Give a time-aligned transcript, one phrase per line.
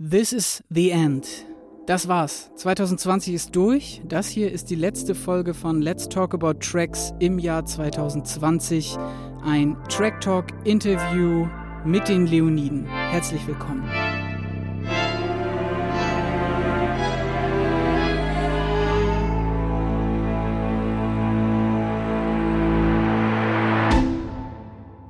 [0.00, 1.26] This is the end.
[1.86, 2.52] Das war's.
[2.54, 4.00] 2020 ist durch.
[4.06, 8.96] Das hier ist die letzte Folge von Let's Talk About Tracks im Jahr 2020.
[9.44, 11.48] Ein Track Talk Interview
[11.84, 12.84] mit den Leoniden.
[12.84, 13.90] Herzlich willkommen.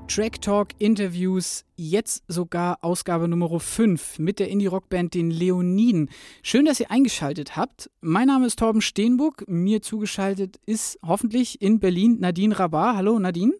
[0.08, 6.08] Track Talk Interviews, jetzt sogar Ausgabe Nummer 5 mit der Indie-Rock-Band den Leoniden.
[6.42, 7.90] Schön, dass ihr eingeschaltet habt.
[8.00, 9.44] Mein Name ist Torben Steenburg.
[9.48, 12.96] Mir zugeschaltet ist hoffentlich in Berlin Nadine Rabar.
[12.96, 13.52] Hallo Nadine.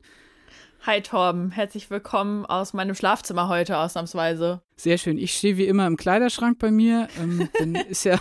[0.86, 4.62] Hi Torben, herzlich willkommen aus meinem Schlafzimmer heute ausnahmsweise.
[4.76, 5.18] Sehr schön.
[5.18, 7.08] Ich stehe wie immer im Kleiderschrank bei mir.
[7.20, 8.18] Ähm, dann ist ja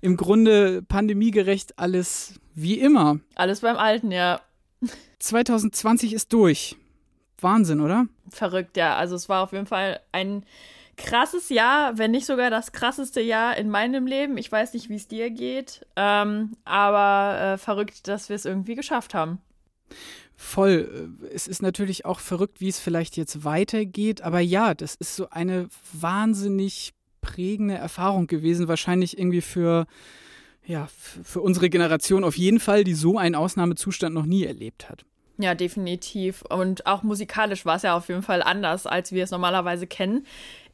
[0.00, 3.20] im Grunde pandemiegerecht alles wie immer.
[3.36, 4.40] Alles beim Alten, ja.
[5.20, 6.76] 2020 ist durch.
[7.42, 8.06] Wahnsinn, oder?
[8.28, 8.96] Verrückt, ja.
[8.96, 10.44] Also es war auf jeden Fall ein
[10.96, 14.36] krasses Jahr, wenn nicht sogar das krasseste Jahr in meinem Leben.
[14.36, 18.74] Ich weiß nicht, wie es dir geht, ähm, aber äh, verrückt, dass wir es irgendwie
[18.74, 19.38] geschafft haben.
[20.36, 21.10] Voll.
[21.34, 25.28] Es ist natürlich auch verrückt, wie es vielleicht jetzt weitergeht, aber ja, das ist so
[25.30, 29.86] eine wahnsinnig prägende Erfahrung gewesen, wahrscheinlich irgendwie für
[30.64, 30.88] ja,
[31.22, 35.04] für unsere Generation auf jeden Fall, die so einen Ausnahmezustand noch nie erlebt hat.
[35.40, 36.42] Ja, definitiv.
[36.42, 40.26] Und auch musikalisch war es ja auf jeden Fall anders, als wir es normalerweise kennen.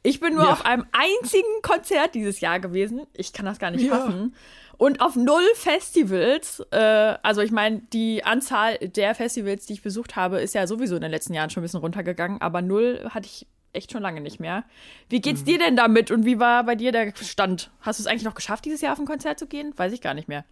[0.03, 0.51] Ich bin nur ja.
[0.51, 3.07] auf einem einzigen Konzert dieses Jahr gewesen.
[3.13, 3.97] Ich kann das gar nicht ja.
[3.97, 4.35] fassen.
[4.77, 6.59] Und auf null Festivals.
[6.71, 10.95] Äh, also ich meine, die Anzahl der Festivals, die ich besucht habe, ist ja sowieso
[10.95, 12.41] in den letzten Jahren schon ein bisschen runtergegangen.
[12.41, 14.65] Aber null hatte ich echt schon lange nicht mehr.
[15.09, 15.45] Wie geht's mhm.
[15.45, 17.71] dir denn damit und wie war bei dir der Stand?
[17.81, 19.73] Hast du es eigentlich noch geschafft, dieses Jahr auf ein Konzert zu gehen?
[19.77, 20.45] Weiß ich gar nicht mehr.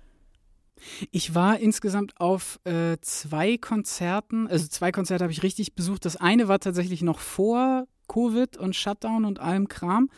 [1.12, 6.06] Ich war insgesamt auf äh, zwei Konzerten, also zwei Konzerte habe ich richtig besucht.
[6.06, 10.10] Das eine war tatsächlich noch vor Covid und Shutdown und allem Kram.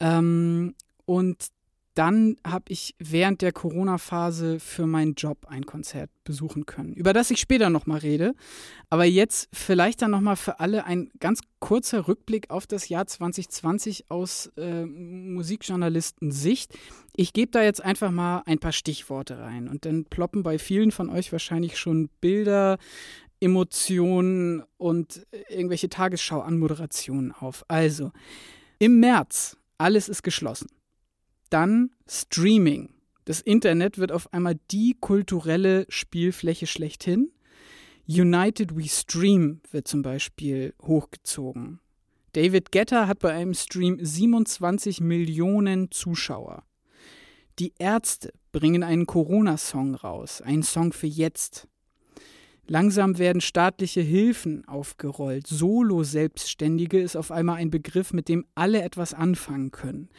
[0.00, 1.48] Ähm, und
[1.98, 7.32] dann habe ich während der Corona-Phase für meinen Job ein Konzert besuchen können, über das
[7.32, 8.36] ich später nochmal rede.
[8.88, 14.12] Aber jetzt vielleicht dann nochmal für alle ein ganz kurzer Rückblick auf das Jahr 2020
[14.12, 16.78] aus äh, Musikjournalisten-Sicht.
[17.16, 20.92] Ich gebe da jetzt einfach mal ein paar Stichworte rein und dann ploppen bei vielen
[20.92, 22.78] von euch wahrscheinlich schon Bilder,
[23.40, 27.64] Emotionen und irgendwelche Tagesschau-Anmoderationen auf.
[27.66, 28.12] Also,
[28.78, 30.68] im März, alles ist geschlossen.
[31.50, 32.90] Dann Streaming.
[33.24, 37.30] Das Internet wird auf einmal die kulturelle Spielfläche schlechthin.
[38.06, 41.80] United We Stream wird zum Beispiel hochgezogen.
[42.32, 46.64] David Getter hat bei einem Stream 27 Millionen Zuschauer.
[47.58, 51.66] Die Ärzte bringen einen Corona-Song raus, einen Song für jetzt.
[52.66, 55.46] Langsam werden staatliche Hilfen aufgerollt.
[55.46, 60.10] Solo-Selbstständige ist auf einmal ein Begriff, mit dem alle etwas anfangen können.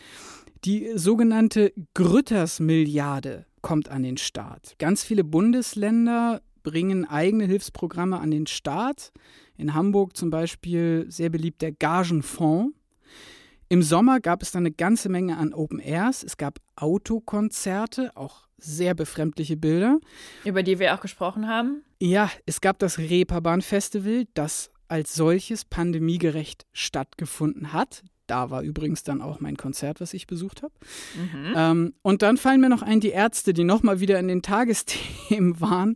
[0.66, 4.75] Die sogenannte Grütters-Milliarde kommt an den Start.
[4.78, 9.14] Ganz viele Bundesländer bringen eigene Hilfsprogramme an den Start.
[9.56, 12.75] In Hamburg zum Beispiel sehr beliebt der Gagenfonds.
[13.69, 16.24] Im Sommer gab es dann eine ganze Menge an Open Airs.
[16.24, 20.00] Es gab Autokonzerte, auch sehr befremdliche Bilder.
[20.44, 21.84] Über die wir auch gesprochen haben.
[22.02, 28.03] Ja, es gab das Reeperbahn Festival, das als solches pandemiegerecht stattgefunden hat.
[28.29, 30.73] Da war übrigens dann auch mein Konzert, was ich besucht habe.
[31.16, 31.53] Mhm.
[31.56, 35.59] Ähm, und dann fallen mir noch ein die Ärzte, die nochmal wieder in den Tagesthemen
[35.62, 35.95] waren,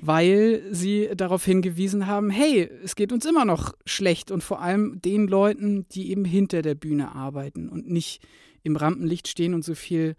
[0.00, 5.00] weil sie darauf hingewiesen haben, hey, es geht uns immer noch schlecht und vor allem
[5.02, 8.22] den Leuten, die eben hinter der Bühne arbeiten und nicht
[8.62, 10.14] im Rampenlicht stehen und so viel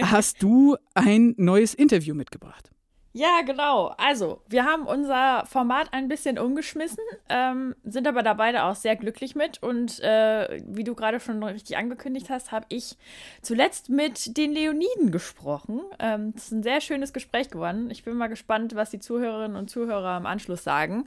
[0.00, 2.70] hast du ein neues Interview mitgebracht.
[3.12, 3.92] Ja, genau.
[3.98, 8.94] Also, wir haben unser Format ein bisschen umgeschmissen, ähm, sind aber da beide auch sehr
[8.94, 9.60] glücklich mit.
[9.60, 12.96] Und äh, wie du gerade schon richtig angekündigt hast, habe ich
[13.42, 15.80] zuletzt mit den Leoniden gesprochen.
[15.98, 17.90] Ähm, das ist ein sehr schönes Gespräch geworden.
[17.90, 21.04] Ich bin mal gespannt, was die Zuhörerinnen und Zuhörer im Anschluss sagen.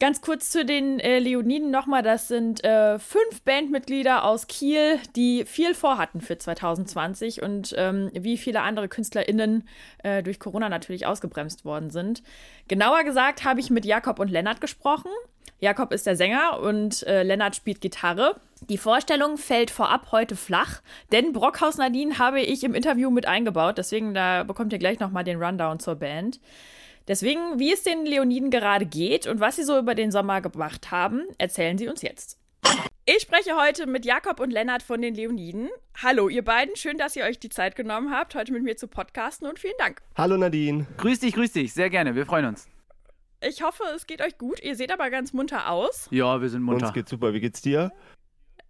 [0.00, 2.02] Ganz kurz zu den äh, Leoniden nochmal.
[2.02, 8.38] Das sind äh, fünf Bandmitglieder aus Kiel, die viel vorhatten für 2020 und ähm, wie
[8.38, 9.68] viele andere KünstlerInnen
[10.02, 12.22] äh, durch Corona natürlich ausgebremst worden sind.
[12.66, 15.10] Genauer gesagt habe ich mit Jakob und Lennart gesprochen.
[15.58, 18.36] Jakob ist der Sänger und äh, Lennart spielt Gitarre.
[18.70, 20.80] Die Vorstellung fällt vorab heute flach,
[21.12, 23.76] denn Brockhaus Nadine habe ich im Interview mit eingebaut.
[23.76, 26.40] Deswegen, da bekommt ihr gleich nochmal den Rundown zur Band.
[27.10, 30.92] Deswegen, wie es den Leoniden gerade geht und was sie so über den Sommer gemacht
[30.92, 32.38] haben, erzählen sie uns jetzt.
[33.04, 35.70] Ich spreche heute mit Jakob und Lennart von den Leoniden.
[36.00, 36.76] Hallo, ihr beiden.
[36.76, 39.74] Schön, dass ihr euch die Zeit genommen habt, heute mit mir zu podcasten und vielen
[39.80, 40.00] Dank.
[40.16, 40.86] Hallo Nadine.
[40.98, 41.72] Grüß dich, grüß dich.
[41.74, 42.14] Sehr gerne.
[42.14, 42.68] Wir freuen uns.
[43.42, 44.62] Ich hoffe, es geht euch gut.
[44.62, 46.06] Ihr seht aber ganz munter aus.
[46.12, 46.86] Ja, wir sind munter.
[46.86, 47.34] Uns geht's super.
[47.34, 47.90] Wie geht's dir?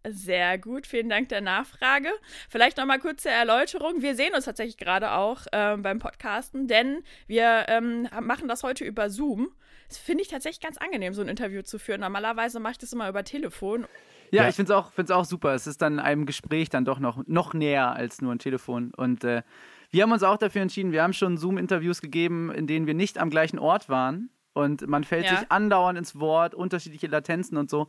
[0.08, 2.08] Sehr gut, vielen Dank der Nachfrage.
[2.48, 4.00] Vielleicht nochmal kurze Erläuterung.
[4.00, 8.84] Wir sehen uns tatsächlich gerade auch ähm, beim Podcasten, denn wir ähm, machen das heute
[8.84, 9.50] über Zoom.
[9.88, 12.00] Das finde ich tatsächlich ganz angenehm, so ein Interview zu führen.
[12.00, 13.86] Normalerweise mache ich das immer über Telefon.
[14.30, 14.48] Ja, ja.
[14.48, 15.54] ich finde es auch, auch super.
[15.54, 18.92] Es ist dann einem Gespräch dann doch noch, noch näher als nur ein Telefon.
[18.96, 19.42] Und äh,
[19.90, 23.18] wir haben uns auch dafür entschieden, wir haben schon Zoom-Interviews gegeben, in denen wir nicht
[23.18, 24.30] am gleichen Ort waren.
[24.52, 25.36] Und man fällt ja.
[25.36, 27.88] sich andauernd ins Wort, unterschiedliche Latenzen und so.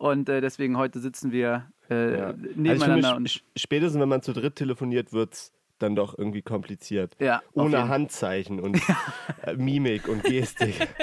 [0.00, 2.32] Und äh, deswegen heute sitzen wir äh, ja.
[2.32, 3.08] nebeneinander.
[3.08, 7.16] Also finde, spätestens wenn man zu dritt telefoniert, wird es dann doch irgendwie kompliziert.
[7.20, 8.80] Ja, Ohne Handzeichen und
[9.46, 10.74] äh, Mimik und Gestik.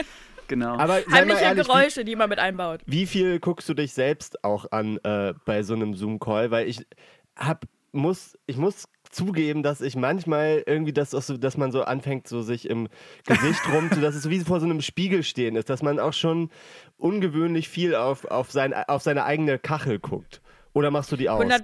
[0.50, 0.78] Genau.
[0.78, 2.80] Aber Heimliche ehrlich, Geräusche, wie, die man mit einbaut.
[2.86, 6.52] Wie viel guckst du dich selbst auch an äh, bei so einem Zoom-Call?
[6.52, 6.88] Weil ich
[7.36, 11.84] hab, muss, ich muss zugeben, dass ich manchmal irgendwie das auch so, dass man so
[11.84, 12.88] anfängt, so sich im
[13.26, 16.14] Gesicht rum, dass es so wie vor so einem Spiegel stehen ist, dass man auch
[16.14, 16.50] schon
[16.98, 20.42] ungewöhnlich viel auf, auf, sein, auf seine eigene Kachel guckt.
[20.74, 21.42] Oder machst du die aus?
[21.42, 21.64] 100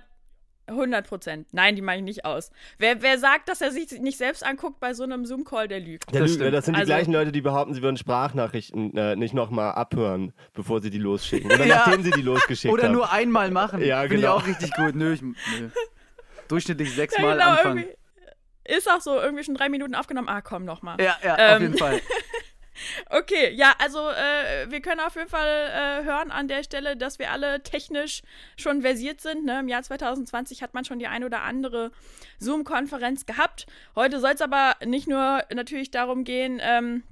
[0.68, 1.48] 100 Prozent.
[1.51, 2.51] Nein, die mache ich nicht aus.
[2.78, 6.13] Wer, wer sagt, dass er sich nicht selbst anguckt bei so einem Zoom-Call, der lügt.
[6.13, 9.16] Der das, lügt das sind also, die gleichen Leute, die behaupten, sie würden Sprachnachrichten äh,
[9.16, 11.51] nicht nochmal abhören, bevor sie die losschicken.
[11.51, 11.75] Oder ja.
[11.78, 12.92] nachdem sie die losgeschickt Oder haben.
[12.92, 13.84] Oder nur einmal machen.
[13.84, 14.10] Ja, genau.
[14.10, 14.95] Finde ich auch richtig gut.
[14.95, 15.69] Nö, ich, nö.
[16.48, 17.86] Durchschnittlich sechsmal ja, genau, anfangen.
[18.66, 20.30] Ist auch so, irgendwie schon drei Minuten aufgenommen.
[20.30, 21.00] Ah, komm, nochmal.
[21.01, 22.01] Ja, ja, ähm, auf jeden Fall.
[23.10, 27.19] Okay, ja, also äh, wir können auf jeden Fall äh, hören an der Stelle, dass
[27.19, 28.22] wir alle technisch
[28.57, 29.45] schon versiert sind.
[29.45, 29.60] Ne?
[29.60, 31.92] Im Jahr 2020 hat man schon die ein oder andere
[32.40, 33.68] Zoom-Konferenz gehabt.
[33.95, 37.04] Heute soll es aber nicht nur natürlich darum gehen, ähm,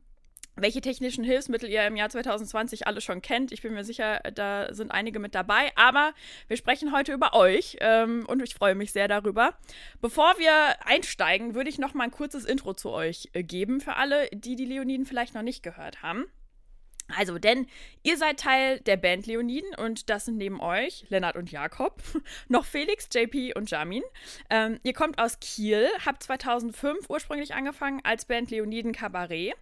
[0.61, 3.51] welche technischen Hilfsmittel ihr im Jahr 2020 alle schon kennt.
[3.51, 5.71] Ich bin mir sicher, da sind einige mit dabei.
[5.75, 6.13] Aber
[6.47, 9.53] wir sprechen heute über euch ähm, und ich freue mich sehr darüber.
[10.01, 10.53] Bevor wir
[10.85, 14.55] einsteigen, würde ich noch mal ein kurzes Intro zu euch äh, geben für alle, die
[14.55, 16.25] die Leoniden vielleicht noch nicht gehört haben.
[17.17, 17.67] Also, denn
[18.03, 22.01] ihr seid Teil der Band Leoniden und das sind neben euch Lennart und Jakob,
[22.47, 24.03] noch Felix, JP und Jamin.
[24.49, 29.53] Ähm, ihr kommt aus Kiel, habt 2005 ursprünglich angefangen als Band Leoniden Cabaret.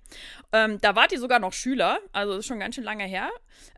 [0.52, 3.30] Ähm, da wart ihr sogar noch Schüler, also ist schon ganz schön lange her.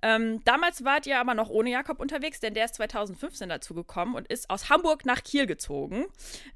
[0.02, 4.16] Ähm, damals wart ihr aber noch ohne Jakob unterwegs, denn der ist 2015 dazu gekommen
[4.16, 6.06] und ist aus Hamburg nach Kiel gezogen,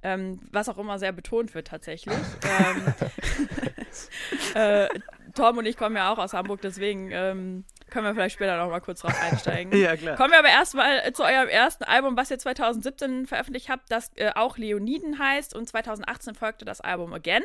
[0.03, 2.15] ähm, was auch immer sehr betont wird tatsächlich.
[2.45, 2.93] Ähm,
[4.55, 4.88] äh,
[5.36, 8.70] Tom und ich kommen ja auch aus Hamburg, deswegen ähm, können wir vielleicht später noch
[8.70, 9.77] mal kurz drauf einsteigen.
[9.80, 10.15] ja, klar.
[10.15, 14.32] Kommen wir aber erstmal zu eurem ersten Album, was ihr 2017 veröffentlicht habt, das äh,
[14.36, 17.44] auch Leoniden heißt und 2018 folgte das Album Again.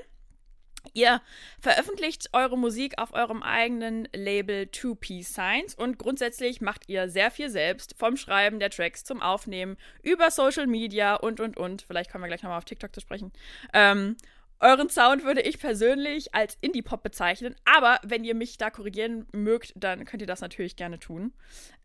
[0.95, 1.21] Ihr
[1.61, 7.51] veröffentlicht eure Musik auf eurem eigenen Label 2P Science und grundsätzlich macht ihr sehr viel
[7.51, 11.83] selbst, vom Schreiben der Tracks zum Aufnehmen, über Social Media und und und.
[11.83, 13.33] Vielleicht kommen wir gleich nochmal auf TikTok zu sprechen.
[13.75, 14.17] Ähm,
[14.61, 19.73] Euren Sound würde ich persönlich als Indie-Pop bezeichnen, aber wenn ihr mich da korrigieren mögt,
[19.75, 21.33] dann könnt ihr das natürlich gerne tun.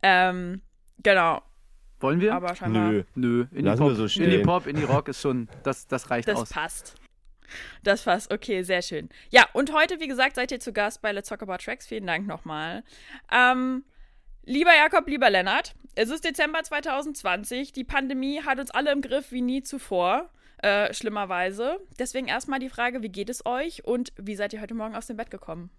[0.03, 0.61] Ähm,
[1.01, 1.41] genau.
[2.01, 2.35] Wollen wir?
[2.35, 2.91] Aber scheinbar.
[2.91, 3.03] Nö.
[3.15, 3.45] Nö.
[3.51, 6.49] Indie-Pop, so Indie-Pop, Indie-Rock ist schon, das, das reicht das aus.
[6.49, 6.95] Das passt.
[7.83, 9.09] Das passt, okay, sehr schön.
[9.29, 11.87] Ja, und heute, wie gesagt, seid ihr zu Gast bei Let's Talk About Tracks.
[11.87, 12.83] Vielen Dank nochmal.
[13.31, 13.85] Ähm,
[14.43, 17.71] lieber Jakob, lieber Lennart, es ist Dezember 2020.
[17.71, 20.29] Die Pandemie hat uns alle im Griff wie nie zuvor.
[20.61, 21.77] Äh, schlimmerweise.
[21.99, 25.07] Deswegen erstmal die Frage, wie geht es euch und wie seid ihr heute Morgen aus
[25.07, 25.69] dem Bett gekommen?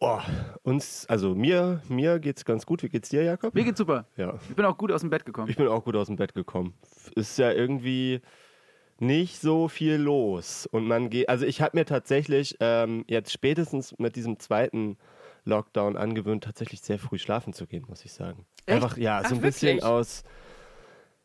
[0.00, 0.20] Oh,
[0.62, 2.82] uns, also mir, mir geht's ganz gut.
[2.84, 3.54] Wie geht's dir, Jakob?
[3.54, 4.06] Mir geht's super.
[4.16, 4.38] Ja.
[4.48, 5.50] Ich bin auch gut aus dem Bett gekommen.
[5.50, 6.74] Ich bin auch gut aus dem Bett gekommen.
[7.16, 8.20] Ist ja irgendwie
[9.00, 10.66] nicht so viel los.
[10.66, 14.98] Und man geht, also ich habe mir tatsächlich ähm, jetzt spätestens mit diesem zweiten
[15.44, 18.46] Lockdown angewöhnt, tatsächlich sehr früh schlafen zu gehen, muss ich sagen.
[18.66, 18.76] Echt?
[18.76, 19.84] Einfach, ja, Ach, so ein bisschen wirklich?
[19.84, 20.22] aus,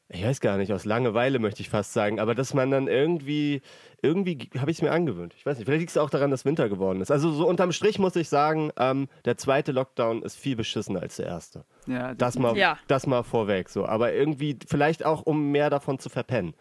[0.09, 3.61] ich weiß gar nicht, aus Langeweile möchte ich fast sagen, aber dass man dann irgendwie,
[4.01, 5.33] irgendwie habe ich es mir angewöhnt.
[5.37, 7.09] Ich weiß nicht, vielleicht liegt es auch daran, dass Winter geworden ist.
[7.09, 11.15] Also so unterm Strich muss ich sagen, ähm, der zweite Lockdown ist viel beschissener als
[11.15, 11.65] der erste.
[11.87, 12.77] Ja, Das mal, Ja.
[12.87, 13.85] das mal vorweg so.
[13.85, 16.53] Aber irgendwie, vielleicht auch, um mehr davon zu verpennen.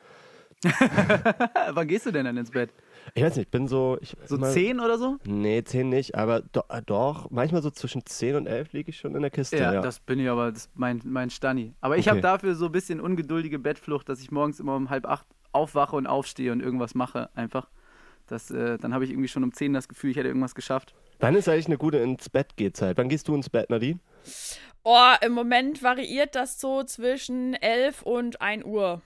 [1.72, 2.70] Wann gehst du denn dann ins Bett?
[3.14, 3.98] Ich weiß nicht, ich bin so.
[4.00, 5.18] Ich, So immer- zehn oder so?
[5.24, 8.96] Nee, zehn nicht, aber do, äh, doch, manchmal so zwischen 10 und 11 liege ich
[8.98, 9.56] schon in der Kiste.
[9.56, 11.74] Ja, Ja, das bin ich aber, das ist mein, mein Stani.
[11.80, 12.10] Aber ich Okay.
[12.10, 15.96] habe dafür so ein bisschen ungeduldige Bettflucht, dass ich morgens immer um halb acht aufwache
[15.96, 17.68] und aufstehe und irgendwas mache einfach.
[18.28, 20.94] Das, äh, dann habe ich irgendwie schon um zehn das Gefühl, ich hätte irgendwas geschafft.
[21.18, 22.96] Wann ist eigentlich eine gute ins Bett Gehzeit?
[22.96, 23.98] Wann gehst du ins Bett, Nadine?
[24.84, 29.02] Oh, im Moment variiert das so zwischen 11 und 1 Uhr.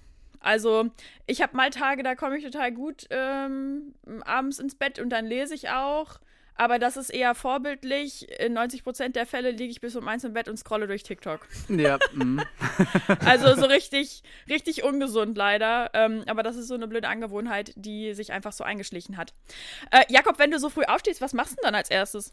[0.47, 0.91] Also,
[1.26, 5.26] ich habe mal Tage, da komme ich total gut ähm, abends ins Bett und dann
[5.26, 6.19] lese ich auch.
[6.59, 8.31] Aber das ist eher vorbildlich.
[8.41, 11.47] In 90% der Fälle liege ich bis um eins im Bett und scrolle durch TikTok.
[11.69, 12.41] Ja, mm.
[13.26, 15.91] Also so richtig, richtig ungesund leider.
[15.93, 19.35] Ähm, aber das ist so eine blöde Angewohnheit, die sich einfach so eingeschlichen hat.
[19.91, 22.33] Äh, Jakob, wenn du so früh aufstehst, was machst du denn dann als erstes?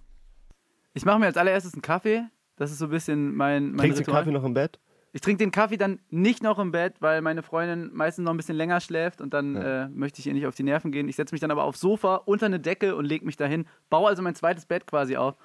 [0.93, 2.25] ich mache mir als allererstes einen Kaffee.
[2.55, 4.11] Das ist so ein bisschen mein, mein Trinkst du.
[4.11, 4.79] Kaffee noch im Bett?
[5.15, 8.37] Ich trinke den Kaffee dann nicht noch im Bett, weil meine Freundin meistens noch ein
[8.37, 11.07] bisschen länger schläft und dann äh, möchte ich ihr nicht auf die Nerven gehen.
[11.07, 14.09] Ich setze mich dann aber aufs Sofa unter eine Decke und lege mich dahin, baue
[14.09, 15.35] also mein zweites Bett quasi auf.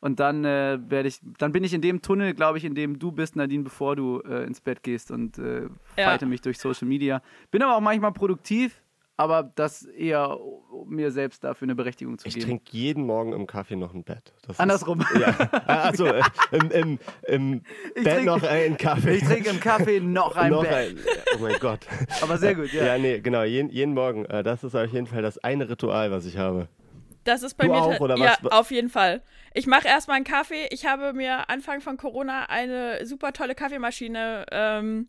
[0.00, 2.98] Und dann äh, werde ich, dann bin ich in dem Tunnel, glaube ich, in dem
[2.98, 6.18] du bist, Nadine, bevor du äh, ins Bett gehst und äh, Ja.
[6.26, 7.22] mich durch Social Media.
[7.50, 8.82] Bin aber auch manchmal produktiv,
[9.16, 12.46] aber das eher, um mir selbst dafür eine Berechtigung zu Ich geben.
[12.46, 14.32] trinke jeden Morgen im Kaffee noch ein Bett.
[14.42, 15.04] Das ist- Andersrum.
[15.20, 15.28] Ja.
[15.66, 17.60] Also äh, im, im, im
[17.94, 19.16] Bett trink- noch einen Kaffee.
[19.16, 20.74] Ich trinke im Kaffee noch ein noch Bett.
[20.74, 20.98] ein.
[21.36, 21.80] Oh mein Gott.
[22.22, 22.84] Aber sehr gut, ja.
[22.84, 23.42] Ja, nee, genau.
[23.44, 24.24] Jeden, jeden Morgen.
[24.26, 26.68] Äh, das ist auf jeden Fall das eine Ritual, was ich habe.
[27.22, 27.78] Das ist bei Du mir.
[27.78, 28.52] auch, oder ja, was?
[28.52, 29.22] auf jeden Fall.
[29.54, 30.66] Ich mache erstmal einen Kaffee.
[30.70, 35.06] Ich habe mir Anfang von Corona eine super tolle Kaffeemaschine ähm,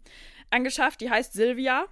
[0.52, 1.86] angeschafft, die heißt Silvia.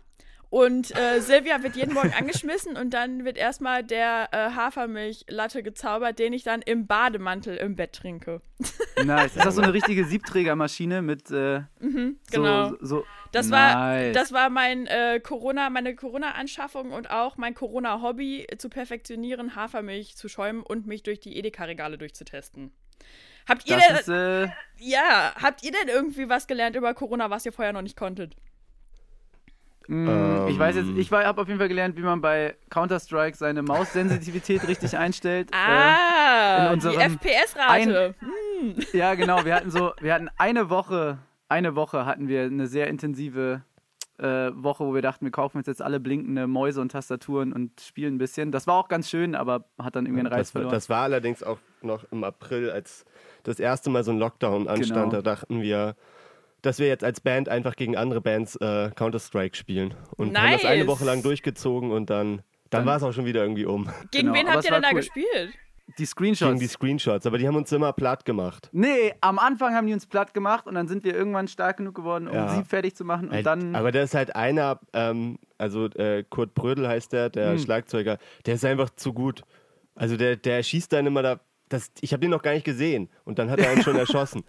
[0.54, 6.20] Und äh, Silvia wird jeden Morgen angeschmissen und dann wird erstmal der äh, Hafermilch-Latte gezaubert,
[6.20, 8.40] den ich dann im Bademantel im Bett trinke.
[9.04, 9.36] Nice.
[9.36, 12.70] Ist das so eine richtige Siebträgermaschine mit äh, genau.
[12.70, 14.14] so, so Das war, nice.
[14.14, 20.30] das war mein äh, Corona, meine Corona-Anschaffung und auch mein Corona-Hobby zu perfektionieren, Hafermilch zu
[20.30, 22.72] schäumen und mich durch die Edeka-Regale durchzutesten.
[23.50, 27.32] Habt ihr das denn, ist, äh, ja, habt ihr denn irgendwie was gelernt über Corona,
[27.32, 28.36] was ihr vorher noch nicht konntet?
[29.88, 30.98] Mh, ich weiß jetzt, Ähm.
[31.00, 35.50] ich habe auf jeden Fall gelernt, wie man bei Counter-Strike seine Maussensitivität richtig einstellt.
[35.52, 38.16] Äh, Ah, in die FPS-Rate.
[38.92, 39.46] Äh, ja, genau.
[39.46, 41.18] Wir hatten so, wir hatten eine Woche,
[41.50, 43.62] eine Woche hatten wir eine sehr intensive
[44.20, 47.82] äh, Woche, wo wir dachten, wir kaufen uns jetzt alle blinkende Mäuse und Tastaturen und
[47.82, 48.52] spielen ein bisschen.
[48.52, 50.74] Das war auch ganz schön, aber hat dann irgendwie einen Reiz Das, war- verloren.
[50.76, 53.06] das war allerdings auch noch im April, als
[53.44, 55.10] das erste Mal so ein Lockdown anstand.
[55.10, 55.12] Genau.
[55.12, 55.96] Da dachten wir,
[56.64, 59.94] dass wir jetzt als Band einfach gegen andere Bands äh, Counter-Strike spielen.
[60.18, 60.88] Und haben das eine Nice.
[60.88, 63.88] Woche lang durchgezogen und dann, dann, Dann- war es auch schon wieder irgendwie um.
[64.12, 64.96] Gegen Genau, wen habt ihr denn da cool.
[64.98, 65.54] gespielt?
[66.00, 66.48] die Screenshots.
[66.50, 67.26] Gegen die Screenshots.
[67.28, 68.70] Aber die haben uns immer platt gemacht.
[68.72, 71.94] Nee, am Anfang haben die uns platt gemacht und dann sind wir irgendwann stark genug
[71.94, 72.48] geworden, um Ja.
[72.56, 73.28] sie fertig zu machen.
[73.28, 73.76] Und Halt, dann.
[73.76, 77.60] aber da ist halt einer, ähm, also äh, Kurt Brödel heißt der, der Hm.
[77.60, 79.42] Schlagzeuger, der ist einfach zu gut.
[79.94, 81.42] Also der, der schießt dann immer da.
[81.68, 84.44] Das, ich habe den noch gar nicht gesehen und dann hat er uns schon erschossen.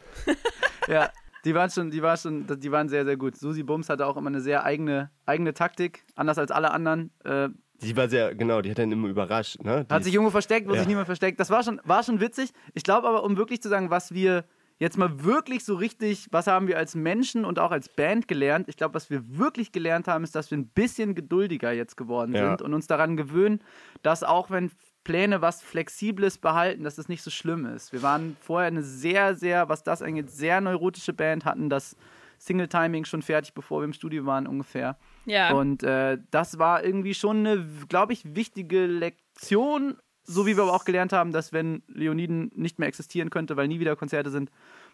[0.89, 1.11] Ja,
[1.45, 3.37] die waren schon, die war schon, die waren sehr, sehr gut.
[3.37, 7.11] Susi Bums hatte auch immer eine sehr eigene, eigene Taktik, anders als alle anderen.
[7.25, 7.49] Äh,
[7.83, 9.63] Die war sehr, genau, die hat dann immer überrascht.
[9.63, 9.85] Ne?
[9.89, 10.79] Die hat sich irgendwo versteckt, wo Ja.
[10.79, 11.39] sich niemand versteckt.
[11.41, 12.51] Das war schon, war schon witzig.
[12.73, 14.45] Ich glaube aber, um wirklich zu sagen, was wir
[14.79, 18.69] jetzt mal wirklich so richtig, was haben wir als Menschen und auch als Band gelernt?
[18.69, 22.35] Ich glaube, was wir wirklich gelernt haben, ist, dass wir ein bisschen geduldiger jetzt geworden
[22.35, 22.49] Ja.
[22.49, 23.61] sind und uns daran gewöhnen,
[24.03, 24.71] dass auch wenn
[25.05, 27.93] Pläne was Flexibles behalten, dass das nicht so schlimm ist.
[27.93, 31.97] Wir waren vorher eine sehr, sehr, was das angeht, sehr neurotische Band, hatten das
[32.39, 34.97] Single-Timing schon fertig, bevor wir im Studio waren ungefähr.
[35.25, 35.53] Ja.
[35.53, 40.75] Und äh, das war irgendwie schon eine, glaube ich, wichtige Lektion, so wie wir aber
[40.75, 44.51] auch gelernt haben, dass wenn Leoniden nicht mehr existieren könnte, weil nie wieder Konzerte sind,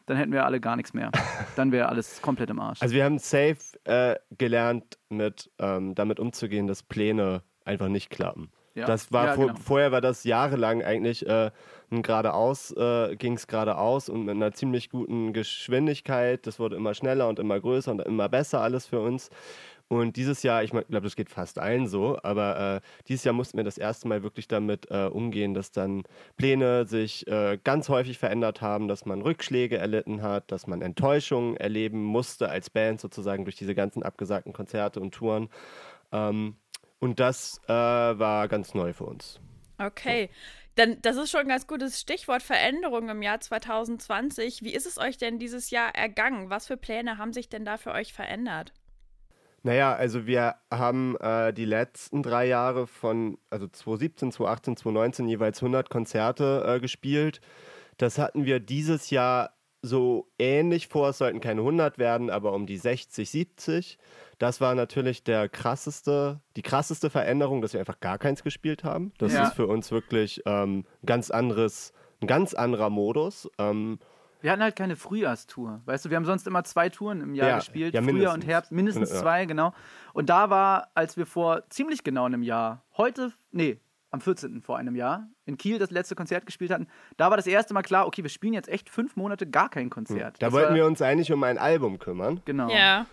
[0.06, 1.10] dann hätten wir alle gar nichts mehr.
[1.56, 2.80] Dann wäre alles komplett im Arsch.
[2.82, 8.50] Also wir haben safe äh, gelernt, mit, ähm, damit umzugehen, dass Pläne einfach nicht klappen.
[8.74, 8.86] Ja.
[8.86, 9.58] Das war Ja, vor, genau.
[9.58, 11.50] vorher war das jahrelang eigentlich äh,
[11.90, 16.46] ein geradeaus, äh, ging es geradeaus und mit einer ziemlich guten Geschwindigkeit.
[16.46, 19.30] Das wurde immer schneller und immer größer und immer besser alles für uns.
[19.88, 23.56] Und dieses Jahr, ich glaube, das geht fast allen so, aber äh, dieses Jahr mussten
[23.56, 26.04] wir das erste Mal wirklich damit äh, umgehen, dass dann
[26.36, 31.56] Pläne sich äh, ganz häufig verändert haben, dass man Rückschläge erlitten hat, dass man Enttäuschungen
[31.56, 35.48] erleben musste als Band sozusagen durch diese ganzen abgesagten Konzerte und Touren.
[36.12, 36.54] Ähm,
[37.00, 39.40] und das äh, war ganz neu für uns.
[39.78, 40.30] Okay.
[40.76, 44.62] Denn das ist schon ein ganz gutes Stichwort Veränderung im Jahr 2020.
[44.62, 46.48] Wie ist es euch denn dieses Jahr ergangen?
[46.48, 48.72] Was für Pläne haben sich denn da für euch verändert?
[49.62, 55.58] Naja, also wir haben äh, die letzten drei Jahre von, also 2017, 2018, 2019 jeweils
[55.58, 57.40] 100 Konzerte äh, gespielt.
[57.98, 59.52] Das hatten wir dieses Jahr
[59.82, 61.10] so ähnlich vor.
[61.10, 63.98] Es sollten keine 100 werden, aber um die 60, 70.
[64.38, 69.12] Das war natürlich der krasseste, die krasseste Veränderung, dass wir einfach gar keins gespielt haben.
[69.18, 69.44] Das ja.
[69.44, 73.50] ist für uns wirklich ähm, ganz anderes, ein ganz anderer Modus.
[73.58, 73.98] Ähm,
[74.40, 75.82] wir hatten halt keine Frühjahrstour.
[75.84, 77.94] Weißt du, wir haben sonst immer zwei Touren im Jahr ja, gespielt.
[77.94, 79.74] Ja, Frühjahr und Herbst, mindestens zwei, genau.
[80.14, 83.78] Und da war, als wir vor ziemlich genau einem Jahr, heute, nee,
[84.10, 84.60] am 14.
[84.62, 87.82] vor einem Jahr, in Kiel das letzte Konzert gespielt hatten, da war das erste Mal
[87.82, 90.36] klar, okay, wir spielen jetzt echt fünf Monate gar kein Konzert.
[90.40, 92.40] Da das wollten wir uns eigentlich um ein Album kümmern.
[92.44, 92.70] Genau.
[92.70, 93.06] Ja.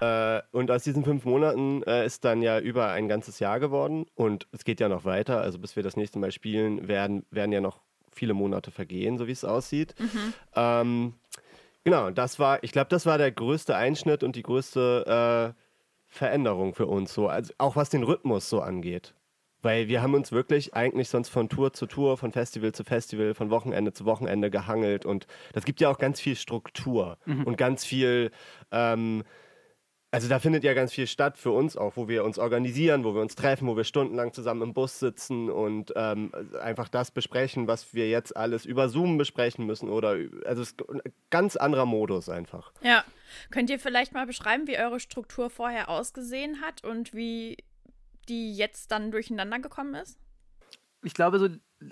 [0.00, 4.06] Äh, und aus diesen fünf Monaten äh, ist dann ja über ein ganzes Jahr geworden
[4.14, 5.40] und es geht ja noch weiter.
[5.40, 7.80] Also bis wir das nächste Mal spielen, werden, werden ja noch
[8.10, 9.94] viele Monate vergehen, so wie es aussieht.
[9.98, 10.34] Mhm.
[10.54, 11.14] Ähm,
[11.84, 15.62] genau, das war, ich glaube, das war der größte Einschnitt und die größte äh,
[16.08, 19.14] Veränderung für uns, so, also auch was den Rhythmus so angeht.
[19.62, 23.34] Weil wir haben uns wirklich eigentlich sonst von Tour zu Tour, von Festival zu Festival,
[23.34, 25.06] von Wochenende zu Wochenende gehangelt.
[25.06, 27.44] Und das gibt ja auch ganz viel Struktur mhm.
[27.44, 28.30] und ganz viel
[28.70, 29.22] ähm,
[30.12, 33.14] also da findet ja ganz viel statt für uns auch, wo wir uns organisieren, wo
[33.14, 37.66] wir uns treffen, wo wir stundenlang zusammen im Bus sitzen und ähm, einfach das besprechen,
[37.66, 41.00] was wir jetzt alles über Zoom besprechen müssen oder also es ist ein
[41.30, 42.72] ganz anderer Modus einfach.
[42.82, 43.04] Ja,
[43.50, 47.56] könnt ihr vielleicht mal beschreiben, wie eure Struktur vorher ausgesehen hat und wie
[48.28, 50.18] die jetzt dann durcheinander gekommen ist?
[51.02, 51.48] Ich glaube, so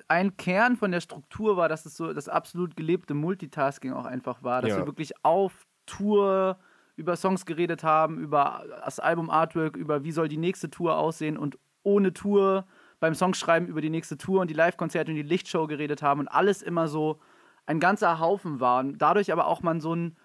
[0.09, 4.43] ein Kern von der Struktur war, dass es so das absolut gelebte Multitasking auch einfach
[4.43, 4.79] war, dass ja.
[4.79, 6.59] wir wirklich auf Tour
[6.97, 11.37] über Songs geredet haben, über das Album Artwork, über wie soll die nächste Tour aussehen
[11.37, 12.67] und ohne Tour
[13.01, 16.29] beim Songschreiben über die nächste Tour und die Live-Konzerte und die Lichtshow geredet haben und
[16.29, 17.19] alles immer so
[17.67, 18.81] ein ganzer Haufen war.
[18.81, 20.17] Und dadurch aber auch man so ein,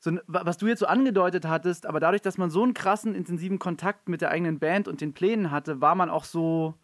[0.00, 3.58] so was du jetzt so angedeutet hattest, aber dadurch, dass man so einen krassen, intensiven
[3.58, 6.74] Kontakt mit der eigenen Band und den Plänen hatte, war man auch so,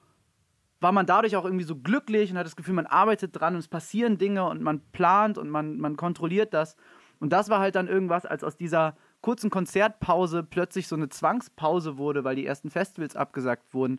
[0.80, 3.60] war man dadurch auch irgendwie so glücklich und hat das Gefühl, man arbeitet dran und
[3.60, 6.76] es passieren Dinge und man plant und man, man kontrolliert das.
[7.18, 11.96] Und das war halt dann irgendwas, als aus dieser kurzen Konzertpause plötzlich so eine Zwangspause
[11.96, 13.98] wurde, weil die ersten Festivals abgesagt wurden.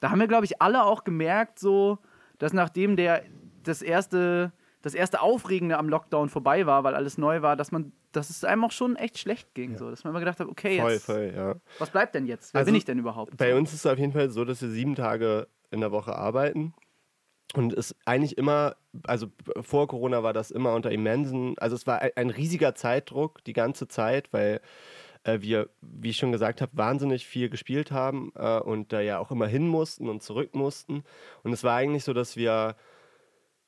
[0.00, 1.98] Da haben wir, glaube ich, alle auch gemerkt, so,
[2.38, 3.24] dass nachdem der
[3.62, 7.92] das erste, das erste Aufregende am Lockdown vorbei war, weil alles neu war, dass man,
[8.12, 9.72] dass es einem auch schon echt schlecht ging.
[9.72, 9.78] Ja.
[9.78, 11.54] So, dass man immer gedacht hat, okay, voll, jetzt, voll, ja.
[11.78, 12.54] was bleibt denn jetzt?
[12.54, 13.36] Wer also, bin ich denn überhaupt?
[13.36, 16.14] Bei uns ist es auf jeden Fall so, dass wir sieben Tage in der Woche
[16.14, 16.74] arbeiten.
[17.54, 19.26] Und es eigentlich immer, also
[19.60, 23.88] vor Corona war das immer unter immensen, also es war ein riesiger Zeitdruck die ganze
[23.88, 24.60] Zeit, weil
[25.24, 29.18] äh, wir, wie ich schon gesagt habe, wahnsinnig viel gespielt haben äh, und da ja
[29.18, 31.04] auch immer hin mussten und zurück mussten.
[31.42, 32.74] Und es war eigentlich so, dass wir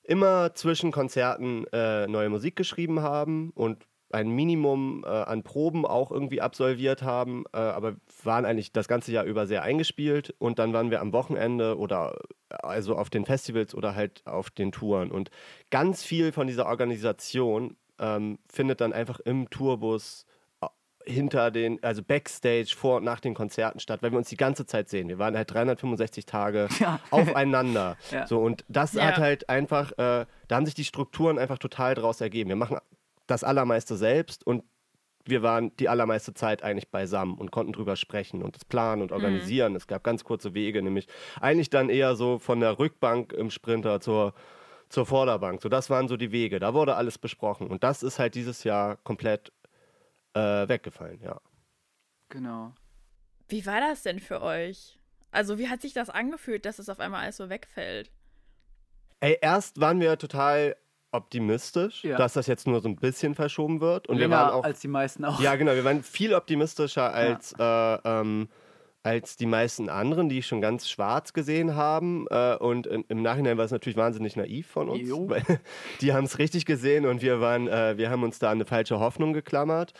[0.03, 6.11] immer zwischen Konzerten äh, neue Musik geschrieben haben und ein Minimum äh, an Proben auch
[6.11, 10.73] irgendwie absolviert haben, äh, aber waren eigentlich das ganze Jahr über sehr eingespielt und dann
[10.73, 12.17] waren wir am Wochenende oder
[12.49, 15.31] also auf den Festivals oder halt auf den Touren und
[15.71, 20.27] ganz viel von dieser Organisation ähm, findet dann einfach im Tourbus
[20.61, 20.67] äh,
[21.11, 24.65] hinter den, also Backstage vor und nach den Konzerten statt, weil wir uns die ganze
[24.65, 25.09] Zeit sehen.
[25.09, 27.01] Wir waren halt 365 Tage ja.
[27.11, 27.97] aufeinander.
[28.11, 28.27] ja.
[28.27, 29.07] So, und das ja.
[29.07, 32.49] hat halt einfach, äh, da haben sich die Strukturen einfach total draus ergeben.
[32.49, 32.79] Wir machen
[33.27, 34.65] das Allermeiste selbst und
[35.27, 39.11] wir waren die allermeiste Zeit eigentlich beisammen und konnten drüber sprechen und das planen und
[39.11, 39.17] mhm.
[39.17, 39.73] organisieren.
[39.73, 39.77] Mhm.
[39.77, 41.09] Es gab ganz kurze Wege, nämlich
[41.41, 44.35] eigentlich dann eher so von der Rückbank im Sprinter zur,
[44.91, 45.63] zur Vorderbank.
[45.63, 46.59] So, das waren so die Wege.
[46.59, 47.69] Da wurde alles besprochen.
[47.69, 49.51] Und das ist halt dieses Jahr komplett
[50.35, 51.41] äh, weggefallen, ja.
[52.29, 52.75] Genau.
[53.49, 54.99] Wie war das denn für euch?
[55.31, 58.11] Also, wie hat sich das angefühlt, dass es auf einmal alles so wegfällt?
[59.21, 60.77] Ey, erst waren wir total
[61.15, 62.17] optimistisch, ja.
[62.17, 64.09] dass das jetzt nur so ein bisschen verschoben wird.
[64.09, 65.41] Und Länger wir waren auch, als die meisten auch.
[65.41, 67.97] Ja, genau, wir waren viel optimistischer als, ja.
[67.97, 68.49] äh, ähm,
[69.05, 72.27] als die meisten anderen, die schon ganz schwarz gesehen haben.
[72.31, 75.29] Äh, und im Nachhinein war es natürlich wahnsinnig naiv von uns, jo.
[75.29, 75.43] weil
[76.01, 78.99] die haben es richtig gesehen und wir waren, äh, wir haben uns da eine falsche
[78.99, 79.93] Hoffnung geklammert.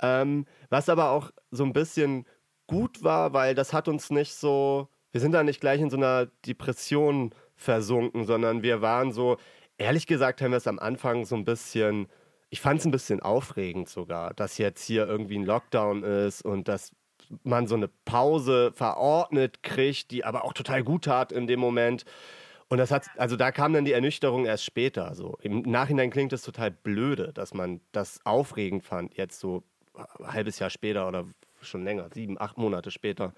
[0.00, 2.26] Ähm, was aber auch so ein bisschen
[2.66, 5.96] gut war, weil das hat uns nicht so, wir sind da nicht gleich in so
[5.96, 9.36] einer Depression versunken, sondern wir waren so,
[9.78, 12.08] ehrlich gesagt haben wir es am Anfang so ein bisschen,
[12.50, 16.68] ich fand es ein bisschen aufregend sogar, dass jetzt hier irgendwie ein Lockdown ist und
[16.68, 16.92] dass
[17.42, 22.04] man so eine Pause verordnet kriegt, die aber auch total gut tat in dem Moment.
[22.68, 25.14] Und das hat, also da kam dann die Ernüchterung erst später.
[25.14, 29.62] So im Nachhinein klingt es total blöde, dass man das aufregend fand, jetzt so
[29.94, 31.24] ein halbes Jahr später oder
[31.60, 33.32] schon länger, sieben, acht Monate später.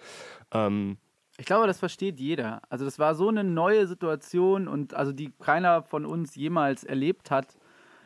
[0.53, 0.99] Ähm,
[1.41, 2.61] Ich glaube, das versteht jeder.
[2.69, 7.31] Also das war so eine neue Situation und also die keiner von uns jemals erlebt
[7.31, 7.57] hat.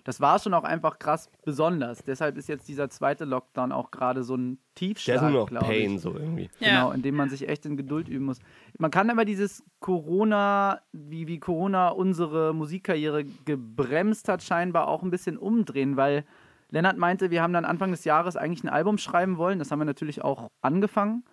[0.05, 2.05] Das war schon auch einfach krass besonders.
[2.05, 5.19] Deshalb ist jetzt dieser zweite Lockdown auch gerade so ein Tiefschlag.
[5.19, 6.01] Der ist nur noch Pain ich.
[6.01, 6.49] so irgendwie.
[6.61, 8.39] Genau, in dem man sich echt in Geduld üben muss.
[8.79, 15.11] Man kann aber dieses Corona, wie, wie Corona unsere Musikkarriere gebremst hat, scheinbar auch ein
[15.11, 16.25] bisschen umdrehen, weil
[16.71, 19.59] Lennart meinte, wir haben dann Anfang des Jahres eigentlich ein Album schreiben wollen.
[19.59, 21.25] Das haben wir natürlich auch angefangen.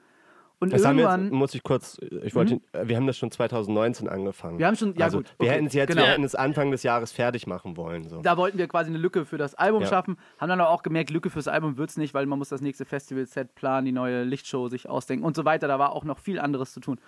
[0.61, 2.61] Und das irgendwann haben wir jetzt, muss ich kurz, ich wollte, mhm.
[2.83, 4.59] wir haben das schon 2019 angefangen.
[4.59, 5.33] Wir haben schon, ja also, gut.
[5.39, 6.03] Wir hätten es jetzt, genau.
[6.03, 8.07] wir hätten es Anfang des Jahres fertig machen wollen.
[8.07, 8.21] So.
[8.21, 9.87] Da wollten wir quasi eine Lücke für das Album ja.
[9.87, 12.49] schaffen, haben dann aber auch gemerkt, Lücke fürs Album wird es nicht, weil man muss
[12.49, 15.67] das nächste Festival-Set planen, die neue Lichtshow sich ausdenken und so weiter.
[15.67, 16.99] Da war auch noch viel anderes zu tun.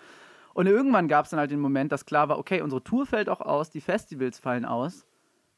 [0.56, 3.30] Und irgendwann gab es dann halt den Moment, dass klar war, okay, unsere Tour fällt
[3.30, 5.06] auch aus, die Festivals fallen aus.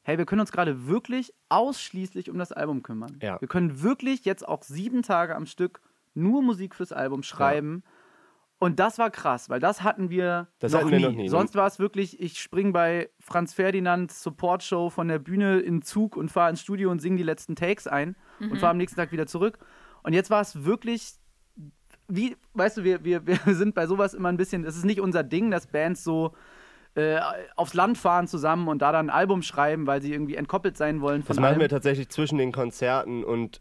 [0.02, 3.18] Hey, wir können uns gerade wirklich ausschließlich um das Album kümmern.
[3.22, 3.40] Ja.
[3.40, 5.80] Wir können wirklich jetzt auch sieben Tage am Stück
[6.16, 7.82] nur Musik fürs Album schreiben.
[7.84, 7.90] Ja
[8.58, 11.02] und das war krass, weil das hatten wir, das noch, hatten nie.
[11.02, 11.28] wir noch nie.
[11.28, 16.16] Sonst war es wirklich, ich spring bei Franz Ferdinands Support-Show von der Bühne in Zug
[16.16, 18.52] und fahre ins Studio und singe die letzten Takes ein mhm.
[18.52, 19.58] und fahre am nächsten Tag wieder zurück.
[20.02, 21.16] Und jetzt war es wirklich,
[22.08, 25.02] wie, weißt du, wir, wir, wir sind bei sowas immer ein bisschen, es ist nicht
[25.02, 26.32] unser Ding, dass Bands so
[26.94, 27.20] äh,
[27.56, 31.02] aufs Land fahren zusammen und da dann ein Album schreiben, weil sie irgendwie entkoppelt sein
[31.02, 31.60] wollen von Das machen allem.
[31.60, 33.60] wir tatsächlich zwischen den Konzerten und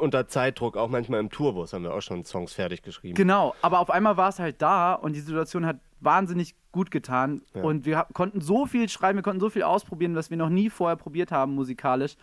[0.00, 3.14] unter Zeitdruck, auch manchmal im Tourbus haben wir auch schon Songs fertig geschrieben.
[3.14, 7.42] Genau, aber auf einmal war es halt da und die Situation hat wahnsinnig gut getan.
[7.54, 7.62] Ja.
[7.62, 10.70] Und wir konnten so viel schreiben, wir konnten so viel ausprobieren, was wir noch nie
[10.70, 12.16] vorher probiert haben musikalisch.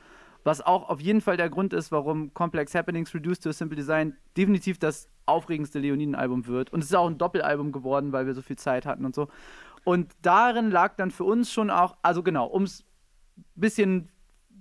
[0.44, 3.76] Was auch auf jeden Fall der Grund ist, warum Complex Happenings Reduced to a Simple
[3.76, 6.72] Design definitiv das aufregendste Leoniden-Album wird.
[6.72, 9.28] Und es ist auch ein Doppelalbum geworden, weil wir so viel Zeit hatten und so.
[9.84, 12.86] Und darin lag dann für uns schon auch, also genau, um es
[13.38, 14.10] ein bisschen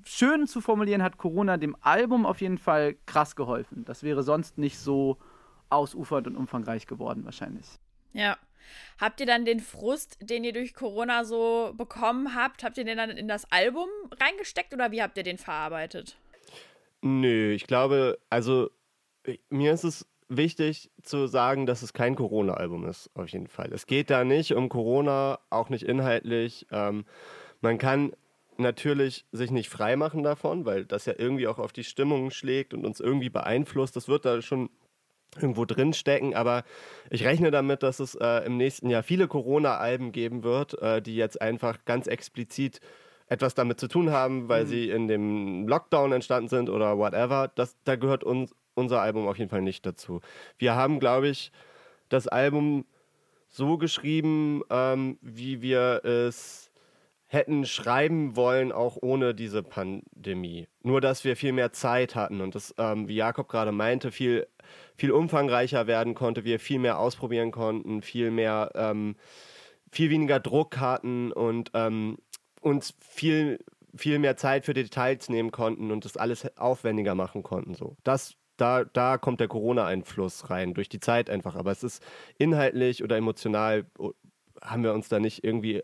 [0.04, 3.84] schön zu formulieren, hat Corona dem Album auf jeden Fall krass geholfen.
[3.84, 5.18] Das wäre sonst nicht so
[5.70, 7.66] ausufernd und umfangreich geworden, wahrscheinlich.
[8.12, 8.36] Ja.
[9.00, 12.98] Habt ihr dann den Frust, den ihr durch Corona so bekommen habt, habt ihr den
[12.98, 13.88] dann in das Album
[14.20, 16.18] reingesteckt oder wie habt ihr den verarbeitet?
[17.00, 18.70] Nö, ich glaube, also
[19.48, 23.72] mir ist es wichtig zu sagen, dass es kein Corona-Album ist, auf jeden Fall.
[23.72, 26.66] Es geht da nicht um Corona, auch nicht inhaltlich.
[26.70, 27.06] Ähm,
[27.60, 28.12] man kann
[28.58, 32.74] natürlich sich nicht frei machen davon, weil das ja irgendwie auch auf die Stimmung schlägt
[32.74, 33.96] und uns irgendwie beeinflusst.
[33.96, 34.70] Das wird da schon
[35.36, 36.64] irgendwo drin stecken, aber
[37.10, 41.16] ich rechne damit, dass es äh, im nächsten Jahr viele Corona-Alben geben wird, äh, die
[41.16, 42.80] jetzt einfach ganz explizit
[43.28, 44.68] etwas damit zu tun haben, weil mhm.
[44.68, 47.50] sie in dem Lockdown entstanden sind oder whatever.
[47.54, 50.20] Das, da gehört uns, unser Album auf jeden Fall nicht dazu.
[50.56, 51.52] Wir haben, glaube ich,
[52.08, 52.86] das Album
[53.48, 56.67] so geschrieben, ähm, wie wir es
[57.28, 60.66] hätten schreiben wollen, auch ohne diese Pandemie.
[60.82, 64.46] Nur, dass wir viel mehr Zeit hatten und das, ähm, wie Jakob gerade meinte, viel,
[64.96, 69.16] viel umfangreicher werden konnte, wir viel mehr ausprobieren konnten, viel mehr, ähm,
[69.92, 72.16] viel weniger Druck hatten und ähm,
[72.62, 73.58] uns viel,
[73.94, 77.74] viel mehr Zeit für Details nehmen konnten und das alles aufwendiger machen konnten.
[77.74, 77.96] So.
[78.04, 81.54] Das da, da kommt der Corona-Einfluss rein, durch die Zeit einfach.
[81.54, 82.02] Aber es ist
[82.38, 84.12] inhaltlich oder emotional, oh,
[84.60, 85.82] haben wir uns da nicht irgendwie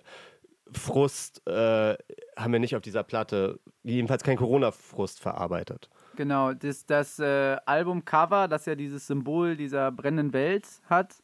[0.72, 1.96] Frust äh,
[2.37, 5.90] haben wir nicht auf dieser Platte, jedenfalls kein Corona-Frust verarbeitet.
[6.16, 11.16] Genau, das, das äh, Albumcover, das ja dieses Symbol dieser brennenden Welt hat,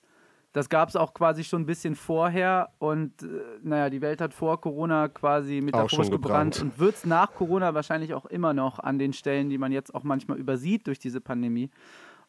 [0.53, 3.26] das gab es auch quasi schon ein bisschen vorher und äh,
[3.62, 8.14] naja, die Welt hat vor Corona quasi metaphorisch gebrannt und wird es nach Corona wahrscheinlich
[8.14, 11.70] auch immer noch an den Stellen, die man jetzt auch manchmal übersieht durch diese Pandemie.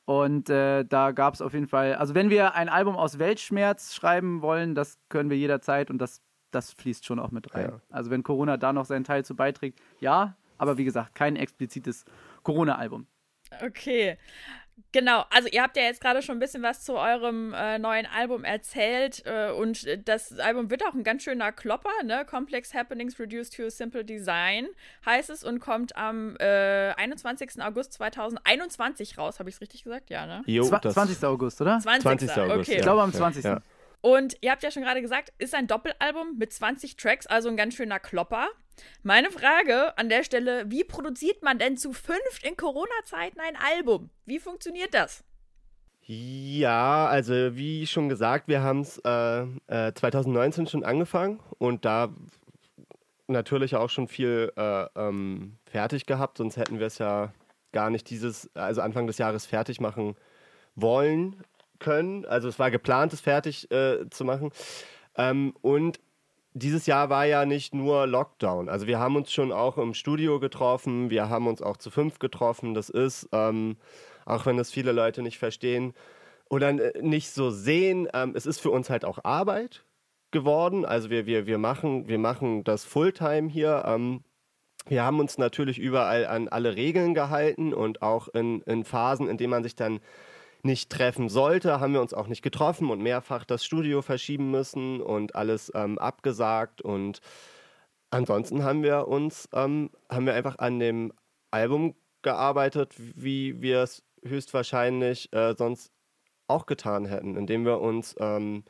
[0.05, 3.95] Und äh, da gab es auf jeden Fall, also wenn wir ein Album aus Weltschmerz
[3.95, 6.21] schreiben wollen, das können wir jederzeit und das
[6.51, 7.69] das fließt schon auch mit rein.
[7.69, 7.81] Ja.
[7.89, 12.05] Also wenn Corona da noch seinen Teil zu beiträgt, ja, aber wie gesagt, kein explizites
[12.43, 13.07] Corona-Album.
[13.63, 14.17] Okay.
[14.93, 18.05] Genau, also ihr habt ja jetzt gerade schon ein bisschen was zu eurem äh, neuen
[18.05, 22.25] Album erzählt äh, und das Album wird auch ein ganz schöner Klopper, ne?
[22.25, 24.67] Complex Happenings Reduced to a Simple Design
[25.05, 27.61] heißt es und kommt am äh, 21.
[27.61, 30.09] August 2021 raus, habe ich es richtig gesagt?
[30.09, 30.41] Ja, ne?
[30.45, 31.23] Jo, 20.
[31.23, 31.79] August, oder?
[31.79, 32.01] 20.
[32.01, 32.31] 20.
[32.31, 32.77] August, okay.
[32.77, 33.45] Ich glaube am 20.
[33.45, 33.61] Ja.
[34.01, 37.57] Und ihr habt ja schon gerade gesagt, ist ein Doppelalbum mit 20 Tracks, also ein
[37.57, 38.47] ganz schöner Klopper.
[39.03, 44.09] Meine Frage an der Stelle, wie produziert man denn zu fünft in Corona-Zeiten ein Album?
[44.25, 45.23] Wie funktioniert das?
[46.03, 52.09] Ja, also wie schon gesagt, wir haben es äh, äh, 2019 schon angefangen und da
[53.27, 57.31] natürlich auch schon viel äh, ähm, fertig gehabt, sonst hätten wir es ja
[57.71, 60.15] gar nicht dieses, also Anfang des Jahres fertig machen
[60.75, 61.43] wollen
[61.81, 62.25] können.
[62.25, 64.51] Also es war geplant, es fertig äh, zu machen.
[65.17, 65.99] Ähm, und
[66.53, 68.69] dieses Jahr war ja nicht nur Lockdown.
[68.69, 72.19] Also wir haben uns schon auch im Studio getroffen, wir haben uns auch zu fünf
[72.19, 72.73] getroffen.
[72.73, 73.77] Das ist, ähm,
[74.25, 75.93] auch wenn das viele Leute nicht verstehen,
[76.51, 78.07] oder äh, nicht so sehen.
[78.13, 79.83] Ähm, es ist für uns halt auch Arbeit
[80.31, 80.85] geworden.
[80.85, 83.83] Also wir, wir, wir, machen, wir machen das Fulltime hier.
[83.85, 84.23] Ähm,
[84.87, 89.37] wir haben uns natürlich überall an alle Regeln gehalten und auch in, in Phasen, in
[89.37, 89.99] denen man sich dann
[90.65, 95.01] nicht treffen sollte, haben wir uns auch nicht getroffen und mehrfach das Studio verschieben müssen
[95.01, 96.81] und alles ähm, abgesagt.
[96.81, 97.21] Und
[98.09, 101.13] ansonsten haben wir uns, ähm, haben wir einfach an dem
[101.51, 105.91] Album gearbeitet, wie wir es höchstwahrscheinlich äh, sonst
[106.47, 108.63] auch getan hätten, indem wir uns ähm,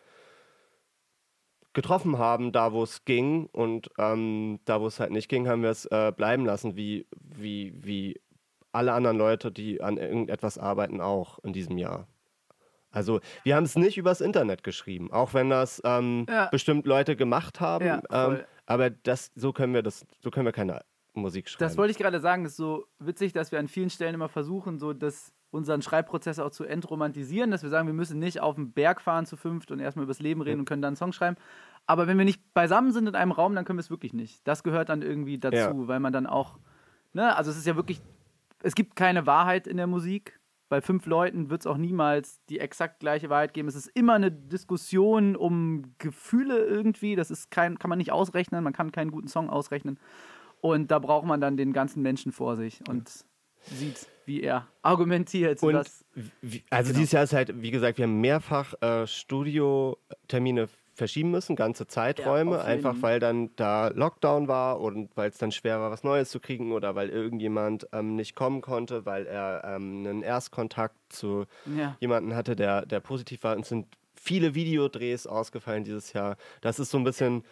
[1.73, 5.63] getroffen haben, da wo es ging und ähm, da wo es halt nicht ging, haben
[5.63, 8.21] wir es äh, bleiben lassen, wie, wie, wie
[8.72, 12.08] alle anderen Leute, die an irgendetwas arbeiten, auch in diesem Jahr.
[12.92, 16.50] Also wir haben es nicht übers Internet geschrieben, auch wenn das ähm, ja.
[16.52, 17.86] bestimmt Leute gemacht haben.
[17.86, 20.82] Ja, ähm, aber das, so können wir das, so können wir keine
[21.14, 21.68] Musik schreiben.
[21.68, 22.46] Das wollte ich gerade sagen.
[22.46, 26.40] Es ist so witzig, dass wir an vielen Stellen immer versuchen, so das, unseren Schreibprozess
[26.40, 29.72] auch zu entromantisieren, dass wir sagen, wir müssen nicht auf den Berg fahren zu fünft
[29.72, 31.38] und erstmal übers Leben reden und können dann einen Song schreiben.
[31.86, 34.48] Aber wenn wir nicht beisammen sind in einem Raum, dann können wir es wirklich nicht.
[34.48, 35.88] Das gehört dann irgendwie dazu, ja.
[35.88, 36.58] weil man dann auch,
[37.14, 38.02] ne, also es ist ja wirklich,
[38.63, 40.39] es gibt keine Wahrheit in der Musik.
[40.69, 43.67] Bei fünf Leuten wird es auch niemals die exakt gleiche Wahrheit geben.
[43.67, 47.15] Es ist immer eine Diskussion um Gefühle irgendwie.
[47.15, 48.63] Das ist kein, kann man nicht ausrechnen.
[48.63, 50.00] Man kann keinen guten Song ausrechnen.
[50.62, 53.26] Und da braucht man dann den ganzen Menschen vor sich und
[53.63, 55.62] sieht, wie er argumentiert.
[55.62, 55.89] Und
[56.41, 57.00] wie, also genau.
[57.00, 60.69] dieses Jahr ist halt, wie gesagt, wir haben mehrfach äh, Studiotermine
[61.02, 65.52] verschieben müssen, ganze Zeiträume, ja, einfach weil dann da Lockdown war und weil es dann
[65.52, 69.64] schwer war, was Neues zu kriegen oder weil irgendjemand ähm, nicht kommen konnte, weil er
[69.66, 71.98] ähm, einen Erstkontakt zu ja.
[72.00, 73.56] jemandem hatte, der, der positiv war.
[73.56, 76.38] Und es sind viele Videodrehs ausgefallen dieses Jahr.
[76.62, 77.44] Das ist so ein bisschen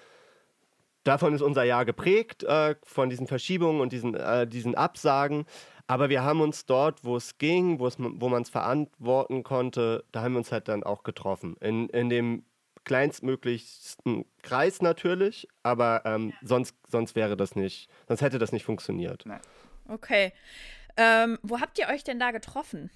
[1.03, 5.45] davon ist unser Jahr geprägt, äh, von diesen Verschiebungen und diesen, äh, diesen Absagen.
[5.87, 10.33] Aber wir haben uns dort, wo es ging, wo man es verantworten konnte, da haben
[10.33, 11.55] wir uns halt dann auch getroffen.
[11.61, 12.43] In, in dem
[12.89, 19.27] kleinstmöglichsten Kreis natürlich, aber ähm, sonst, sonst wäre das nicht, sonst hätte das nicht funktioniert.
[19.27, 19.39] Nein.
[19.87, 20.33] Okay.
[20.97, 22.89] Ähm, wo habt ihr euch denn da getroffen?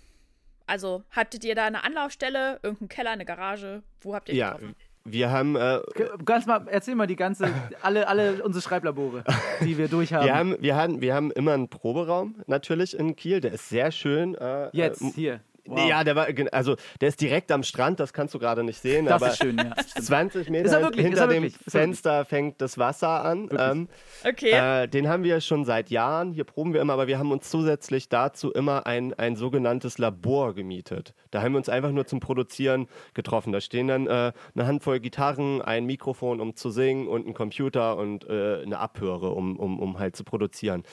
[0.66, 3.84] Also hattet ihr da eine Anlaufstelle, irgendeinen Keller, eine Garage?
[4.02, 4.76] Wo habt ihr ja, getroffen?
[5.06, 5.56] Wir haben.
[5.56, 5.82] Äh,
[6.26, 7.54] Ganz mal, erzähl mal die ganze,
[7.84, 9.24] alle, alle unsere Schreiblabore,
[9.62, 10.26] die wir durchhaben.
[10.26, 13.92] Wir haben, wir haben, wir haben immer einen Proberaum natürlich in Kiel, der ist sehr
[13.92, 14.34] schön.
[14.34, 15.42] Äh, Jetzt, äh, hier.
[15.66, 15.88] Wow.
[15.88, 19.06] Ja, der war, also der ist direkt am Strand, das kannst du gerade nicht sehen.
[19.06, 19.74] Das aber ist schön, ja.
[20.02, 23.50] 20 Meter wirklich, hinter dem Fenster fängt das Wasser an.
[23.58, 23.88] Ähm,
[24.28, 24.52] okay.
[24.84, 26.34] Äh, den haben wir schon seit Jahren.
[26.34, 30.54] Hier proben wir immer, aber wir haben uns zusätzlich dazu immer ein, ein sogenanntes Labor
[30.54, 31.14] gemietet.
[31.32, 33.54] Da haben wir uns einfach nur zum Produzieren getroffen.
[33.54, 37.96] Da stehen dann äh, eine Handvoll Gitarren, ein Mikrofon, um zu singen und ein Computer
[37.98, 40.84] und äh, eine Abhöre, um, um, um halt zu produzieren.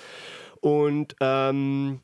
[0.60, 2.00] Und ähm,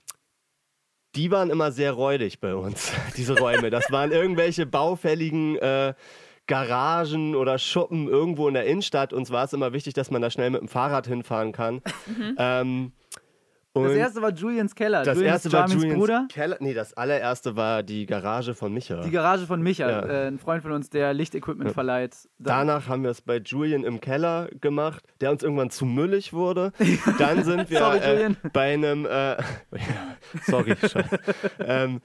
[1.17, 3.71] die waren immer sehr räudig bei uns, diese Räume.
[3.71, 5.95] Das waren irgendwelche baufälligen äh,
[6.47, 9.13] Garagen oder Schuppen irgendwo in der Innenstadt.
[9.13, 11.83] Uns war es immer wichtig, dass man da schnell mit dem Fahrrad hinfahren kann.
[12.07, 12.37] Mhm.
[12.39, 12.93] Ähm,
[13.77, 15.03] und das erste war Julians Keller.
[15.03, 16.27] Das Julians erste war Julians Bruder.
[16.29, 16.57] Keller.
[16.61, 19.03] Nee, das allererste war die Garage von Micha.
[19.03, 20.07] Die Garage von Micha, ja.
[20.07, 21.75] äh, ein Freund von uns, der Lichtequipment ja.
[21.75, 22.17] verleiht.
[22.39, 26.33] Dann Danach haben wir es bei Julian im Keller gemacht, der uns irgendwann zu müllig
[26.33, 26.73] wurde.
[27.19, 29.07] Dann sind wir sorry, äh, bei einem.
[29.07, 29.37] Äh,
[30.47, 30.75] sorry,
[31.61, 32.01] ähm,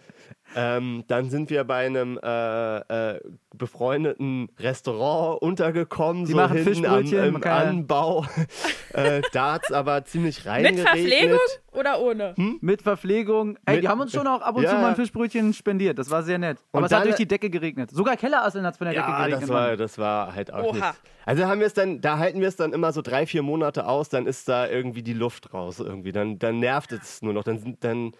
[0.55, 3.19] ähm, dann sind wir bei einem äh, äh,
[3.55, 8.25] befreundeten Restaurant untergekommen, Die so machen hinten am im Anbau.
[8.93, 10.83] äh, da hat es aber ziemlich reingeregnet.
[10.83, 11.39] Mit Verpflegung
[11.71, 12.33] oder ohne?
[12.35, 12.57] Hm?
[12.61, 13.57] Mit Verpflegung.
[13.65, 14.71] Ey, Mit, die haben uns schon auch ab und ja.
[14.71, 15.97] zu mal ein Fischbrötchen spendiert.
[15.99, 16.57] Das war sehr nett.
[16.71, 17.91] Aber und es hat durch die Decke geregnet.
[17.91, 19.43] Sogar Kellerasseln hat es von der ja, Decke geregnet.
[19.43, 20.73] Das war, das war halt auch Oha.
[20.73, 21.01] nichts.
[21.25, 23.85] Also haben wir es dann, da halten wir es dann immer so drei, vier Monate
[23.85, 26.11] aus, dann ist da irgendwie die Luft raus irgendwie.
[26.11, 27.43] Dann, dann nervt es nur noch.
[27.43, 28.11] Dann, dann,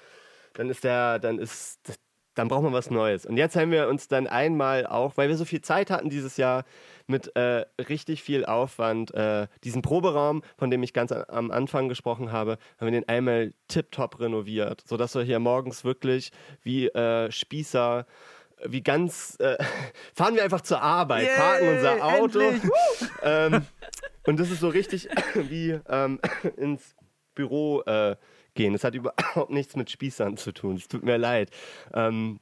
[0.54, 1.80] dann ist der, dann ist
[2.36, 3.26] dann braucht man was Neues.
[3.26, 6.38] Und jetzt haben wir uns dann einmal auch, weil wir so viel Zeit hatten dieses
[6.38, 6.64] Jahr,
[7.08, 12.32] mit äh, richtig viel Aufwand äh, diesen Proberaum, von dem ich ganz am Anfang gesprochen
[12.32, 16.32] habe, haben wir den einmal tiptop renoviert, sodass wir hier morgens wirklich
[16.64, 18.06] wie äh, Spießer
[18.66, 19.58] wie ganz, äh,
[20.14, 22.42] fahren wir einfach zur Arbeit, Yay, parken unser Auto.
[23.24, 23.66] ähm,
[24.26, 26.20] und das ist so richtig wie ähm,
[26.58, 26.96] ins
[27.34, 28.16] Büro äh,
[28.62, 28.76] gehen.
[28.76, 30.76] Es hat überhaupt nichts mit Spießern zu tun.
[30.76, 31.50] Es tut mir leid.
[31.94, 32.40] Ähm,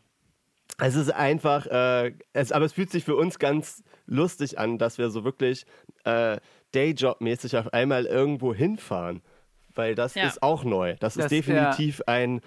[0.77, 4.97] es ist einfach, äh, es, aber es fühlt sich für uns ganz lustig an, dass
[4.97, 5.65] wir so wirklich
[6.03, 6.37] äh,
[6.73, 9.21] Dayjob-mäßig auf einmal irgendwo hinfahren.
[9.73, 10.27] Weil das ja.
[10.27, 10.95] ist auch neu.
[10.99, 12.41] Das, das ist definitiv ja, ein,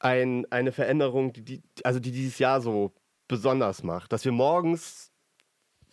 [0.00, 2.92] ein, eine Veränderung, die, die, also die dieses Jahr so
[3.28, 4.12] besonders macht.
[4.12, 5.12] Dass wir morgens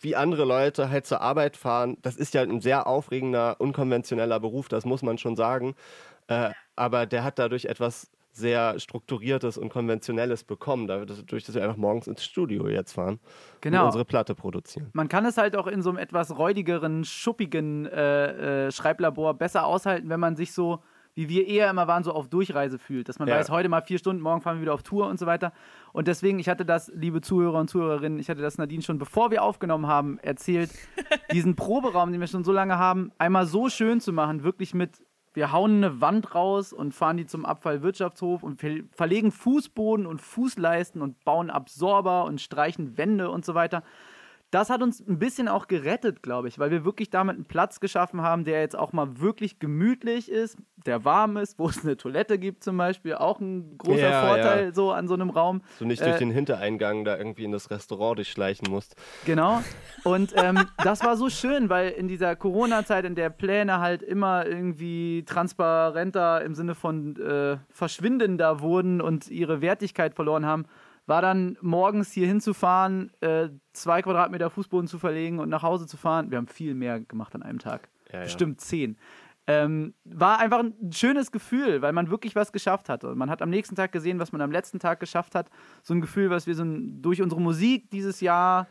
[0.00, 4.68] wie andere Leute halt zur Arbeit fahren, das ist ja ein sehr aufregender, unkonventioneller Beruf,
[4.68, 5.74] das muss man schon sagen.
[6.28, 11.76] Äh, aber der hat dadurch etwas sehr strukturiertes und konventionelles bekommen, dadurch, dass wir einfach
[11.76, 13.20] morgens ins Studio jetzt fahren
[13.60, 13.80] genau.
[13.80, 14.90] und unsere Platte produzieren.
[14.92, 19.64] Man kann es halt auch in so einem etwas räudigeren, schuppigen äh, äh, Schreiblabor besser
[19.64, 20.80] aushalten, wenn man sich so,
[21.14, 23.08] wie wir eher immer waren, so auf Durchreise fühlt.
[23.08, 23.36] Dass man ja.
[23.36, 25.52] weiß, heute mal vier Stunden, morgen fahren wir wieder auf Tour und so weiter.
[25.92, 29.30] Und deswegen, ich hatte das, liebe Zuhörer und Zuhörerinnen, ich hatte das Nadine schon, bevor
[29.30, 30.72] wir aufgenommen haben, erzählt,
[31.32, 34.98] diesen Proberaum, den wir schon so lange haben, einmal so schön zu machen, wirklich mit
[35.34, 41.02] wir hauen eine Wand raus und fahren die zum Abfallwirtschaftshof und verlegen Fußboden und Fußleisten
[41.02, 43.82] und bauen Absorber und streichen Wände und so weiter
[44.54, 47.80] das hat uns ein bisschen auch gerettet, glaube ich, weil wir wirklich damit einen Platz
[47.80, 51.96] geschaffen haben, der jetzt auch mal wirklich gemütlich ist, der warm ist, wo es eine
[51.96, 54.72] Toilette gibt zum Beispiel, auch ein großer ja, Vorteil ja.
[54.72, 55.62] so an so einem Raum.
[55.78, 58.94] So nicht durch äh, den Hintereingang da irgendwie in das Restaurant durchschleichen musst.
[59.24, 59.60] Genau.
[60.04, 64.46] Und ähm, das war so schön, weil in dieser Corona-Zeit, in der Pläne halt immer
[64.46, 70.66] irgendwie transparenter im Sinne von äh, verschwindender wurden und ihre Wertigkeit verloren haben,
[71.06, 75.96] war dann morgens hier hinzufahren, äh, zwei Quadratmeter Fußboden zu verlegen und nach Hause zu
[75.96, 76.30] fahren.
[76.30, 77.88] Wir haben viel mehr gemacht an einem Tag.
[78.12, 78.66] Ja, Bestimmt ja.
[78.66, 78.96] zehn.
[79.46, 83.04] Ähm, war einfach ein schönes Gefühl, weil man wirklich was geschafft hat.
[83.04, 85.50] Und man hat am nächsten Tag gesehen, was man am letzten Tag geschafft hat.
[85.82, 88.68] So ein Gefühl, was wir so ein, durch unsere Musik dieses Jahr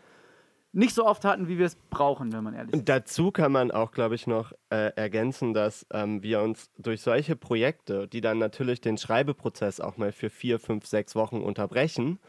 [0.73, 2.89] nicht so oft hatten, wie wir es brauchen, wenn man ehrlich ist.
[2.89, 7.35] Dazu kann man auch, glaube ich, noch äh, ergänzen, dass ähm, wir uns durch solche
[7.35, 12.19] Projekte, die dann natürlich den Schreibeprozess auch mal für vier, fünf, sechs Wochen unterbrechen,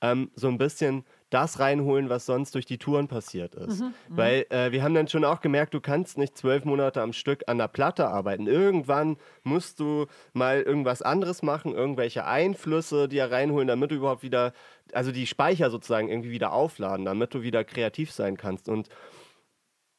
[0.00, 3.80] ähm, so ein bisschen das reinholen, was sonst durch die Touren passiert ist.
[3.80, 7.02] Mhm, mhm, Weil äh, wir haben dann schon auch gemerkt, du kannst nicht zwölf Monate
[7.02, 8.46] am Stück an der Platte arbeiten.
[8.46, 14.52] Irgendwann musst du mal irgendwas anderes machen, irgendwelche Einflüsse dir reinholen, damit du überhaupt wieder,
[14.92, 18.68] also die Speicher sozusagen irgendwie wieder aufladen, damit du wieder kreativ sein kannst.
[18.68, 18.88] Und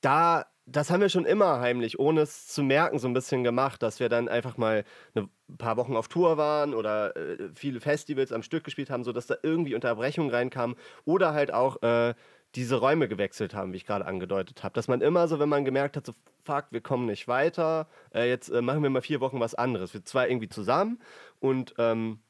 [0.02, 3.84] da das haben wir schon immer heimlich, ohne es zu merken, so ein bisschen gemacht,
[3.84, 8.32] dass wir dann einfach mal ein paar Wochen auf Tour waren oder äh, viele Festivals
[8.32, 12.16] am Stück gespielt haben, sodass da irgendwie Unterbrechungen reinkamen oder halt auch äh,
[12.56, 14.74] diese Räume gewechselt haben, wie ich gerade angedeutet habe.
[14.74, 18.28] Dass man immer so, wenn man gemerkt hat, so fuck, wir kommen nicht weiter, äh,
[18.28, 19.94] jetzt äh, machen wir mal vier Wochen was anderes.
[19.94, 21.00] Wir zwei irgendwie zusammen
[21.40, 22.22] und ähm,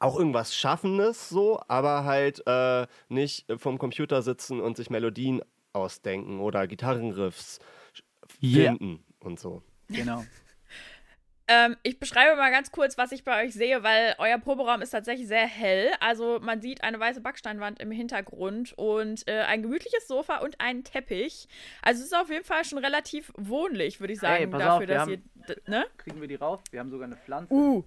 [0.00, 6.40] auch irgendwas Schaffendes so, aber halt äh, nicht vom Computer sitzen und sich Melodien ausdenken
[6.40, 7.58] oder Gitarrenriffs
[8.40, 8.98] finden yeah.
[9.20, 9.62] und so.
[9.88, 10.24] Genau.
[11.52, 14.90] Ähm, ich beschreibe mal ganz kurz, was ich bei euch sehe, weil euer Proberaum ist
[14.90, 15.90] tatsächlich sehr hell.
[15.98, 20.84] Also man sieht eine weiße Backsteinwand im Hintergrund und äh, ein gemütliches Sofa und einen
[20.84, 21.48] Teppich.
[21.82, 24.86] Also es ist auf jeden Fall schon relativ wohnlich, würde ich sagen, hey, dafür, auf,
[24.86, 25.56] dass haben, ihr.
[25.66, 25.86] Ne?
[25.96, 26.62] Kriegen wir die rauf?
[26.70, 27.52] Wir haben sogar eine Pflanze.
[27.52, 27.82] Uh.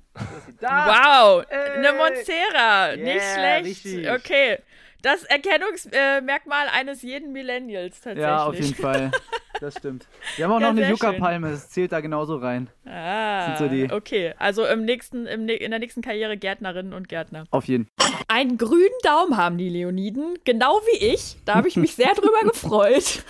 [0.60, 1.78] Wow, Ey.
[1.78, 2.96] eine Monstera.
[2.96, 3.65] Yeah, Nicht schlecht.
[3.65, 4.12] Richtig.
[4.12, 4.60] Okay.
[5.03, 8.23] Das Erkennungsmerkmal eines jeden Millennials tatsächlich.
[8.23, 9.11] Ja, auf jeden Fall.
[9.59, 10.07] Das stimmt.
[10.35, 12.69] Wir haben auch ja, noch eine Yucca-Palme, das zählt da genauso rein.
[12.85, 14.33] Ah, so okay.
[14.37, 17.45] Also im nächsten, im, in der nächsten Karriere Gärtnerinnen und Gärtner.
[17.49, 17.87] Auf jeden.
[18.27, 21.37] Einen grünen Daumen haben die Leoniden, genau wie ich.
[21.45, 23.23] Da habe ich mich sehr drüber gefreut.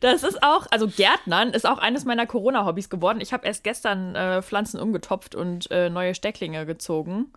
[0.00, 3.20] Das ist auch, also Gärtnern ist auch eines meiner Corona-Hobbys geworden.
[3.20, 7.32] Ich habe erst gestern äh, Pflanzen umgetopft und äh, neue Stecklinge gezogen.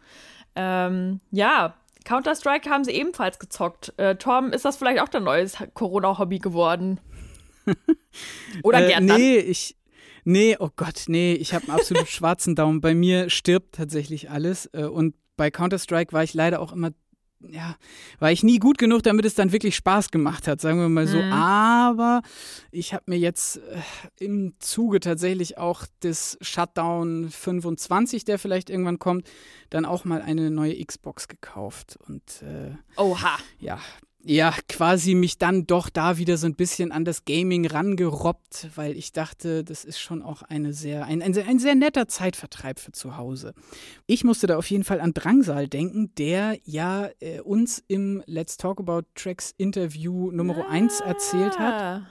[0.56, 1.74] Ähm, ja,
[2.06, 3.94] Counter-Strike haben sie ebenfalls gezockt.
[3.98, 7.00] Äh, Tom, ist das vielleicht auch dein neues Corona-Hobby geworden?
[8.64, 9.76] Oder äh, Nee, ich.
[10.26, 12.82] Nee, oh Gott, nee, ich habe einen absolut schwarzen Daumen.
[12.82, 14.70] Bei mir stirbt tatsächlich alles.
[14.74, 16.92] Äh, und bei Counter-Strike war ich leider auch immer
[17.48, 17.76] ja,
[18.20, 21.08] war ich nie gut genug, damit es dann wirklich Spaß gemacht hat, sagen wir mal
[21.08, 21.18] so.
[21.18, 21.32] Mhm.
[21.32, 22.22] Aber
[22.72, 23.82] ich habe mir jetzt äh,
[24.26, 29.30] im Zuge tatsächlich auch des Shutdown 25, der vielleicht irgendwann kommt,
[29.70, 31.98] dann auch mal eine neue Xbox gekauft.
[32.08, 33.38] Und äh, Oha.
[33.60, 33.80] Ja,
[34.24, 38.98] ja, quasi mich dann doch da wieder so ein bisschen an das Gaming rangerobbt, weil
[38.98, 42.92] ich dachte, das ist schon auch eine sehr, ein, ein, ein sehr netter Zeitvertreib für
[42.92, 43.54] zu Hause.
[44.08, 48.58] Ich musste da auf jeden Fall an Drangsal denken, der ja äh, uns im Let's
[48.58, 50.70] Talk About Tracks Interview Nummer ah.
[50.70, 52.04] 1 erzählt hat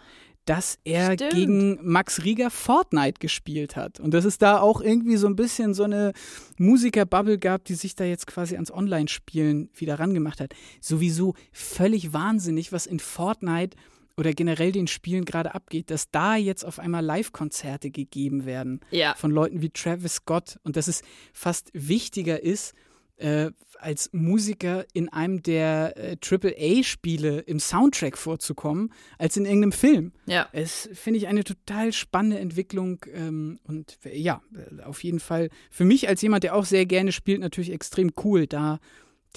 [0.48, 1.32] dass er Stimmt.
[1.34, 4.00] gegen Max Rieger Fortnite gespielt hat.
[4.00, 6.12] Und dass es da auch irgendwie so ein bisschen so eine
[6.56, 10.54] Musikerbubble gab, die sich da jetzt quasi ans Online-Spielen wieder rangemacht hat.
[10.80, 13.76] Sowieso völlig wahnsinnig, was in Fortnite
[14.16, 19.14] oder generell den Spielen gerade abgeht, dass da jetzt auf einmal Live-Konzerte gegeben werden ja.
[19.14, 21.02] von Leuten wie Travis Scott und dass es
[21.34, 22.74] fast wichtiger ist,
[23.18, 30.12] äh, als Musiker in einem der äh, AAA-Spiele im Soundtrack vorzukommen, als in irgendeinem Film.
[30.26, 30.48] Ja.
[30.52, 34.42] Es finde ich eine total spannende Entwicklung ähm, und äh, ja,
[34.84, 38.46] auf jeden Fall für mich als jemand, der auch sehr gerne spielt, natürlich extrem cool,
[38.46, 38.78] da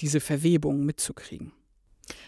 [0.00, 1.52] diese Verwebung mitzukriegen.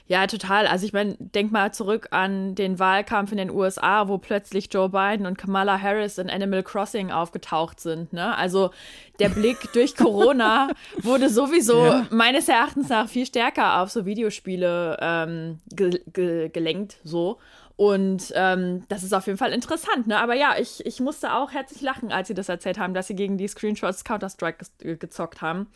[0.06, 0.66] Ja, total.
[0.66, 4.90] Also ich meine, denk mal zurück an den Wahlkampf in den USA, wo plötzlich Joe
[4.90, 8.12] Biden und Kamala Harris in Animal Crossing aufgetaucht sind.
[8.12, 8.36] Ne?
[8.36, 8.70] Also
[9.18, 10.68] der Blick durch Corona
[11.02, 12.06] wurde sowieso ja.
[12.10, 16.98] meines Erachtens nach viel stärker auf so Videospiele ähm, ge ge gelenkt.
[17.02, 17.38] So.
[17.76, 20.20] Und ähm, das ist auf jeden Fall interessant, ne?
[20.20, 23.16] Aber ja, ich, ich musste auch herzlich lachen, als sie das erzählt haben, dass sie
[23.16, 25.66] gegen die Screenshots Counter-Strike ge gezockt haben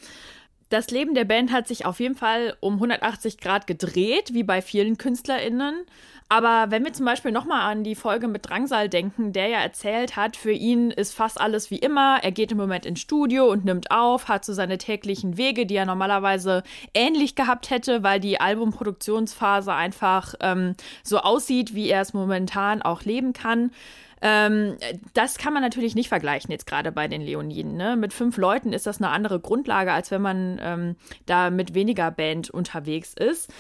[0.69, 4.61] das Leben der Band hat sich auf jeden Fall um 180 Grad gedreht, wie bei
[4.63, 5.87] vielen KünstlerInnen.
[6.31, 10.15] Aber wenn wir zum Beispiel nochmal an die Folge mit Drangsal denken, der ja erzählt
[10.15, 12.19] hat, für ihn ist fast alles wie immer.
[12.23, 15.77] Er geht im Moment ins Studio und nimmt auf, hat so seine täglichen Wege, die
[15.77, 22.13] er normalerweise ähnlich gehabt hätte, weil die Albumproduktionsphase einfach ähm, so aussieht, wie er es
[22.13, 23.71] momentan auch leben kann.
[24.21, 24.77] Ähm,
[25.15, 27.77] das kann man natürlich nicht vergleichen, jetzt gerade bei den Leoniden.
[27.77, 27.97] Ne?
[27.97, 30.97] Mit fünf Leuten ist das eine andere Grundlage, als wenn man ähm,
[31.27, 33.53] da mit weniger Band unterwegs ist.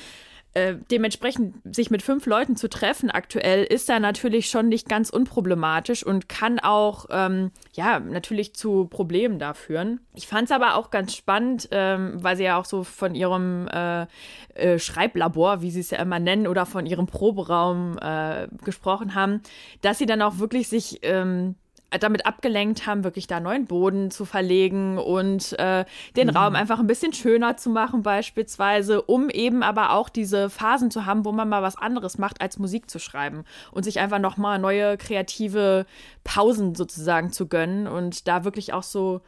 [0.58, 5.08] Äh, dementsprechend sich mit fünf Leuten zu treffen aktuell ist da natürlich schon nicht ganz
[5.08, 10.00] unproblematisch und kann auch ähm, ja natürlich zu Problemen da führen.
[10.14, 13.68] Ich fand es aber auch ganz spannend, ähm, weil sie ja auch so von ihrem
[13.68, 14.06] äh,
[14.54, 19.42] äh, Schreiblabor, wie sie es ja immer nennen, oder von ihrem Proberaum äh, gesprochen haben,
[19.82, 21.54] dass sie dann auch wirklich sich ähm,
[21.90, 25.86] damit abgelenkt haben, wirklich da neuen Boden zu verlegen und äh,
[26.16, 26.36] den mhm.
[26.36, 31.06] Raum einfach ein bisschen schöner zu machen beispielsweise, um eben aber auch diese Phasen zu
[31.06, 34.58] haben, wo man mal was anderes macht, als Musik zu schreiben und sich einfach nochmal
[34.58, 35.86] neue kreative
[36.24, 39.22] Pausen sozusagen zu gönnen und da wirklich auch so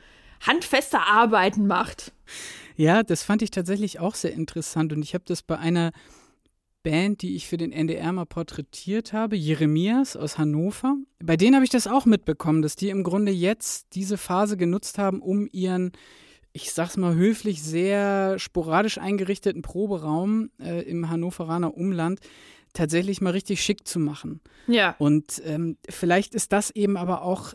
[0.47, 2.13] handfeste Arbeiten macht.
[2.77, 5.93] Ja, das fand ich tatsächlich auch sehr interessant und ich habe das bei einer
[6.83, 10.97] Band, die ich für den NDR mal porträtiert habe, Jeremias aus Hannover.
[11.23, 14.99] Bei denen habe ich das auch mitbekommen, dass die im Grunde jetzt diese Phase genutzt
[14.99, 15.93] haben, um ihren,
[16.53, 22.21] ich sag's mal höflich, sehr sporadisch eingerichteten Proberaum äh, im Hannoveraner Umland
[22.73, 24.41] tatsächlich mal richtig schick zu machen.
[24.67, 24.95] Ja.
[24.99, 27.55] Und ähm, vielleicht ist das eben aber auch,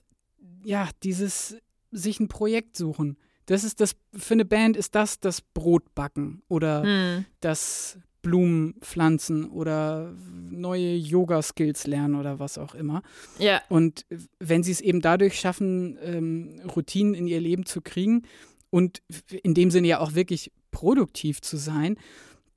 [0.64, 1.58] ja, dieses
[1.92, 3.18] sich ein Projekt suchen.
[3.46, 7.26] Das ist das, für eine Band ist das das Brotbacken oder hm.
[7.40, 13.04] das Blumen pflanzen oder neue Yoga-Skills lernen oder was auch immer.
[13.38, 13.62] Ja.
[13.70, 14.08] Und
[14.40, 18.24] wenn sie es eben dadurch schaffen, ähm, Routinen in ihr Leben zu kriegen
[18.72, 19.04] und
[19.44, 21.98] in dem Sinne ja auch wirklich produktiv zu sein,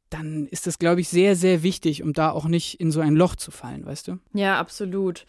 [0.09, 3.15] dann ist das, glaube ich, sehr, sehr wichtig, um da auch nicht in so ein
[3.15, 4.19] Loch zu fallen, weißt du?
[4.33, 5.27] Ja, absolut.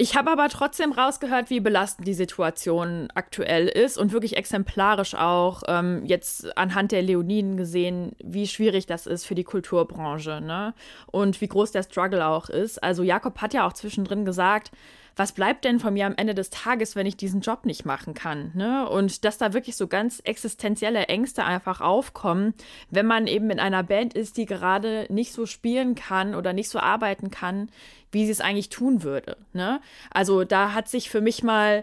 [0.00, 5.64] Ich habe aber trotzdem rausgehört, wie belastend die Situation aktuell ist und wirklich exemplarisch auch
[5.66, 10.72] ähm, jetzt anhand der Leoniden gesehen, wie schwierig das ist für die Kulturbranche ne?
[11.08, 12.80] und wie groß der Struggle auch ist.
[12.80, 14.70] Also Jakob hat ja auch zwischendrin gesagt,
[15.18, 18.14] was bleibt denn von mir am Ende des Tages, wenn ich diesen Job nicht machen
[18.14, 18.52] kann?
[18.54, 18.88] Ne?
[18.88, 22.54] Und dass da wirklich so ganz existenzielle Ängste einfach aufkommen,
[22.90, 26.68] wenn man eben in einer Band ist, die gerade nicht so spielen kann oder nicht
[26.68, 27.68] so arbeiten kann,
[28.12, 29.36] wie sie es eigentlich tun würde.
[29.52, 29.80] Ne?
[30.10, 31.82] Also da hat sich für mich mal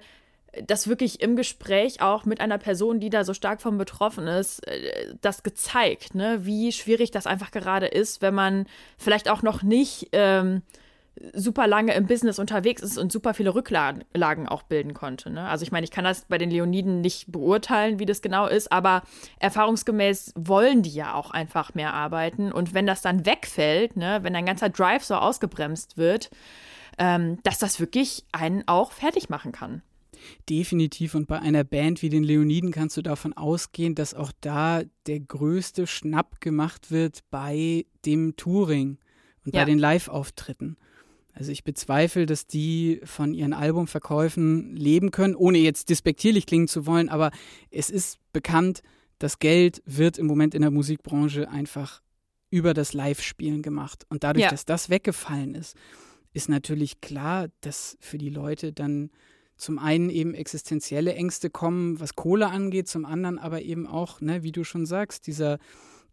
[0.65, 4.65] das wirklich im Gespräch auch mit einer Person, die da so stark von betroffen ist,
[4.65, 6.45] äh, das gezeigt, ne?
[6.45, 8.65] wie schwierig das einfach gerade ist, wenn man
[8.97, 10.61] vielleicht auch noch nicht ähm,
[11.33, 15.29] super lange im Business unterwegs ist und super viele Rücklagen auch bilden konnte.
[15.29, 15.47] Ne?
[15.47, 18.71] Also ich meine, ich kann das bei den Leoniden nicht beurteilen, wie das genau ist,
[18.71, 19.03] aber
[19.39, 22.51] erfahrungsgemäß wollen die ja auch einfach mehr arbeiten.
[22.51, 26.29] Und wenn das dann wegfällt, ne, wenn ein ganzer Drive so ausgebremst wird,
[26.97, 29.81] ähm, dass das wirklich einen auch fertig machen kann.
[30.49, 31.15] Definitiv.
[31.15, 35.19] Und bei einer Band wie den Leoniden kannst du davon ausgehen, dass auch da der
[35.19, 38.97] größte Schnapp gemacht wird bei dem Touring
[39.45, 39.61] und ja.
[39.61, 40.77] bei den Live-Auftritten.
[41.35, 46.85] Also ich bezweifle, dass die von ihren Albumverkäufen leben können, ohne jetzt despektierlich klingen zu
[46.85, 47.31] wollen, aber
[47.69, 48.81] es ist bekannt,
[49.19, 52.01] das Geld wird im Moment in der Musikbranche einfach
[52.49, 54.05] über das Live-Spielen gemacht.
[54.09, 54.49] Und dadurch, ja.
[54.49, 55.75] dass das weggefallen ist,
[56.31, 59.11] ist natürlich klar, dass für die Leute dann
[59.57, 64.43] zum einen eben existenzielle Ängste kommen, was Kohle angeht, zum anderen aber eben auch, ne,
[64.43, 65.59] wie du schon sagst, dieser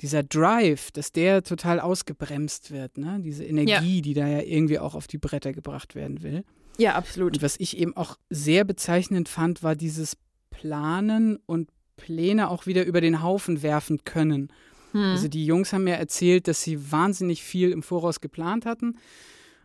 [0.02, 3.20] dieser Drive, dass der total ausgebremst wird, ne?
[3.22, 4.02] Diese Energie, ja.
[4.02, 6.44] die da ja irgendwie auch auf die Bretter gebracht werden will.
[6.78, 7.36] Ja, absolut.
[7.36, 10.16] Und was ich eben auch sehr bezeichnend fand, war dieses
[10.50, 14.52] Planen und Pläne auch wieder über den Haufen werfen können.
[14.92, 15.00] Hm.
[15.00, 18.98] Also die Jungs haben mir erzählt, dass sie wahnsinnig viel im Voraus geplant hatten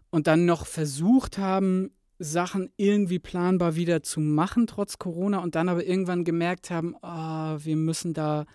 [0.09, 5.69] und dann noch versucht haben, Sachen irgendwie planbar wieder zu machen, trotz Corona, und dann
[5.69, 8.45] aber irgendwann gemerkt haben, oh, wir müssen da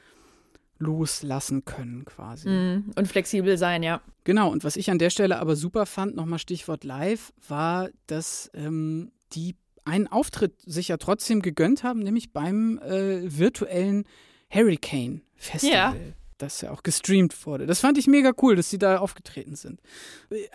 [0.82, 2.48] loslassen können quasi.
[2.48, 4.00] Mm, und flexibel sein, ja.
[4.24, 8.50] Genau, und was ich an der Stelle aber super fand, nochmal Stichwort live, war, dass
[8.54, 14.04] ähm, die einen Auftritt sich ja trotzdem gegönnt haben, nämlich beim äh, virtuellen
[14.50, 15.74] Hurricane Festival.
[15.74, 15.94] Ja.
[16.38, 17.66] das ja auch gestreamt wurde.
[17.66, 19.80] Das fand ich mega cool, dass sie da aufgetreten sind.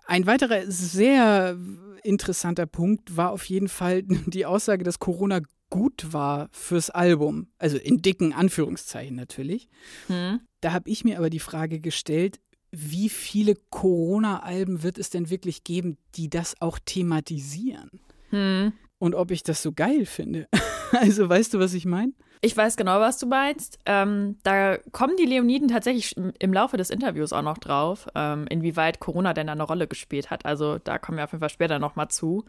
[0.05, 1.57] Ein weiterer sehr
[2.03, 7.47] interessanter Punkt war auf jeden Fall die Aussage, dass Corona gut war fürs Album.
[7.57, 9.69] Also in dicken Anführungszeichen natürlich.
[10.07, 10.41] Hm.
[10.61, 12.39] Da habe ich mir aber die Frage gestellt,
[12.71, 18.01] wie viele Corona-Alben wird es denn wirklich geben, die das auch thematisieren?
[18.29, 18.73] Hm.
[18.99, 20.47] Und ob ich das so geil finde.
[20.91, 22.13] also weißt du, was ich meine?
[22.41, 23.79] Ich weiß genau, was du meinst.
[23.85, 28.99] Ähm, da kommen die Leoniden tatsächlich im Laufe des Interviews auch noch drauf, ähm, inwieweit
[28.99, 30.45] Corona denn eine Rolle gespielt hat.
[30.45, 32.45] Also da kommen wir auf jeden Fall später nochmal zu.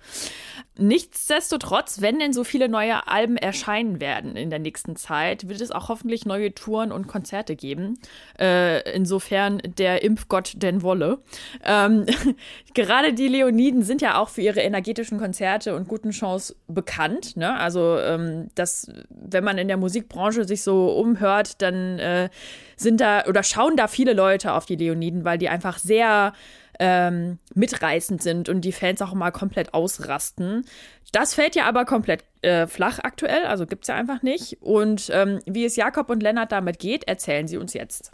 [0.76, 5.70] Nichtsdestotrotz, wenn denn so viele neue Alben erscheinen werden in der nächsten Zeit, wird es
[5.70, 7.98] auch hoffentlich neue Touren und Konzerte geben.
[8.38, 11.20] Äh, insofern der Impfgott denn wolle.
[11.64, 12.04] Ähm,
[12.74, 17.36] gerade die Leoniden sind ja auch für ihre energetischen Konzerte und guten Shows bekannt.
[17.36, 17.58] Ne?
[17.58, 22.28] Also, ähm, das, wenn man in der Musikbranche sich so umhört, dann äh,
[22.76, 26.32] sind da oder schauen da viele Leute auf die Leoniden, weil die einfach sehr
[26.78, 30.64] ähm, mitreißend sind und die Fans auch mal komplett ausrasten.
[31.12, 34.58] Das fällt ja aber komplett äh, flach aktuell, also gibt es ja einfach nicht.
[34.60, 38.12] Und ähm, wie es Jakob und Lennart damit geht, erzählen sie uns jetzt.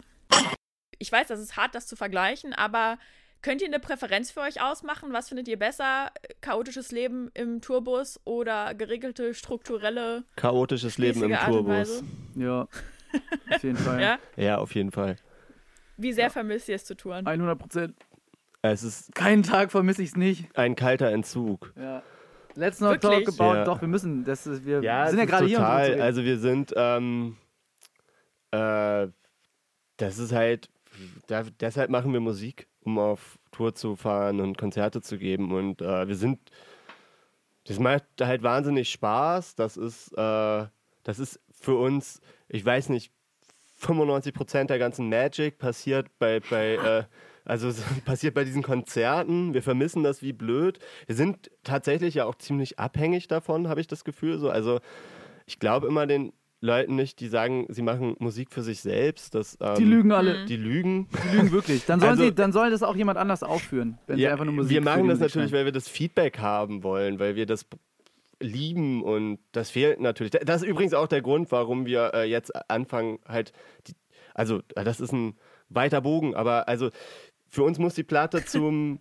[0.97, 2.97] Ich weiß, das ist hart, das zu vergleichen, aber
[3.45, 5.13] Könnt ihr eine Präferenz für euch ausmachen?
[5.13, 6.09] Was findet ihr besser?
[6.41, 10.23] Chaotisches Leben im Tourbus oder geregelte, strukturelle.
[10.35, 12.01] Chaotisches Leben im Tourbus.
[12.33, 12.67] Ja,
[13.51, 14.01] auf jeden Fall.
[14.01, 14.17] ja?
[14.35, 15.17] ja, auf jeden Fall.
[15.95, 16.29] Wie sehr ja.
[16.31, 17.27] vermisst ihr es zu touren?
[17.27, 17.95] 100 Prozent.
[18.63, 19.13] Es ist.
[19.13, 20.57] Keinen Tag vermisse ich es nicht.
[20.57, 21.71] Ein kalter Entzug.
[21.75, 22.01] Ja.
[22.55, 23.25] Let's not Wirklich?
[23.25, 23.57] talk about.
[23.57, 23.63] Ja.
[23.63, 24.23] Doch, wir müssen.
[24.23, 25.57] Das ist, wir ja, sind ja gerade hier.
[25.57, 26.01] Total.
[26.01, 26.73] also, wir sind.
[26.75, 27.37] Ähm,
[28.49, 29.05] äh,
[29.97, 30.71] das ist halt.
[31.27, 35.51] Da, deshalb machen wir Musik um auf Tour zu fahren und Konzerte zu geben.
[35.51, 36.39] Und äh, wir sind,
[37.65, 39.55] das macht halt wahnsinnig Spaß.
[39.55, 40.65] Das ist, äh,
[41.03, 43.11] das ist für uns, ich weiß nicht,
[43.77, 47.03] 95 Prozent der ganzen Magic passiert bei, bei äh,
[47.43, 47.71] also
[48.05, 49.53] passiert bei diesen Konzerten.
[49.53, 50.79] Wir vermissen das wie blöd.
[51.07, 54.37] Wir sind tatsächlich ja auch ziemlich abhängig davon, habe ich das Gefühl.
[54.37, 54.79] So, also
[55.45, 56.33] ich glaube immer den
[56.65, 59.35] Leuten nicht, die sagen, sie machen Musik für sich selbst.
[59.35, 60.45] Das, ähm, die lügen alle.
[60.45, 61.07] Die lügen.
[61.23, 61.85] Die lügen wirklich.
[61.85, 64.45] Dann sollen, also, sie, dann soll das auch jemand anders aufführen, wenn ja, sie einfach
[64.45, 67.65] nur Musik Wir machen das natürlich, weil wir das Feedback haben wollen, weil wir das
[68.39, 70.31] lieben und das fehlt natürlich.
[70.31, 73.53] Das ist übrigens auch der Grund, warum wir äh, jetzt anfangen, halt,
[73.87, 73.93] die,
[74.33, 75.35] also das ist ein
[75.69, 76.89] weiter Bogen, aber also
[77.47, 78.99] für uns muss die Platte zum,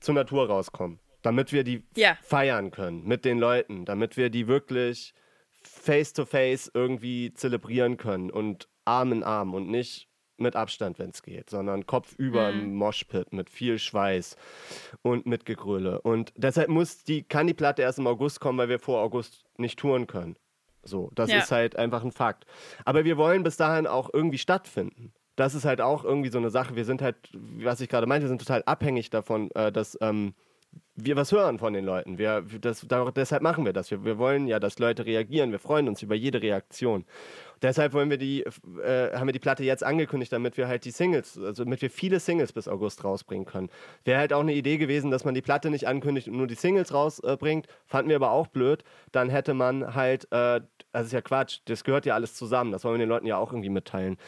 [0.00, 2.16] zur Natur rauskommen, damit wir die ja.
[2.22, 5.14] feiern können mit den Leuten, damit wir die wirklich
[5.68, 10.08] face-to-face -face irgendwie zelebrieren können und Arm in Arm und nicht
[10.38, 12.60] mit Abstand, wenn es geht, sondern Kopf über mhm.
[12.60, 14.36] im Moshpit mit viel Schweiß
[15.02, 16.00] und mit Gegröle.
[16.00, 19.44] Und deshalb muss die, kann die Platte erst im August kommen, weil wir vor August
[19.56, 20.36] nicht touren können.
[20.82, 21.38] So, das ja.
[21.38, 22.44] ist halt einfach ein Fakt.
[22.84, 25.12] Aber wir wollen bis dahin auch irgendwie stattfinden.
[25.36, 26.76] Das ist halt auch irgendwie so eine Sache.
[26.76, 30.34] Wir sind halt, was ich gerade meinte, wir sind total abhängig davon, äh, dass ähm,
[30.94, 32.18] wir was hören von den Leuten.
[32.18, 33.90] Wir, das, deshalb machen wir das.
[33.90, 35.50] Wir, wir wollen ja, dass Leute reagieren.
[35.50, 37.06] Wir freuen uns über jede Reaktion.
[37.62, 40.90] Deshalb wollen wir die, äh, haben wir die Platte jetzt angekündigt, damit wir halt die
[40.90, 43.70] Singles, also damit wir viele Singles bis August rausbringen können.
[44.04, 46.56] Wäre halt auch eine Idee gewesen, dass man die Platte nicht ankündigt und nur die
[46.56, 47.66] Singles rausbringt.
[47.66, 48.84] Äh, Fanden wir aber auch blöd.
[49.12, 50.60] Dann hätte man halt, äh,
[50.92, 52.70] das ist ja Quatsch, das gehört ja alles zusammen.
[52.72, 54.18] Das wollen wir den Leuten ja auch irgendwie mitteilen.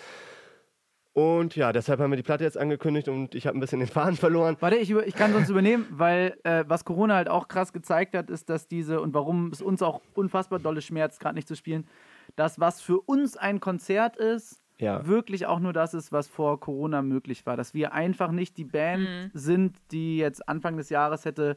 [1.15, 3.89] Und ja, deshalb haben wir die Platte jetzt angekündigt und ich habe ein bisschen den
[3.89, 4.57] Faden verloren.
[4.59, 8.31] Warte, ich, ich kann sonst übernehmen, weil äh, was Corona halt auch krass gezeigt hat,
[8.31, 11.87] ist, dass diese und warum es uns auch unfassbar dolle schmerzt, gerade nicht zu spielen,
[12.35, 15.07] dass was für uns ein Konzert ist, ja.
[15.07, 17.57] wirklich auch nur das ist, was vor Corona möglich war.
[17.57, 19.31] Dass wir einfach nicht die Band mhm.
[19.35, 21.57] sind, die jetzt Anfang des Jahres hätte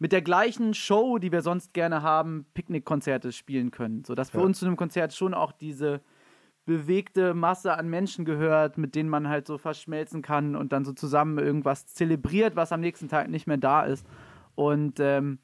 [0.00, 4.02] mit der gleichen Show, die wir sonst gerne haben, Picknickkonzerte spielen können.
[4.04, 4.44] So dass für ja.
[4.44, 6.00] uns zu einem Konzert schon auch diese
[6.66, 10.92] bewegte Masse an Menschen gehört, mit denen man halt so verschmelzen kann und dann so
[10.92, 14.04] zusammen irgendwas zelebriert, was am nächsten Tag nicht mehr da ist.
[14.56, 15.38] Und ähm,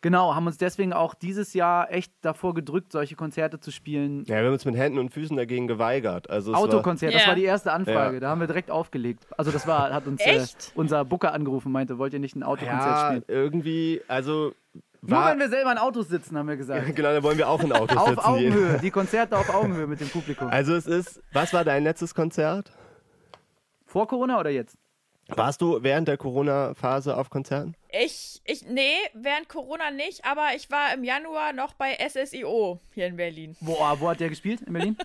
[0.00, 4.24] genau, haben uns deswegen auch dieses Jahr echt davor gedrückt, solche Konzerte zu spielen.
[4.24, 6.28] Ja, wir haben uns mit Händen und Füßen dagegen geweigert.
[6.28, 8.14] Also Autokonzert, war, das war die erste Anfrage.
[8.14, 8.20] Ja.
[8.20, 9.28] Da haben wir direkt aufgelegt.
[9.38, 10.44] Also das war, hat uns äh,
[10.74, 13.24] unser Booker angerufen, meinte, wollt ihr nicht ein Autokonzert ja, spielen?
[13.28, 14.54] Irgendwie, also
[15.06, 16.86] nur wenn wir selber in Autos sitzen, haben wir gesagt.
[16.94, 18.18] genau, dann wollen wir auch in Autos auf sitzen.
[18.20, 20.48] Auf Augenhöhe, die Konzerte auf Augenhöhe mit dem Publikum.
[20.48, 22.72] Also es ist, was war dein letztes Konzert?
[23.86, 24.76] Vor Corona oder jetzt?
[25.28, 27.74] Warst du während der Corona-Phase auf Konzerten?
[27.88, 33.06] Ich, ich, nee, während Corona nicht, aber ich war im Januar noch bei SSIO hier
[33.06, 33.56] in Berlin.
[33.60, 34.98] Wo, wo hat der gespielt in Berlin?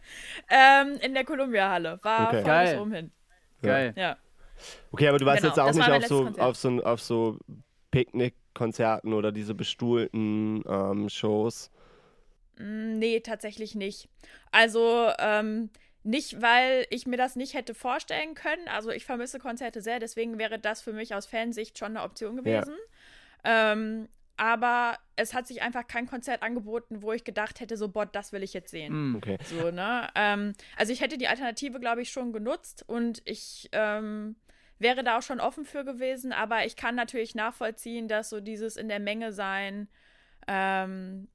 [0.50, 2.00] ähm, in der Columbia-Halle.
[2.02, 2.42] War okay.
[2.42, 2.78] Geil.
[2.78, 3.12] oben hin.
[3.62, 3.94] Geil.
[3.96, 4.16] Ja.
[4.90, 7.38] Okay, aber du warst genau, jetzt auch nicht auf so, auf so, auf so
[7.90, 11.70] Picknick Konzerten oder diese bestuhlten ähm, Shows?
[12.58, 14.08] Mm, nee, tatsächlich nicht.
[14.50, 15.70] Also, ähm,
[16.04, 18.66] nicht, weil ich mir das nicht hätte vorstellen können.
[18.66, 22.36] Also ich vermisse Konzerte sehr, deswegen wäre das für mich aus Fansicht schon eine Option
[22.36, 22.74] gewesen.
[23.44, 23.72] Ja.
[23.72, 28.06] Ähm, aber es hat sich einfach kein Konzert angeboten, wo ich gedacht hätte, so, boah,
[28.06, 29.12] das will ich jetzt sehen.
[29.12, 29.38] Mm, okay.
[29.44, 30.08] So, ne?
[30.16, 34.34] Ähm, also ich hätte die Alternative, glaube ich, schon genutzt und ich ähm,
[34.82, 38.76] wäre da auch schon offen für gewesen, aber ich kann natürlich nachvollziehen, dass so dieses
[38.76, 39.88] in der Menge sein
[40.46, 41.28] ähm,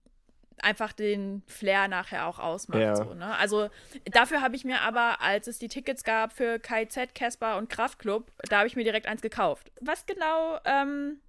[0.62, 2.82] einfach den Flair nachher auch ausmacht.
[2.82, 2.96] Ja.
[2.96, 3.36] So, ne?
[3.38, 3.70] Also
[4.06, 8.32] dafür habe ich mir aber, als es die Tickets gab für KZ, Casper und Kraftklub,
[8.50, 9.72] da habe ich mir direkt eins gekauft.
[9.82, 11.20] Was genau ähm,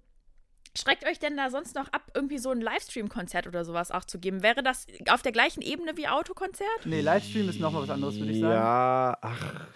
[0.77, 4.19] schreckt euch denn da sonst noch ab, irgendwie so ein Livestream-Konzert oder sowas auch zu
[4.19, 4.43] geben?
[4.43, 6.85] Wäre das auf der gleichen Ebene wie Autokonzert?
[6.85, 8.53] Nee, Livestream ist nochmal was anderes, würde ich sagen.
[8.53, 9.67] Ja, ach,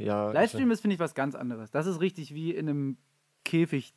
[0.00, 0.30] ja.
[0.32, 1.70] Livestream ist, finde ich, was ganz anderes.
[1.70, 2.96] Das ist richtig wie in einem
[3.44, 3.94] Käfig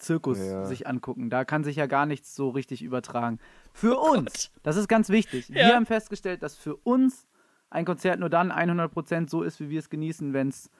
[0.00, 0.64] Zirkus ja.
[0.64, 1.30] sich angucken.
[1.30, 3.38] Da kann sich ja gar nichts so richtig übertragen.
[3.72, 5.48] Für oh uns, das ist ganz wichtig.
[5.48, 5.54] Ja.
[5.54, 7.28] Wir haben festgestellt, dass für uns
[7.70, 10.70] ein Konzert nur dann 100% so ist, wie wir es genießen, wenn es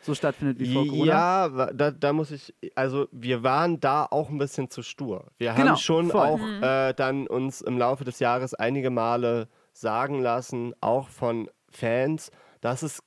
[0.00, 1.06] so stattfindet wie vor Corona.
[1.06, 5.30] Ja, da, da, muss ich, also wir waren da auch ein bisschen zu stur.
[5.38, 6.20] Wir genau, haben schon voll.
[6.20, 6.62] auch mhm.
[6.62, 12.82] äh, dann uns im Laufe des Jahres einige Male sagen lassen, auch von Fans, dass
[12.82, 13.02] es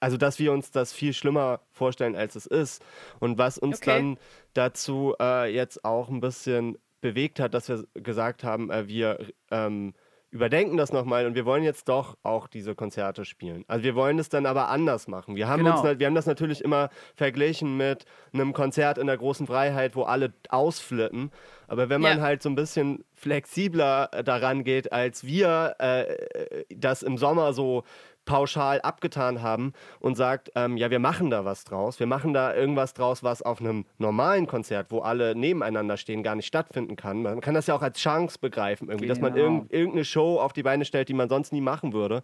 [0.00, 2.84] also dass wir uns das viel schlimmer vorstellen, als es ist.
[3.18, 3.90] Und was uns okay.
[3.90, 4.18] dann
[4.54, 9.18] dazu äh, jetzt auch ein bisschen bewegt hat, dass wir gesagt haben, äh, wir
[9.50, 9.94] ähm,
[10.30, 13.64] überdenken das nochmal und wir wollen jetzt doch auch diese Konzerte spielen.
[13.68, 15.36] Also wir wollen es dann aber anders machen.
[15.36, 15.80] Wir haben, genau.
[15.80, 20.02] uns, wir haben das natürlich immer verglichen mit einem Konzert in der großen Freiheit, wo
[20.02, 21.30] alle ausflippen.
[21.68, 22.24] Aber wenn man ja.
[22.24, 27.84] halt so ein bisschen flexibler daran geht, als wir äh, das im Sommer so
[28.26, 31.98] pauschal abgetan haben und sagt, ähm, ja, wir machen da was draus.
[31.98, 36.34] Wir machen da irgendwas draus, was auf einem normalen Konzert, wo alle nebeneinander stehen, gar
[36.34, 37.22] nicht stattfinden kann.
[37.22, 39.14] Man kann das ja auch als Chance begreifen, irgendwie, genau.
[39.14, 39.60] dass man genau.
[39.60, 42.22] irg irgendeine Show auf die Beine stellt, die man sonst nie machen würde.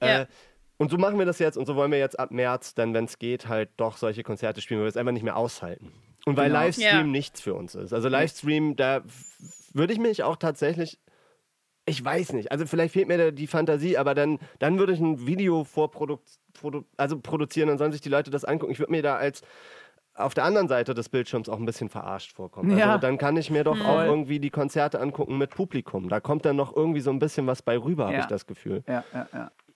[0.00, 0.22] Ja.
[0.22, 0.26] Äh,
[0.76, 3.06] und so machen wir das jetzt und so wollen wir jetzt ab März dann, wenn
[3.06, 5.92] es geht, halt doch solche Konzerte spielen, weil wir es einfach nicht mehr aushalten.
[6.24, 6.60] Und weil genau.
[6.60, 7.02] Livestream ja.
[7.04, 7.92] nichts für uns ist.
[7.92, 9.02] Also Livestream, da
[9.72, 10.98] würde ich mich auch tatsächlich
[11.84, 12.52] ich weiß nicht.
[12.52, 16.84] Also vielleicht fehlt mir die Fantasie, aber dann, dann würde ich ein Video vorproduzieren, produ
[16.96, 18.72] also produzieren, dann sollen sich die Leute das angucken.
[18.72, 19.42] Ich würde mir da als
[20.14, 22.76] auf der anderen Seite des Bildschirms auch ein bisschen verarscht vorkommen.
[22.76, 22.92] Ja.
[22.92, 23.86] Also dann kann ich mir doch mhm.
[23.86, 26.08] auch irgendwie die Konzerte angucken mit Publikum.
[26.08, 28.08] Da kommt dann noch irgendwie so ein bisschen was bei rüber, ja.
[28.10, 28.84] habe ich das Gefühl.
[28.86, 29.04] Ja.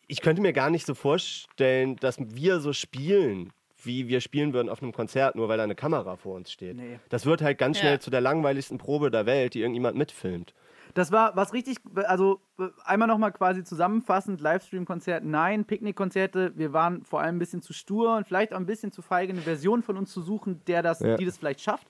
[0.06, 3.52] Ich könnte mir gar nicht so vorstellen, dass wir so spielen,
[3.82, 6.76] wie wir spielen würden auf einem Konzert, nur weil da eine Kamera vor uns steht.
[6.76, 7.00] Nee.
[7.08, 10.54] Das wird halt ganz schnell zu der langweiligsten Probe der Welt, die irgendjemand mitfilmt.
[10.96, 12.40] Das war was richtig, also
[12.86, 18.16] einmal nochmal quasi zusammenfassend, Livestream-Konzert, nein, Picknick-Konzerte, wir waren vor allem ein bisschen zu stur
[18.16, 21.00] und vielleicht auch ein bisschen zu feige, eine Version von uns zu suchen, der das,
[21.00, 21.18] ja.
[21.18, 21.86] die das vielleicht schafft.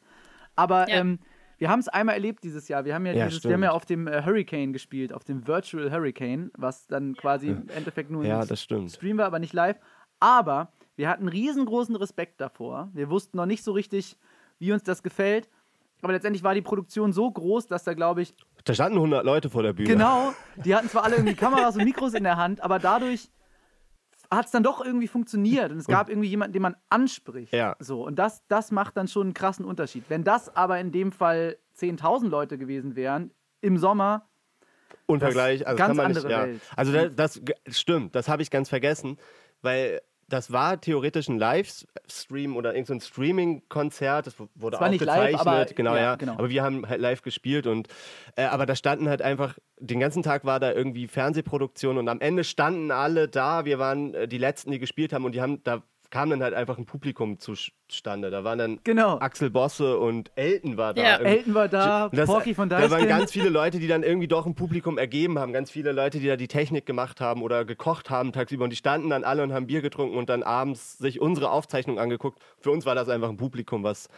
[0.56, 0.96] Aber ja.
[0.96, 1.20] ähm,
[1.56, 2.84] wir haben es einmal erlebt dieses Jahr.
[2.84, 5.46] Wir haben ja, ja dieses, wir haben ja auf dem äh, Hurricane gespielt, auf dem
[5.46, 9.78] Virtual Hurricane, was dann quasi im Endeffekt nur ja, ein Stream war, aber nicht live.
[10.18, 12.90] Aber wir hatten riesengroßen Respekt davor.
[12.92, 14.18] Wir wussten noch nicht so richtig,
[14.58, 15.48] wie uns das gefällt.
[16.02, 18.34] Aber letztendlich war die Produktion so groß, dass da, glaube ich.
[18.66, 19.88] Da standen 100 Leute vor der Bühne.
[19.88, 20.34] Genau.
[20.56, 23.30] Die hatten zwar alle irgendwie Kameras und Mikros in der Hand, aber dadurch
[24.28, 25.70] hat es dann doch irgendwie funktioniert.
[25.70, 27.52] Und es gab irgendwie jemanden, den man anspricht.
[27.52, 27.76] Ja.
[27.78, 28.04] So.
[28.04, 30.04] Und das, das macht dann schon einen krassen Unterschied.
[30.08, 34.28] Wenn das aber in dem Fall 10.000 Leute gewesen wären, im Sommer.
[35.06, 36.46] Unvergleich, also ganz kann man nicht, andere ja.
[36.46, 36.60] Welt.
[36.74, 39.18] Also das, das stimmt, das habe ich ganz vergessen,
[39.62, 44.26] weil das war theoretisch ein Livestream oder irgendein so Streaming-Konzert.
[44.26, 45.32] Das wurde das war aufgezeichnet.
[45.32, 46.14] Nicht live, aber, genau, ja, ja.
[46.16, 46.32] Genau.
[46.32, 47.88] Aber wir haben halt live gespielt und
[48.34, 52.20] äh, aber da standen halt einfach, den ganzen Tag war da irgendwie Fernsehproduktion und am
[52.20, 53.64] Ende standen alle da.
[53.64, 56.54] Wir waren äh, die Letzten, die gespielt haben und die haben, da kam dann halt
[56.54, 58.30] einfach ein Publikum zustande.
[58.30, 59.18] Da waren dann genau.
[59.18, 61.02] Axel Bosse und Elton war da.
[61.02, 62.92] Ja, Elton war da, das, Porky von Deichkind.
[62.92, 65.52] Da waren ganz viele Leute, die dann irgendwie doch ein Publikum ergeben haben.
[65.52, 68.64] Ganz viele Leute, die da die Technik gemacht haben oder gekocht haben tagsüber.
[68.64, 71.98] Und die standen dann alle und haben Bier getrunken und dann abends sich unsere Aufzeichnung
[71.98, 72.40] angeguckt.
[72.58, 74.08] Für uns war das einfach ein Publikum, was,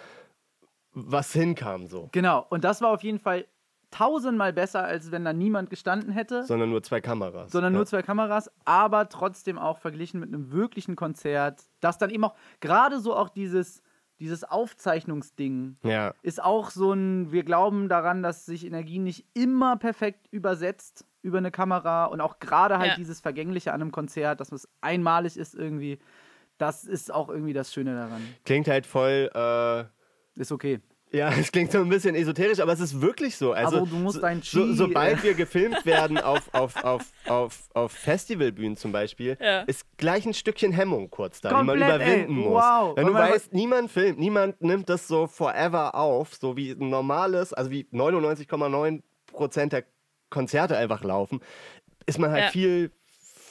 [0.93, 2.09] was hinkam so.
[2.13, 2.47] Genau.
[2.49, 3.47] Und das war auf jeden Fall
[3.91, 6.45] tausendmal besser, als wenn da niemand gestanden hätte.
[6.45, 7.51] Sondern nur zwei Kameras.
[7.53, 7.79] Sondern ja.
[7.79, 12.35] nur zwei Kameras, aber trotzdem auch verglichen mit einem wirklichen Konzert, das dann eben auch,
[12.61, 13.83] gerade so auch dieses,
[14.19, 16.13] dieses Aufzeichnungsding ja.
[16.23, 21.39] ist auch so ein, wir glauben daran, dass sich Energie nicht immer perfekt übersetzt über
[21.39, 22.97] eine Kamera und auch gerade halt ja.
[22.97, 25.99] dieses Vergängliche an einem Konzert, dass es einmalig ist irgendwie,
[26.59, 28.23] das ist auch irgendwie das Schöne daran.
[28.45, 29.31] Klingt halt voll.
[29.35, 29.99] Äh
[30.39, 30.81] ist okay.
[31.11, 33.53] Ja, es klingt so ein bisschen esoterisch, aber es ist wirklich so.
[33.53, 37.93] Also, aber du musst dein so, sobald wir gefilmt werden auf, auf, auf, auf, auf
[37.93, 39.61] Festivalbühnen zum Beispiel, ja.
[39.63, 42.45] ist gleich ein Stückchen Hemmung kurz da, Komplett, die man überwinden ey.
[42.45, 42.63] muss.
[42.63, 42.97] Wow.
[42.97, 47.53] Wenn du weißt, niemand filmt, niemand nimmt das so forever auf, so wie ein normales,
[47.53, 49.85] also wie 99,9 Prozent der
[50.31, 51.41] Konzerte einfach laufen,
[52.07, 52.51] ist man halt ja.
[52.51, 52.91] viel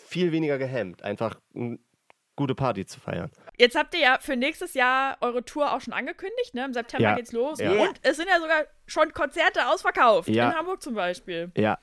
[0.08, 1.80] viel weniger gehemmt, einfach eine
[2.38, 3.30] gute Party zu feiern.
[3.58, 6.64] Jetzt habt ihr ja für nächstes Jahr eure Tour auch schon angekündigt, ne?
[6.64, 7.16] Im September Ja.
[7.16, 7.60] geht's los.
[7.60, 7.72] Ja.
[7.72, 10.30] Und es sind ja sogar schon Konzerte ausverkauft.
[10.30, 10.52] Ja.
[10.52, 11.52] In Hamburg zum Beispiel.
[11.58, 11.78] Ja,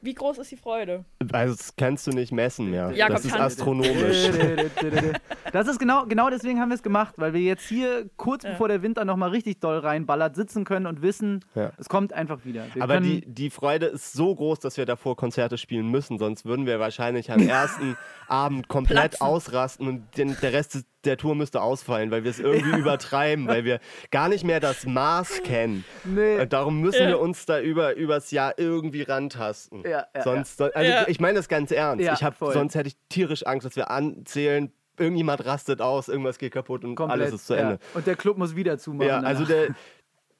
[0.00, 1.04] Wie groß ist die Freude?
[1.32, 2.90] also das kannst du nicht messen mehr.
[2.92, 4.30] Jakob das ist astronomisch.
[5.52, 8.50] Das ist genau, genau deswegen haben wir es gemacht, weil wir jetzt hier kurz Ja.
[8.50, 11.72] bevor der Winter nochmal richtig doll reinballert, sitzen können und wissen, Ja.
[11.78, 12.66] es kommt einfach wieder.
[12.74, 16.44] Wir Aber die, die Freude ist so groß, dass wir davor Konzerte spielen müssen, sonst
[16.44, 17.96] würden wir wahrscheinlich am ersten
[18.28, 19.26] Abend komplett Platzen.
[19.26, 23.46] ausrasten und den, der Rest des- der Tour müsste ausfallen, weil wir es irgendwie übertreiben,
[23.46, 23.80] weil wir
[24.10, 25.84] gar nicht mehr das Maß kennen.
[26.04, 26.36] Nee.
[26.38, 27.08] Äh, Darum müssen Ja.
[27.08, 29.82] wir uns da über übers Jahr irgendwie rantasten.
[29.84, 31.04] Ja, ja, sonst, so- also Ja.
[31.08, 32.04] ich meine das ganz ernst.
[32.04, 32.52] Ja, ich hab, voll.
[32.52, 36.96] sonst hätte ich tierisch Angst, dass wir anzählen, irgendjemand rastet aus, irgendwas geht kaputt und
[36.96, 37.60] komplett, alles ist zu ja.
[37.60, 37.78] Ende.
[37.94, 39.08] Und der Club muss wieder zumachen.
[39.08, 39.68] Ja, also der,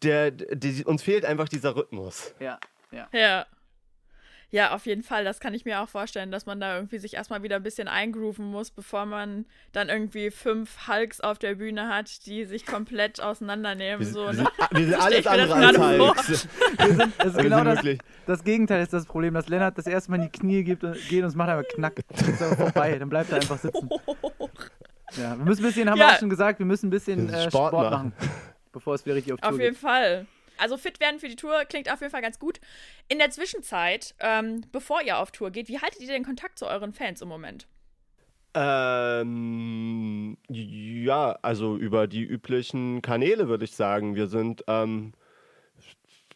[0.02, 2.34] der, die, uns fehlt einfach dieser Rhythmus.
[2.40, 2.58] Ja,
[2.90, 3.06] ja.
[3.12, 3.46] Ja.
[4.50, 5.24] Ja, auf jeden Fall.
[5.24, 7.86] Das kann ich mir auch vorstellen, dass man da irgendwie sich erstmal wieder ein bisschen
[7.86, 13.20] eingrooven muss, bevor man dann irgendwie fünf Hulks auf der Bühne hat, die sich komplett
[13.20, 14.00] auseinandernehmen.
[14.00, 14.34] Wir, so, wir, ne?
[14.34, 14.94] sind, wir sind
[15.26, 16.28] alles andere als.
[16.28, 16.48] Hulks.
[16.78, 19.76] Wir sind, das ist Wir genau sind das, das Gegenteil ist das Problem, dass Lennart
[19.76, 21.96] das erste Mal in die Knie gibt und, geht und es macht einfach knack.
[22.08, 23.88] Dann ist er vorbei, dann bleibt er einfach sitzen.
[25.16, 26.12] Ja, wir müssen ein bisschen, haben wir Ja.
[26.14, 28.12] auch schon gesagt, wir müssen ein bisschen äh, Sport, Sport machen,
[28.72, 29.80] bevor es wieder richtig auf Tour Auf jeden geht.
[29.80, 30.26] Fall.
[30.58, 32.60] Also fit werden für die Tour klingt auf jeden Fall ganz gut.
[33.08, 36.66] In der Zwischenzeit, ähm, bevor ihr auf Tour geht, wie haltet ihr den Kontakt zu
[36.66, 37.66] euren Fans im Moment?
[38.54, 44.14] Ähm, ja, also über die üblichen Kanäle würde ich sagen.
[44.16, 45.12] Wir sind, ähm,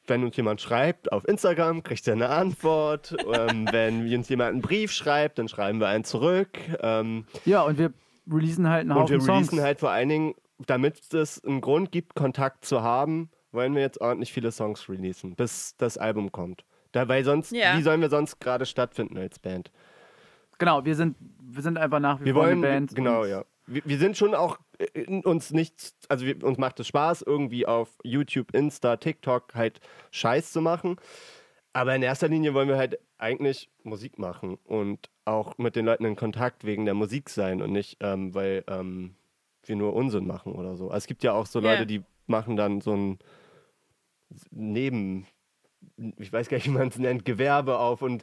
[0.06, 3.16] wenn uns jemand schreibt auf Instagram, kriegt er eine Antwort.
[3.34, 6.50] ähm, wenn uns jemand einen Brief schreibt, dann schreiben wir einen zurück.
[6.80, 7.92] Ähm, Ja, und wir
[8.30, 9.62] releasen halt einen und Haufen wir releasen Songs.
[9.62, 10.34] halt vor allen Dingen,
[10.66, 15.34] damit es einen Grund gibt, Kontakt zu haben, wollen wir jetzt ordentlich viele Songs releasen,
[15.34, 16.64] bis das Album kommt.
[16.92, 17.76] Da, weil sonst, Ja.
[17.78, 19.70] wie sollen wir sonst gerade stattfinden als Band?
[20.58, 22.94] Genau, wir sind, wir sind einfach nach wie Wir vor wollen, eine Band.
[22.94, 23.44] genau, ja.
[23.66, 27.66] Wir, wir sind schon auch äh, uns nicht, also wir, uns macht es Spaß, irgendwie
[27.66, 29.80] auf YouTube, Insta, TikTok halt
[30.10, 30.96] Scheiß zu machen.
[31.72, 36.04] Aber in erster Linie wollen wir halt eigentlich Musik machen und auch mit den Leuten
[36.04, 39.14] in Kontakt wegen der Musik sein und nicht, ähm, weil ähm,
[39.64, 40.86] wir nur Unsinn machen oder so.
[40.88, 41.70] Also es gibt ja auch so Ja.
[41.72, 43.18] Leute, die machen dann so ein
[44.50, 45.26] Neben,
[46.18, 48.22] ich weiß gar nicht, wie man es nennt, Gewerbe auf und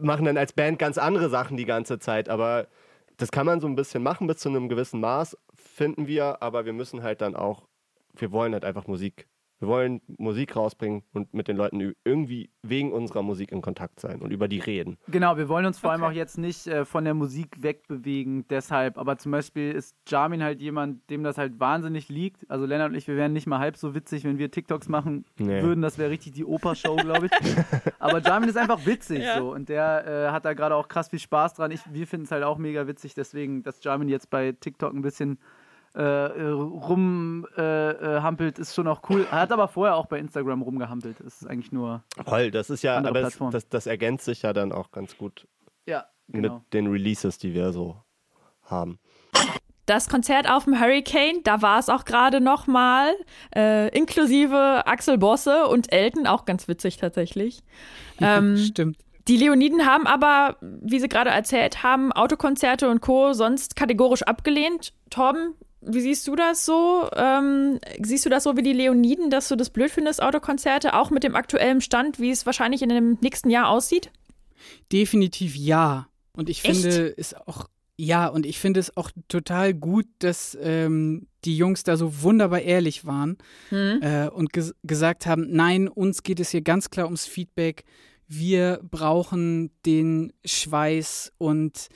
[0.00, 2.28] machen dann als Band ganz andere Sachen die ganze Zeit.
[2.28, 2.68] Aber
[3.16, 6.42] das kann man so ein bisschen machen bis zu einem gewissen Maß, finden wir.
[6.42, 7.66] Aber wir müssen halt dann auch,
[8.14, 9.28] wir wollen halt einfach Musik.
[9.60, 14.22] Wir wollen Musik rausbringen und mit den Leuten irgendwie wegen unserer Musik in Kontakt sein
[14.22, 14.96] und über die reden.
[15.08, 16.10] Genau, wir wollen uns vor allem Okay.
[16.10, 18.96] auch jetzt nicht äh, von der Musik wegbewegen, deshalb.
[18.96, 22.50] Aber zum Beispiel ist Jamin halt jemand, dem das halt wahnsinnig liegt.
[22.50, 25.26] Also Lennart und ich, wir wären nicht mal halb so witzig, wenn wir TikToks machen
[25.38, 25.62] Nee.
[25.62, 25.82] würden.
[25.82, 27.32] Das wäre richtig die Oper-Show, glaube ich.
[27.98, 29.38] Aber Jamin ist einfach witzig Ja.
[29.38, 31.70] so und der äh, hat da gerade auch krass viel Spaß dran.
[31.70, 35.02] Ich, wir finden es halt auch mega witzig, deswegen, dass Jamin jetzt bei TikTok ein
[35.02, 35.38] bisschen
[35.94, 39.26] äh, rumhampelt, äh, äh, hampelt, ist schon auch cool.
[39.30, 41.18] Er hat aber vorher auch bei Instagram rumgehampelt.
[41.20, 42.02] Das ist eigentlich nur.
[42.24, 43.50] Voll, das ist ja, Andere aber Plattform.
[43.50, 45.46] das, das ergänzt sich ja dann auch ganz gut
[45.86, 46.54] Ja, genau.
[46.54, 47.96] mit den Releases, die wir so
[48.62, 48.98] haben.
[49.86, 53.12] Das Konzert auf dem Hurricane, da war es auch gerade noch mal,
[53.56, 57.60] äh, inklusive Axel Bosse und Elton, auch ganz witzig tatsächlich.
[58.22, 58.98] Ähm, Stimmt.
[59.28, 63.32] Die Leoniden haben aber, wie sie gerade erzählt haben, Autokonzerte und Co.
[63.32, 64.92] sonst kategorisch abgelehnt.
[65.08, 67.08] Torben, wie siehst du das so?
[67.14, 71.10] Ähm, siehst du das so wie die Leoniden, dass du das blöd findest, Autokonzerte, auch
[71.10, 74.10] mit dem aktuellen Stand, wie es wahrscheinlich in dem nächsten Jahr aussieht?
[74.92, 76.08] Definitiv ja.
[76.36, 76.82] Und ich Echt?
[76.82, 81.82] finde es auch, ja, und ich finde es auch total gut, dass ähm, die Jungs
[81.82, 83.36] da so wunderbar ehrlich waren
[83.70, 84.00] Hm?
[84.02, 87.84] äh, und ges gesagt haben, nein, uns geht es hier ganz klar ums Feedback.
[88.28, 91.88] Wir brauchen den Schweiß und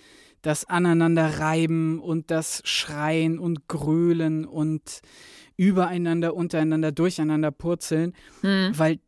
[0.45, 5.01] das Aneinanderreiben und das Schreien und Grölen und
[5.57, 8.73] übereinander, untereinander, durcheinander purzeln, Hm.
[8.77, 9.01] weil,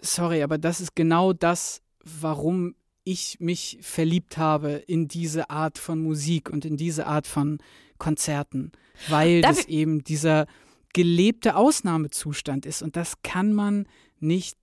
[0.00, 6.00] sorry, aber das ist genau das, warum ich mich verliebt habe in diese Art von
[6.00, 7.58] Musik und in diese Art von
[7.98, 8.72] Konzerten,
[9.08, 10.46] weil Darf das eben dieser
[10.94, 13.86] gelebte Ausnahmezustand ist und das kann man
[14.20, 14.56] nicht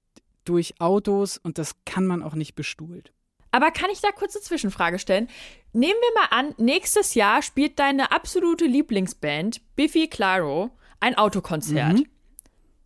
[0.45, 3.13] durch Autos und das kann man auch nicht bestuhlt.
[3.51, 5.27] Aber kann ich da kurz eine Zwischenfrage stellen?
[5.73, 11.99] Nehmen wir mal an, nächstes Jahr spielt deine absolute Lieblingsband, Biffy Clyro, ein Autokonzert.
[11.99, 12.07] Mhm.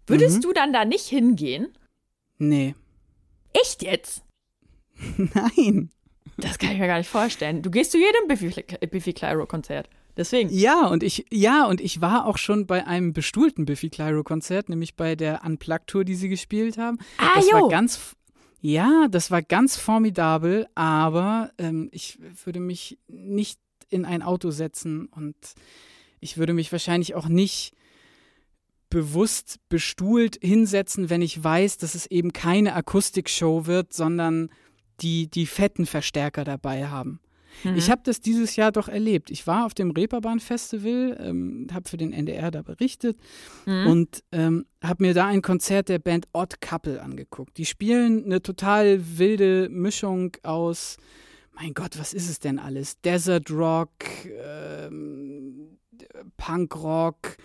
[0.07, 0.41] Würdest Mhm.
[0.41, 1.75] du dann da nicht hingehen?
[2.37, 2.75] Nee.
[3.53, 4.23] Echt jetzt?
[5.17, 5.89] Nein.
[6.37, 7.61] Das kann ich mir gar nicht vorstellen.
[7.61, 8.49] Du gehst zu jedem Biffy,
[8.87, 9.89] Biffy Clyro-Konzert.
[10.17, 10.49] Deswegen.
[10.49, 14.69] Ja, und ich, ja, und ich war auch schon bei einem bestuhlten Biffy Clyro Konzert,
[14.69, 16.97] nämlich bei der Unplugged Tour, die sie gespielt haben.
[17.17, 17.53] Ah, das jo.
[17.61, 18.15] war ganz,
[18.67, 23.59] Ja, das war ganz formidabel, aber ähm, ich würde mich nicht
[23.89, 25.35] in ein Auto setzen und
[26.19, 27.75] ich würde mich wahrscheinlich auch nicht
[28.89, 34.49] bewusst bestuhlt hinsetzen, wenn ich weiß, dass es eben keine Akustikshow wird, sondern
[34.99, 37.19] die die fetten Verstärker dabei haben.
[37.63, 37.75] Mhm.
[37.75, 39.31] Ich habe das dieses Jahr doch erlebt.
[39.31, 43.17] Ich war auf dem Reeperbahn-Festival, ähm, habe für den NDR da berichtet
[43.65, 43.87] mhm.
[43.87, 47.57] und ähm, habe mir da ein Konzert der Band Odd Couple angeguckt.
[47.57, 50.97] Die spielen eine total wilde Mischung aus,
[51.53, 52.99] mein Gott, was ist es denn alles?
[53.01, 53.89] Desert Rock,
[54.27, 55.77] ähm,
[56.37, 57.37] Punk Rock,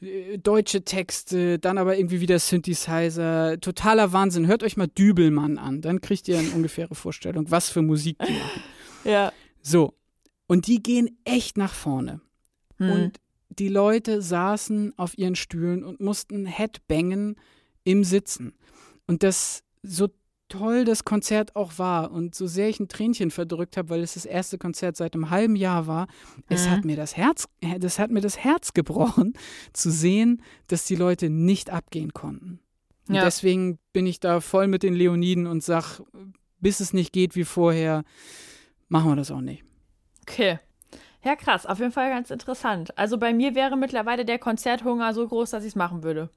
[0.00, 4.46] äh, deutsche Texte, dann aber irgendwie wieder Synthesizer, totaler Wahnsinn.
[4.46, 8.32] Hört euch mal Dübelmann an, dann kriegt ihr eine ungefähre Vorstellung, was für Musik die
[8.38, 8.62] machen.
[9.04, 9.32] Ja.
[9.66, 9.94] So,
[10.46, 12.20] und die gehen echt nach vorne.
[12.76, 12.90] Hm.
[12.90, 17.36] Und die Leute saßen auf ihren Stühlen und mussten Headbangen
[17.82, 18.54] im Sitzen.
[19.06, 20.08] Und das so
[20.48, 24.14] toll das Konzert auch war und so sehr ich ein Tränchen verdrückt habe, weil es
[24.14, 26.06] das erste Konzert seit einem halben Jahr war,
[26.36, 26.42] mhm.
[26.48, 27.48] es hat mir das Herz,
[27.80, 29.34] das hat mir das Herz gebrochen,
[29.72, 32.60] zu sehen, dass die Leute nicht abgehen konnten.
[33.08, 33.24] Und ja.
[33.24, 36.00] deswegen bin ich da voll mit den Leoniden und sag,
[36.60, 38.04] bis es nicht geht wie vorher,
[38.88, 39.64] machen wir das auch nicht.
[40.22, 40.58] Okay.
[41.24, 41.66] Ja, krass.
[41.66, 42.96] Auf jeden Fall ganz interessant.
[42.96, 46.30] Also bei mir wäre mittlerweile der Konzerthunger so groß, dass ich es machen würde.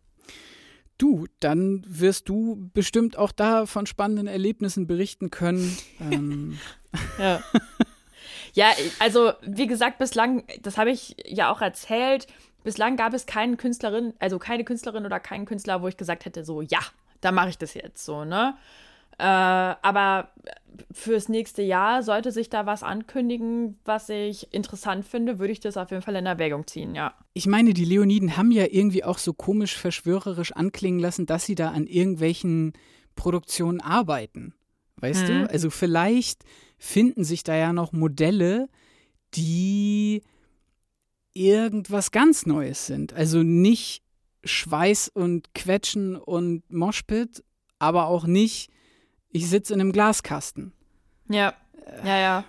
[0.97, 5.77] Du, dann wirst du bestimmt auch da von spannenden Erlebnissen berichten können.
[6.11, 6.57] ähm.
[7.19, 7.39] ja.
[8.53, 12.27] ja, also wie gesagt, bislang, das habe ich ja auch erzählt,
[12.63, 16.43] bislang gab es keinen Künstlerin, also keine Künstlerin oder keinen Künstler, wo ich gesagt hätte,
[16.43, 16.79] so, ja,
[17.21, 18.57] da mache ich das jetzt so, ne?
[19.19, 20.31] Äh, aber
[20.91, 25.75] fürs nächste Jahr sollte sich da was ankündigen, was ich interessant finde, würde ich das
[25.75, 27.13] auf jeden Fall in Erwägung ziehen, ja.
[27.33, 31.55] Ich meine, die Leoniden haben ja irgendwie auch so komisch verschwörerisch anklingen lassen, dass sie
[31.55, 32.73] da an irgendwelchen
[33.15, 34.53] Produktionen arbeiten.
[34.97, 35.41] Weißt hm.
[35.41, 35.49] du?
[35.49, 36.43] Also vielleicht
[36.77, 38.69] finden sich da ja noch Modelle,
[39.33, 40.23] die
[41.33, 43.13] irgendwas ganz Neues sind.
[43.13, 44.01] Also nicht
[44.45, 47.43] Schweiß und Quetschen und Moshpit,
[47.79, 48.71] aber auch nicht
[49.31, 50.73] ich sitze in einem Glaskasten.
[51.27, 51.53] Ja,
[52.03, 52.43] ja, ja.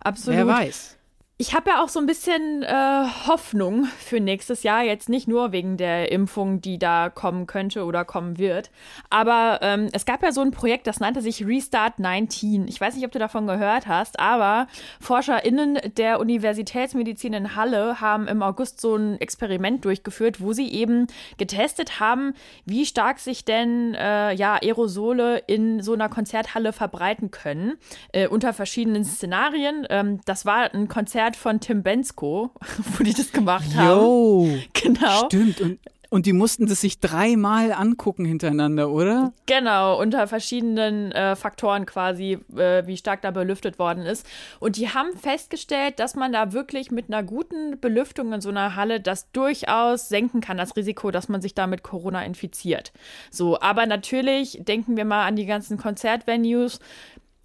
[0.00, 0.38] Absolut.
[0.38, 0.98] Wer weiß.
[1.36, 5.50] Ich habe ja auch so ein bisschen äh, Hoffnung für nächstes Jahr, jetzt nicht nur
[5.50, 8.70] wegen der Impfung, die da kommen könnte oder kommen wird.
[9.10, 12.68] Aber ähm, es gab ja so ein Projekt, das nannte sich Restart 19.
[12.68, 14.68] Ich weiß nicht, ob du davon gehört hast, aber
[15.00, 21.08] ForscherInnen der Universitätsmedizin in Halle haben im August so ein Experiment durchgeführt, wo sie eben
[21.36, 27.74] getestet haben, wie stark sich denn äh, ja, Aerosole in so einer Konzerthalle verbreiten können,
[28.12, 29.84] äh, unter verschiedenen Szenarien.
[29.90, 32.50] Ähm, das war ein Konzert Konzert von Tim Bensko,
[32.98, 33.88] wo die das gemacht haben.
[33.88, 35.24] Jo, genau.
[35.26, 35.60] Stimmt.
[35.60, 35.78] Und,
[36.10, 39.32] und die mussten das sich dreimal angucken hintereinander, oder?
[39.46, 44.24] Genau, unter verschiedenen äh, Faktoren quasi, äh, wie stark da belüftet worden ist.
[44.60, 48.76] Und die haben festgestellt, dass man da wirklich mit einer guten Belüftung in so einer
[48.76, 52.92] Halle das durchaus senken kann, das Risiko, dass man sich da mit Corona infiziert.
[53.30, 56.78] So, aber natürlich denken wir mal an die ganzen Konzertvenues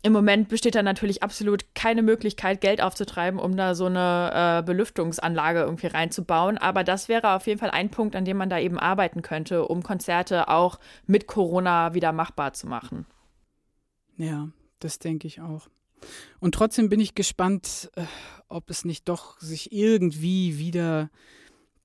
[0.01, 4.63] im Moment besteht da natürlich absolut keine Möglichkeit, Geld aufzutreiben, um da so eine äh,
[4.63, 6.57] Belüftungsanlage irgendwie reinzubauen.
[6.57, 9.67] Aber das wäre auf jeden Fall ein Punkt, an dem man da eben arbeiten könnte,
[9.67, 13.05] um Konzerte auch mit Corona wieder machbar zu machen.
[14.17, 15.67] Ja, das denke ich auch.
[16.39, 18.03] Und trotzdem bin ich gespannt, äh,
[18.47, 21.09] ob es nicht doch sich irgendwie wieder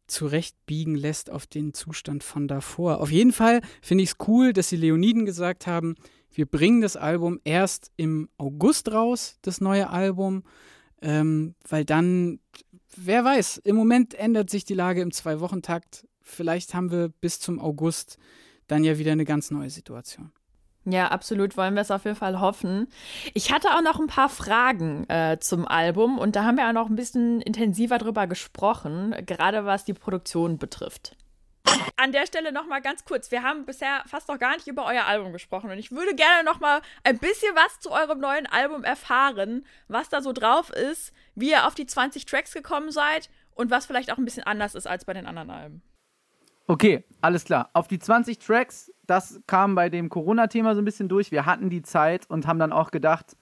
[0.06, 3.00] zurechtbiegen lässt auf den Zustand von davor.
[3.00, 5.96] Auf jeden Fall finde ich es cool, dass die Leoniden gesagt haben,
[6.34, 10.44] wir bringen das Album erst im August raus, das neue Album,
[11.00, 12.40] ähm, weil dann,
[12.96, 16.06] wer weiß, im Moment ändert sich die Lage im Zwei-Wochen-Takt.
[16.20, 18.18] Vielleicht haben wir bis zum August
[18.66, 20.32] dann ja wieder eine ganz neue Situation.
[20.86, 22.88] Ja, absolut wollen wir es auf jeden Fall hoffen.
[23.32, 26.74] Ich hatte auch noch ein paar Fragen äh, zum Album und da haben wir auch
[26.74, 31.16] noch ein bisschen intensiver drüber gesprochen, gerade was die Produktion betrifft.
[31.96, 33.30] An der Stelle noch mal ganz kurz.
[33.30, 36.44] Wir haben bisher fast noch gar nicht über euer Album gesprochen und ich würde gerne
[36.44, 41.12] noch mal ein bisschen was zu eurem neuen Album erfahren, was da so drauf ist,
[41.34, 44.74] wie ihr auf die 20 Tracks gekommen seid und was vielleicht auch ein bisschen anders
[44.74, 45.82] ist als bei den anderen Alben.
[46.66, 47.70] Okay, alles klar.
[47.74, 51.30] Auf die 20 Tracks, das kam bei dem Corona-Thema so ein bisschen durch.
[51.30, 53.36] Wir hatten die Zeit und haben dann auch gedacht,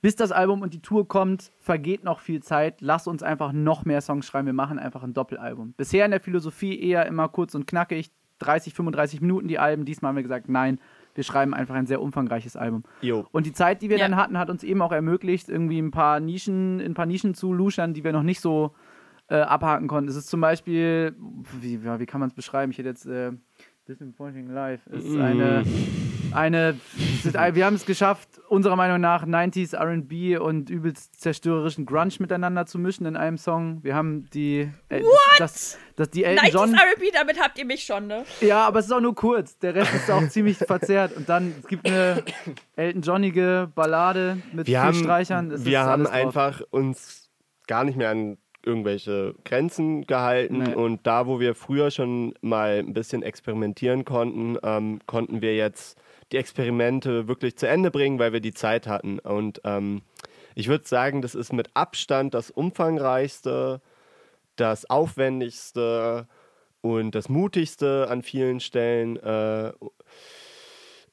[0.00, 2.80] bis das Album und die Tour kommt, vergeht noch viel Zeit.
[2.80, 4.46] Lass uns einfach noch mehr Songs schreiben.
[4.46, 5.74] Wir machen einfach ein Doppelalbum.
[5.76, 9.84] Bisher in der Philosophie eher immer kurz und knackig, 30, 35 Minuten die Alben.
[9.84, 10.78] Diesmal haben wir gesagt, nein,
[11.14, 12.84] wir schreiben einfach ein sehr umfangreiches Album.
[13.00, 13.26] Jo.
[13.32, 14.06] Und die Zeit, die wir ja.
[14.06, 17.52] dann hatten, hat uns eben auch ermöglicht, irgendwie ein paar Nischen, ein paar Nischen zu
[17.52, 18.74] luschern, die wir noch nicht so
[19.28, 20.08] äh, abhaken konnten.
[20.08, 21.16] Es ist zum Beispiel,
[21.60, 22.70] wie, wie kann man es beschreiben?
[22.70, 23.32] Ich hätte jetzt äh,
[23.86, 25.62] This Pointing Live ist eine
[26.32, 26.76] Eine,
[27.54, 32.80] wir haben es geschafft, unserer Meinung nach 90s RB und übelst zerstörerischen Grunge miteinander zu
[32.80, 33.84] mischen in einem Song.
[33.84, 34.68] Wir haben die.
[34.88, 35.18] Äh, What?
[35.38, 36.74] Das, das, die Elton 90s John.
[36.74, 38.24] RB, damit habt ihr mich schon, ne?
[38.40, 39.56] Ja, aber es ist auch nur kurz.
[39.58, 41.16] Der Rest ist auch ziemlich verzerrt.
[41.16, 42.24] Und dann, es gibt eine
[42.74, 45.52] Elton Johnige Ballade mit wir vier haben, Streichern.
[45.52, 47.30] Es wir haben einfach uns
[47.68, 48.36] gar nicht mehr an
[48.66, 50.74] irgendwelche Grenzen gehalten nee.
[50.74, 55.98] und da, wo wir früher schon mal ein bisschen experimentieren konnten, ähm, konnten wir jetzt
[56.32, 59.20] die Experimente wirklich zu Ende bringen, weil wir die Zeit hatten.
[59.20, 60.02] Und ähm,
[60.54, 63.80] ich würde sagen, das ist mit Abstand das umfangreichste,
[64.56, 66.26] das aufwendigste
[66.80, 69.72] und das mutigste an vielen Stellen äh,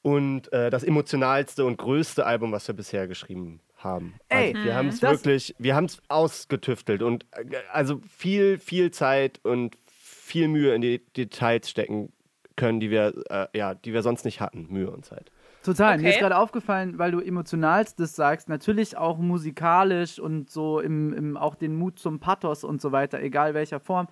[0.02, 4.14] und äh, das emotionalste und größte Album, was wir bisher geschrieben haben.
[4.28, 8.90] Ey, also wir haben es wirklich, wir haben es ausgetüftelt und äh, also viel, viel
[8.90, 12.12] Zeit und viel Mühe in die Details stecken
[12.56, 15.30] können, die wir, äh, ja, die wir sonst nicht hatten, Mühe und Zeit.
[15.64, 15.94] Total.
[15.94, 16.02] Okay.
[16.02, 21.36] Mir ist gerade aufgefallen, weil du emotionalstes sagst, natürlich auch musikalisch und so im, im,
[21.36, 24.08] auch den Mut zum Pathos und so weiter, egal welcher Form.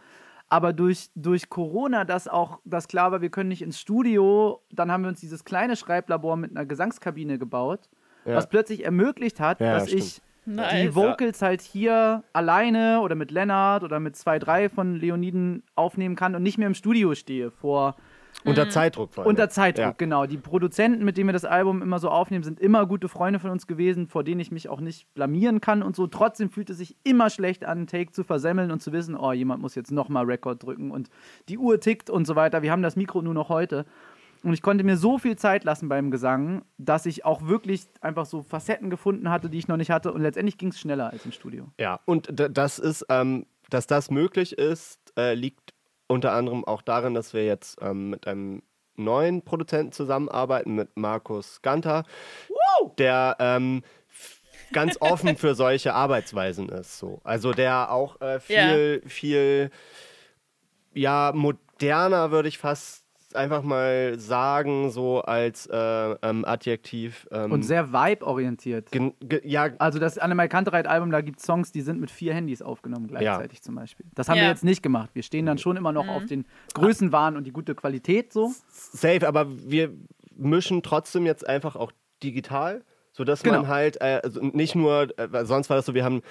[0.49, 4.91] Aber durch, durch Corona, dass auch das klar war, wir können nicht ins Studio, dann
[4.91, 7.89] haben wir uns dieses kleine Schreiblabor mit einer Gesangskabine gebaut,
[8.25, 8.37] ja.
[8.37, 10.03] was plötzlich ermöglicht hat, ja, dass stimmt.
[10.03, 10.83] ich Nice.
[10.83, 16.17] die Vocals halt hier alleine oder mit Lennart oder mit zwei, drei von Leoniden aufnehmen
[16.17, 17.95] kann und nicht mehr im Studio stehe vor
[18.45, 18.71] unter mhm.
[18.71, 19.29] Zeitdruck vor allem.
[19.29, 19.95] Unter Zeitdruck, ja.
[19.97, 20.27] genau.
[20.27, 23.51] Die Produzenten, mit denen wir das Album immer so aufnehmen, sind immer gute Freunde von
[23.51, 26.07] uns gewesen, vor denen ich mich auch nicht blamieren kann und so.
[26.07, 29.33] Trotzdem fühlt es sich immer schlecht an, einen Take zu versemmeln und zu wissen, oh,
[29.33, 31.09] jemand muss jetzt nochmal Rekord drücken und
[31.49, 32.63] die Uhr tickt und so weiter.
[32.63, 33.85] Wir haben das Mikro nur noch heute.
[34.43, 38.27] Und ich konnte mir so viel Zeit lassen beim Gesang, dass ich auch wirklich einfach
[38.27, 40.13] so Facetten gefunden hatte, die ich noch nicht hatte.
[40.13, 41.69] Und letztendlich ging es schneller als im Studio.
[41.79, 45.75] Ja, und das ist, ähm, dass das möglich ist, äh, liegt
[46.09, 48.63] unter anderem auch darin, dass wir jetzt ähm, mit einem
[48.97, 52.05] neuen Produzenten zusammenarbeiten, mit Markus Ganter,
[52.49, 52.93] Woo!
[52.99, 53.83] der ähm,
[54.73, 56.99] ganz offen für solche Arbeitsweisen ist.
[56.99, 57.21] So.
[57.25, 59.09] Also der auch äh, viel, yeah.
[59.09, 59.71] viel
[60.95, 63.02] ja, moderner, würde ich fast
[63.37, 67.29] einfach mal sagen, so als äh, ähm, Adjektiv.
[67.31, 68.89] Ähm, und sehr vibe-orientiert.
[69.45, 69.71] Ja.
[69.79, 73.59] Also das Annemai Kantereit-Album, da gibt es Songs, die sind mit vier Handys aufgenommen gleichzeitig
[73.59, 73.63] ja.
[73.63, 74.07] zum Beispiel.
[74.15, 74.45] Das haben ja.
[74.45, 75.11] wir jetzt nicht gemacht.
[75.15, 76.11] Wir stehen dann schon immer noch mhm.
[76.11, 78.53] auf den Größenwahn und die gute Qualität so.
[78.69, 79.91] Safe, aber wir
[80.37, 83.59] mischen trotzdem jetzt einfach auch digital sodass genau.
[83.63, 86.23] man halt äh, also nicht nur, äh, sonst war das so, wir haben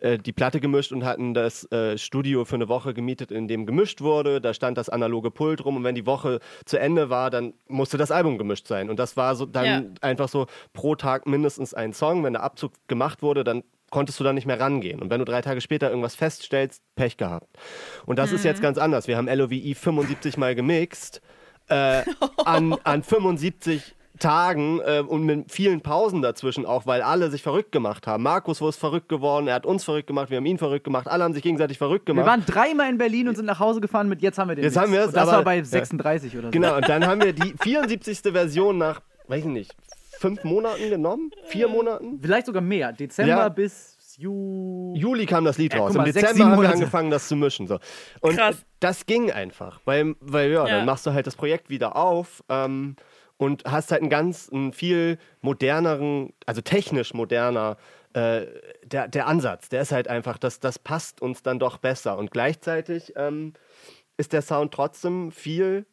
[0.00, 3.66] äh, die Platte gemischt und hatten das äh, Studio für eine Woche gemietet, in dem
[3.66, 4.40] gemischt wurde.
[4.40, 7.98] Da stand das analoge Pult rum und wenn die Woche zu Ende war, dann musste
[7.98, 8.90] das Album gemischt sein.
[8.90, 9.82] Und das war so dann ja.
[10.00, 12.24] einfach so pro Tag mindestens ein Song.
[12.24, 15.00] Wenn der Abzug gemacht wurde, dann konntest du da nicht mehr rangehen.
[15.02, 17.48] Und wenn du drei Tage später irgendwas feststellst, Pech gehabt.
[18.06, 18.36] Und das mhm.
[18.36, 19.08] ist jetzt ganz anders.
[19.08, 21.20] Wir haben LOVE 75 Mal gemixt.
[21.68, 22.02] Äh,
[22.44, 27.72] an, an 75 Tagen äh, und mit vielen Pausen dazwischen auch, weil alle sich verrückt
[27.72, 28.22] gemacht haben.
[28.22, 31.24] Markus wurde verrückt geworden, er hat uns verrückt gemacht, wir haben ihn verrückt gemacht, alle
[31.24, 32.24] haben sich gegenseitig verrückt gemacht.
[32.24, 34.64] Wir waren dreimal in Berlin und sind nach Hause gefahren mit jetzt haben wir den.
[34.64, 36.38] Jetzt haben wir es, das aber, war bei 36 ja.
[36.38, 36.52] oder so.
[36.52, 38.20] Genau, und dann haben wir die 74.
[38.32, 39.74] Version nach, weiß ich nicht,
[40.20, 41.30] fünf Monaten genommen?
[41.46, 42.20] Vier Monaten?
[42.22, 42.92] Vielleicht sogar mehr.
[42.92, 43.48] Dezember ja.
[43.48, 45.94] bis Ju Juli kam das Lied ja, raus.
[45.94, 47.66] Im Dezember sechs, haben wir angefangen, das zu mischen.
[47.66, 47.78] So.
[48.20, 48.56] Und Krass.
[48.78, 49.80] das ging einfach.
[49.86, 52.44] Weil, weil ja, ja, dann machst du halt das Projekt wieder auf.
[52.50, 52.96] Ähm,
[53.40, 57.78] und hast halt einen ganz, einen viel moderneren, also technisch moderner,
[58.12, 58.44] äh,
[58.84, 62.18] der, der Ansatz, der ist halt einfach, das, das passt uns dann doch besser.
[62.18, 63.54] Und gleichzeitig ähm,
[64.18, 65.86] ist der Sound trotzdem viel,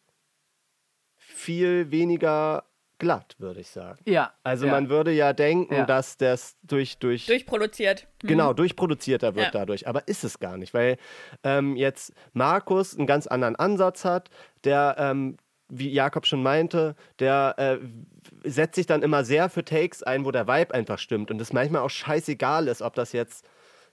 [1.16, 2.66] viel weniger
[3.00, 4.00] glatt, würde ich sagen.
[4.06, 4.34] Ja.
[4.44, 4.74] Also ja.
[4.74, 5.86] man würde ja denken, ja.
[5.86, 8.10] dass das durch, durch durchproduziert.
[8.24, 8.28] Mhm.
[8.28, 9.52] Genau, durchproduzierter wird ja.
[9.52, 9.88] dadurch.
[9.88, 10.98] Aber ist es gar nicht, weil
[11.46, 14.30] ähm, jetzt Markus einen ganz anderen Ansatz hat,
[14.66, 15.38] der ähm,
[15.70, 20.32] wie Jakob schon meinte, der äh, setzt sich dann immer sehr für Takes ein, wo
[20.32, 23.46] der Vibe einfach stimmt und es manchmal auch scheißegal ist, ob das jetzt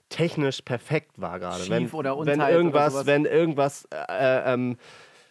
[0.09, 1.67] technisch perfekt war gerade.
[1.69, 4.77] Wenn, oder wenn irgendwas, oder wenn irgendwas, äh, ähm,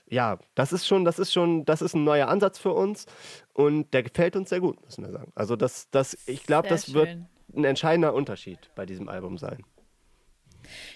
[0.09, 3.07] ja, das ist schon, das ist schon, das ist ein neuer Ansatz für uns
[3.53, 5.33] und der gefällt uns sehr gut, müssen wir sagen.
[5.35, 6.95] Also das, das, ich glaube, das schön.
[6.95, 7.09] wird
[7.57, 9.63] ein entscheidender Unterschied bei diesem Album sein.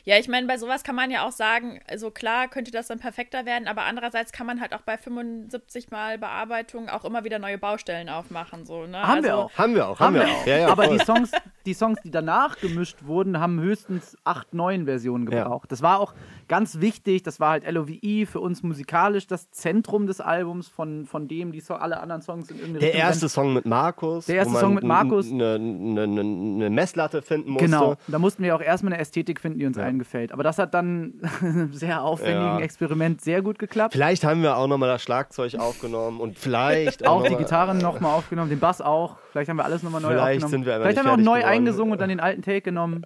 [0.05, 2.99] Ja, ich meine, bei sowas kann man ja auch sagen, also klar könnte das dann
[2.99, 7.39] perfekter werden, aber andererseits kann man halt auch bei 75 Mal Bearbeitung auch immer wieder
[7.39, 8.65] neue Baustellen aufmachen.
[8.65, 9.03] So, ne?
[9.03, 9.59] Haben also, wir auch.
[9.59, 10.01] Haben wir auch.
[10.01, 10.47] Haben, wir auch.
[10.47, 11.31] Ja, ja, aber die Songs,
[11.67, 15.67] die Songs, die danach gemischt wurden, haben höchstens acht, neun Versionen gebraucht.
[15.67, 15.69] Ja.
[15.69, 16.15] Das war auch
[16.49, 17.23] ganz wichtig.
[17.23, 21.61] Das war halt LOVE für uns musikalisch das Zentrum des Albums, von, von dem die
[21.61, 23.31] so alle anderen Songs in irgendeine Der Richtung erste sind.
[23.31, 24.27] Song mit Markus.
[24.27, 25.31] Der erste Song mit Markus.
[25.31, 27.67] Eine ne, ne, ne Messlatte finden musste.
[27.67, 27.97] Genau.
[28.07, 29.85] Da mussten wir auch erstmal eine Ästhetik finden, die uns Ja.
[29.85, 30.33] allen gefällt.
[30.33, 32.61] Aber das hat dann einem sehr aufwendigen Ja.
[32.61, 33.93] Experiment sehr gut geklappt.
[33.93, 37.79] Vielleicht haben wir auch nochmal das Schlagzeug aufgenommen und vielleicht auch die noch mal- Gitarren
[37.79, 39.17] nochmal aufgenommen, den Bass auch.
[39.33, 40.51] Vielleicht haben wir alles nochmal neu Vielleicht aufgenommen.
[40.51, 41.45] sind wir Vielleicht haben wir auch neu geworden.
[41.53, 43.03] eingesungen und dann den alten Take genommen.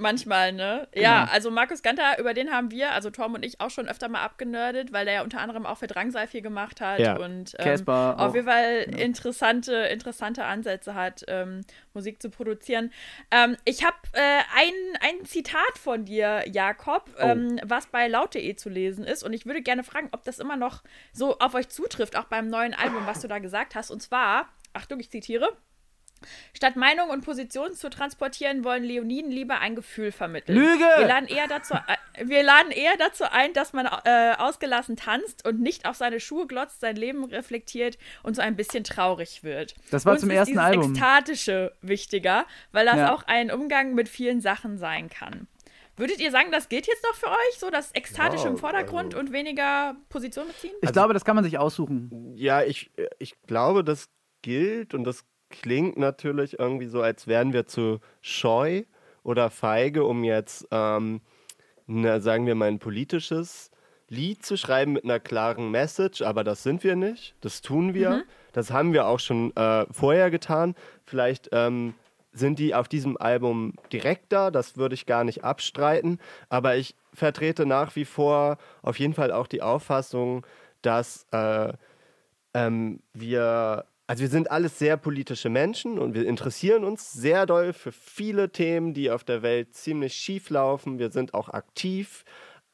[0.00, 0.86] Manchmal, ne?
[0.94, 1.32] Ja, Genau.
[1.32, 4.22] also Markus Ganter, über den haben wir, also Tom und ich, auch schon öfter mal
[4.22, 7.16] abgenördet, weil der ja unter anderem auch für Drangsal viel gemacht hat Ja.
[7.18, 11.62] und ähm, auf jeden Fall interessante, interessante Ansätze hat, ähm,
[11.94, 12.92] Musik zu produzieren.
[13.32, 14.20] Ähm, ich habe äh,
[14.56, 17.22] ein, ein Zitat von dir, Jakob, Oh.
[17.22, 20.56] ähm, was bei laut.de zu lesen ist und ich würde gerne fragen, ob das immer
[20.56, 23.90] noch so auf euch zutrifft, auch beim neuen Album, was du da gesagt hast.
[23.90, 25.48] Und zwar, Achtung, ich zitiere.
[26.54, 30.56] Statt Meinung und Position zu transportieren, wollen Leoniden lieber ein Gefühl vermitteln.
[30.58, 30.84] Lüge!
[30.98, 35.46] Wir laden eher dazu, ein- wir laden eher dazu ein, dass man äh, ausgelassen tanzt
[35.46, 39.74] und nicht auf seine Schuhe glotzt, sein Leben reflektiert und so ein bisschen traurig wird.
[39.90, 40.90] Das war Uns zum ist ersten dieses Album.
[40.92, 43.14] Ekstatische wichtiger, weil das Ja.
[43.14, 45.46] auch ein Umgang mit vielen Sachen sein kann.
[45.96, 49.14] Würdet ihr sagen, das geht jetzt noch für euch, so das Ekstatische Ja, im Vordergrund
[49.14, 50.72] also- und weniger Position beziehen?
[50.80, 52.32] Ich glaube, das kann man sich aussuchen.
[52.36, 54.08] Ja, ich, ich glaube, das
[54.42, 58.82] gilt und das klingt natürlich irgendwie so, als wären wir zu scheu
[59.22, 61.20] oder feige, um jetzt, ähm,
[61.86, 63.70] na, sagen wir mal, ein politisches
[64.08, 67.34] Lied zu schreiben mit einer klaren Message, aber das sind wir nicht.
[67.40, 68.24] Das tun wir.
[68.52, 70.74] Das haben wir auch schon äh, vorher getan.
[71.04, 71.94] Vielleicht ähm,
[72.32, 76.18] sind die auf diesem Album direkter, das würde ich gar nicht abstreiten,
[76.48, 80.46] aber ich vertrete nach wie vor auf jeden Fall auch die Auffassung,
[80.82, 81.72] dass äh,
[82.54, 87.72] ähm, wir, also wir sind alles sehr politische Menschen und wir interessieren uns sehr doll
[87.74, 90.98] für viele Themen, die auf der Welt ziemlich schief laufen.
[90.98, 92.24] Wir sind auch aktiv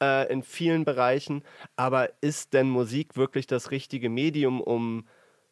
[0.01, 1.43] äh, in vielen Bereichen.
[1.75, 5.07] Aber ist denn Musik wirklich das richtige Medium, um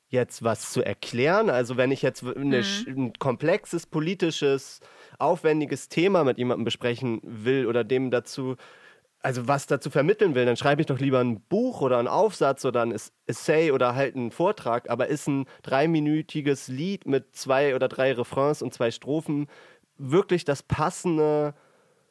[0.07, 1.49] jetzt was zu erklären?
[1.49, 4.79] Also wenn ich jetzt eine, sch- ein komplexes, politisches,
[5.19, 8.55] aufwendiges Thema mit jemandem besprechen will oder dem dazu
[9.23, 12.65] also was dazu vermitteln will, dann schreibe ich doch lieber ein Buch oder einen Aufsatz
[12.65, 17.75] oder ein Es- Essay oder halt einen Vortrag, aber ist ein dreiminütiges Lied mit zwei
[17.75, 19.47] oder drei Refrains und zwei Strophen
[19.97, 21.53] wirklich das passende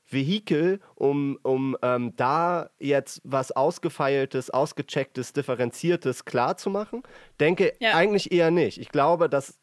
[0.09, 7.03] Vehikel, um, um ähm, da jetzt was Ausgefeiltes, Ausgechecktes, Differenziertes klarzumachen?
[7.41, 7.95] Denke Ja.
[7.95, 8.79] eigentlich eher nicht.
[8.79, 9.59] Ich glaube, dass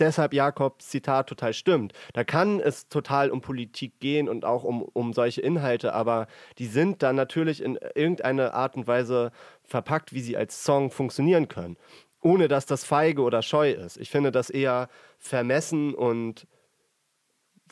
[0.00, 1.92] deshalb Jakobs Zitat total stimmt.
[2.14, 6.26] Da kann es total um Politik gehen und auch um, um solche Inhalte, aber
[6.58, 9.30] die sind dann natürlich in irgendeiner Art und Weise
[9.64, 11.76] verpackt, wie sie als Song funktionieren können.
[12.22, 13.96] Ohne dass das feige oder scheu ist.
[13.96, 14.88] Ich finde das eher
[15.18, 16.46] vermessen und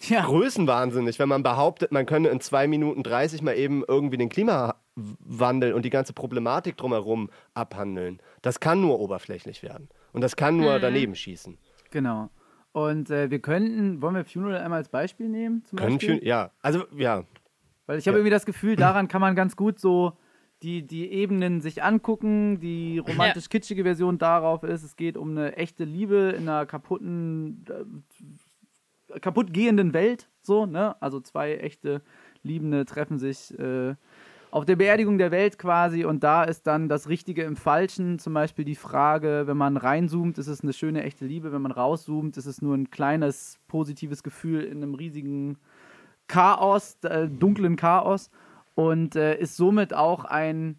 [0.02, 0.24] Ja.
[0.24, 5.72] größenwahnsinnig, wenn man behauptet, man könne in zwei Minuten 30 mal eben irgendwie den Klimawandel
[5.72, 8.22] und die ganze Problematik drumherum abhandeln.
[8.42, 9.88] Das kann nur oberflächlich werden.
[10.12, 11.58] Und das kann nur daneben schießen.
[11.90, 12.30] Genau.
[12.72, 15.64] Und äh, wir könnten, wollen wir Funeral einmal als Beispiel nehmen?
[15.64, 16.24] Zum Können Beispiel?
[16.26, 17.24] ja, also ja,
[17.86, 18.18] Weil ich habe Ja.
[18.20, 20.12] irgendwie das Gefühl, daran kann man ganz gut so
[20.62, 22.60] die, die Ebenen sich angucken.
[22.60, 27.64] Die romantisch-kitschige Version darauf ist, es geht um eine echte Liebe in einer kaputten,
[29.08, 30.28] äh, kaputt gehenden Welt.
[30.42, 31.00] So, ne?
[31.00, 32.02] Also zwei echte
[32.42, 33.94] Liebende treffen sich äh,
[34.50, 38.18] auf der Beerdigung der Welt quasi und da ist dann das Richtige im Falschen.
[38.18, 41.52] Zum Beispiel die Frage, wenn man reinzoomt, ist es eine schöne, echte Liebe.
[41.52, 45.58] Wenn man rauszoomt, ist es nur ein kleines, positives Gefühl in einem riesigen
[46.26, 48.30] Chaos, äh, dunklen Chaos
[48.74, 50.78] und äh, ist somit auch ein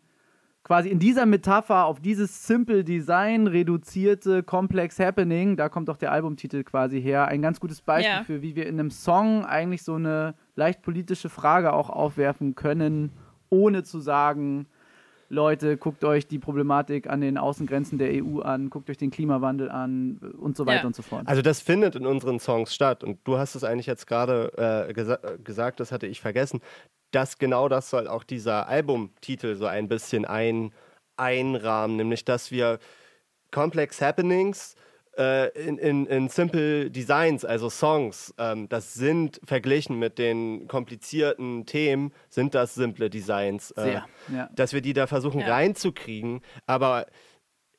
[0.64, 6.12] quasi in dieser Metapher auf dieses Simple Design reduzierte Complex Happening, da kommt auch der
[6.12, 8.24] Albumtitel quasi her, ein ganz gutes Beispiel Ja.
[8.24, 13.12] für, wie wir in einem Song eigentlich so eine leicht politische Frage auch aufwerfen können,
[13.50, 14.68] ohne zu sagen,
[15.32, 19.70] Leute, guckt euch die Problematik an den Außengrenzen der EU an, guckt euch den Klimawandel
[19.70, 20.88] an und so weiter Ja.
[20.88, 21.28] und so fort.
[21.28, 23.04] Also das findet in unseren Songs statt.
[23.04, 26.62] Und du hast es eigentlich jetzt gerade äh, gesa äh, gesagt, das hatte ich vergessen.
[27.12, 30.72] dass genau das soll auch dieser Albumtitel so ein bisschen ein
[31.18, 32.80] einrahmen, nämlich dass wir
[33.52, 34.76] Complex Happenings
[35.20, 41.66] äh, in, in, in Simple Designs, also Songs, ähm, das sind verglichen mit den komplizierten
[41.66, 43.72] Themen, sind das simple Designs.
[43.72, 44.50] Äh, Sehr, ja.
[44.56, 45.50] Dass wir die da versuchen Ja.
[45.50, 47.06] reinzukriegen, aber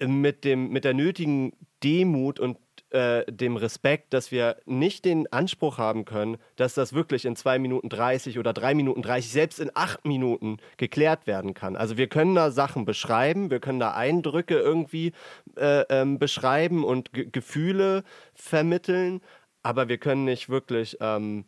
[0.00, 1.52] mit, dem, mit der nötigen
[1.82, 2.58] Demut und
[2.90, 7.58] äh, dem Respekt, dass wir nicht den Anspruch haben können, dass das wirklich in 2
[7.58, 11.76] Minuten 30 oder 3 Minuten 30, selbst in 8 Minuten geklärt werden kann.
[11.76, 15.12] Also wir können da Sachen beschreiben, wir können da Eindrücke irgendwie
[15.56, 18.02] äh, ähm, beschreiben und Ge Gefühle
[18.34, 19.20] vermitteln,
[19.62, 21.44] aber wir können nicht wirklich ähm,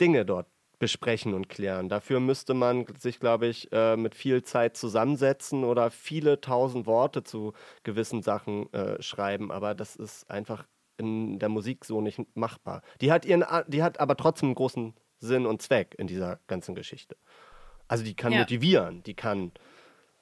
[0.00, 0.46] Dinge dort
[0.84, 1.88] besprechen und klären.
[1.88, 7.22] Dafür müsste man sich, glaube ich, äh, mit viel Zeit zusammensetzen oder viele tausend Worte
[7.22, 7.54] zu
[7.84, 9.50] gewissen Sachen äh, schreiben.
[9.50, 10.66] Aber das ist einfach
[10.98, 12.82] in der Musik so nicht machbar.
[13.00, 16.74] Die hat, ihren, die hat aber trotzdem einen großen Sinn und Zweck in dieser ganzen
[16.74, 17.16] Geschichte.
[17.88, 18.40] Also die kann Ja.
[18.40, 19.52] motivieren, die kann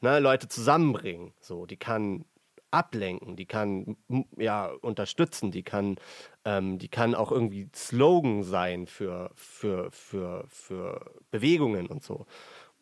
[0.00, 2.24] ne, Leute zusammenbringen, so, die kann
[2.72, 3.96] ablenken, die kann
[4.36, 5.96] ja unterstützen, die kann,
[6.44, 12.26] ähm, die kann auch irgendwie Slogan sein für, für, für, für Bewegungen und so.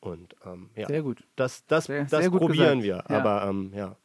[0.00, 1.26] Und ähm, ja, Sehr gut.
[1.36, 3.08] das, das, Sehr- das sehr probieren gesagt.
[3.08, 3.14] wir.
[3.16, 3.20] Ja.
[3.20, 3.96] Aber ähm, ja.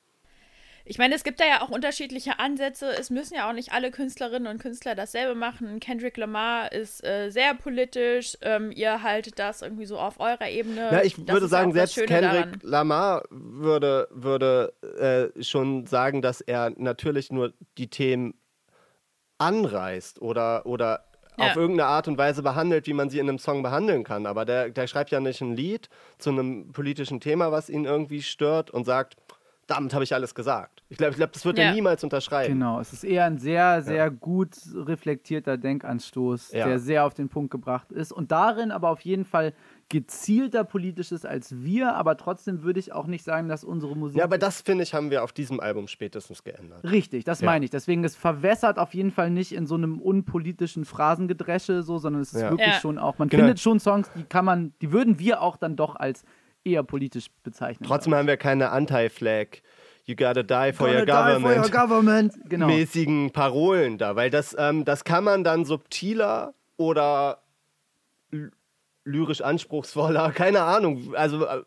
[0.87, 2.87] Ich meine, es gibt da ja auch unterschiedliche Ansätze.
[2.91, 5.79] Es müssen ja auch nicht alle Künstlerinnen und Künstler dasselbe machen.
[5.79, 8.37] Kendrick Lamar ist äh, sehr politisch.
[8.41, 10.81] Ähm, ihr haltet das irgendwie so auf eurer Ebene.
[10.91, 12.59] Ja, ich Das würde sagen, selbst Kendrick daran.
[12.61, 14.73] Lamar würde, würde
[15.35, 18.35] äh, schon sagen, dass er natürlich nur die Themen
[19.39, 21.05] anreißt oder, oder
[21.37, 21.47] Ja.
[21.47, 24.25] auf irgendeine Art und Weise behandelt, wie man sie in einem Song behandeln kann.
[24.25, 28.21] Aber der, der schreibt ja nicht ein Lied zu einem politischen Thema, was ihn irgendwie
[28.21, 29.17] stört und sagt,
[29.67, 30.83] damit habe ich alles gesagt.
[30.89, 31.65] Ich glaube, ich glaub, das wird Ja.
[31.65, 32.53] er niemals unterschreiben.
[32.53, 36.67] Genau, es ist eher ein sehr, sehr gut reflektierter Denkanstoß, Ja.
[36.67, 39.53] der sehr auf den Punkt gebracht ist und darin aber auf jeden Fall
[39.89, 44.17] gezielter politisch ist als wir, aber trotzdem würde ich auch nicht sagen, dass unsere Musik
[44.17, 46.83] Ja, aber das, finde ich, haben wir auf diesem Album spätestens geändert.
[46.83, 47.45] Richtig, das Ja.
[47.45, 47.71] meine ich.
[47.71, 52.33] Deswegen, es verwässert auf jeden Fall nicht in so einem unpolitischen Phrasengedresche, so, sondern es
[52.33, 52.49] ist Ja.
[52.51, 52.79] wirklich Ja.
[52.79, 53.41] schon auch, man Genau.
[53.43, 56.23] findet schon Songs, die kann man, die würden wir auch dann doch als
[56.65, 57.87] eher politisch bezeichnen.
[57.87, 59.61] Trotzdem haben wir keine Anti-Flag,
[60.07, 61.65] You gotta die for Gonna your die for government.
[61.65, 62.33] your government.
[62.49, 62.67] Genau.
[62.67, 67.39] mäßigen Parolen da, weil das, ähm, das kann man dann subtiler oder
[68.31, 68.51] ly-
[69.03, 71.61] lyrisch anspruchsvoller, keine Ahnung, also äh,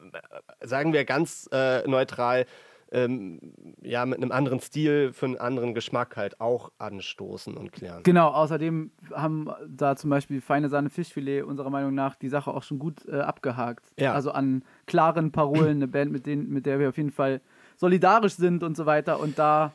[0.60, 2.46] sagen wir ganz äh, neutral,
[2.92, 3.40] ähm,
[3.82, 8.02] ja, mit einem anderen Stil, für einen anderen Geschmack halt auch anstoßen und klären.
[8.02, 12.62] Genau, außerdem haben da zum Beispiel Feine Sahne Fischfilet unserer Meinung nach die Sache auch
[12.62, 13.84] schon gut äh, abgehakt.
[13.98, 14.14] Ja.
[14.14, 17.40] Also an klaren Parolen, eine Band, mit, denen, mit der wir auf jeden Fall
[17.76, 19.20] solidarisch sind und so weiter.
[19.20, 19.72] Und da,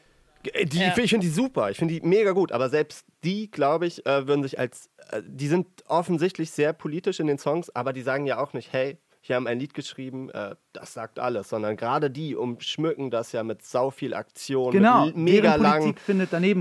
[0.51, 0.93] Äh, Die, Ja.
[0.97, 4.27] Ich finde die super, ich finde die mega gut, aber selbst die, glaube ich, äh,
[4.27, 8.25] würden sich als, äh, die sind offensichtlich sehr politisch in den Songs, aber die sagen
[8.25, 12.11] ja auch nicht, hey, hier haben ein Lied geschrieben, äh, das sagt alles, sondern gerade
[12.11, 15.95] die umschmücken das ja mit sau viel Aktion, genau, mit mega langen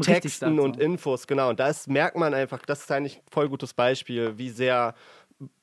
[0.01, 1.51] Texten und Infos, genau.
[1.51, 4.94] Und das merkt man einfach, das ist eigentlich ein voll gutes Beispiel, wie sehr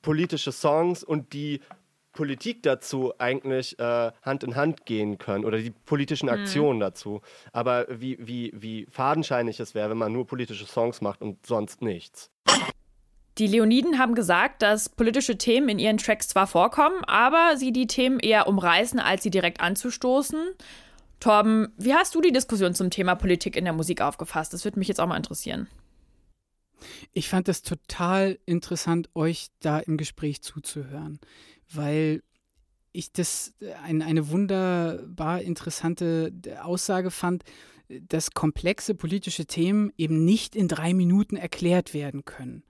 [0.02, 1.62] politische Songs und die
[2.12, 7.22] Politik dazu eigentlich äh, Hand in Hand gehen können oder die politischen Aktionen dazu.
[7.54, 11.82] Aber wie, wie, wie fadenscheinig es wäre, wenn man nur politische Songs macht und sonst
[11.82, 12.30] nichts.
[13.38, 17.88] Die Leoniden haben gesagt, dass politische Themen in ihren Tracks zwar vorkommen, aber sie die
[17.88, 20.40] Themen eher umreißen, als sie direkt anzustoßen.
[21.20, 24.54] Torben, wie hast du die Diskussion zum Thema Politik in der Musik aufgefasst?
[24.54, 25.68] Das würde mich jetzt auch mal interessieren.
[27.14, 31.20] Ich fand das total interessant, euch da im Gespräch zuzuhören,
[31.72, 32.24] weil
[32.92, 33.54] ich das
[33.84, 37.44] ein, eine wunderbar interessante Aussage fand,
[37.90, 42.64] dass komplexe politische Themen eben nicht in drei Minuten erklärt werden können,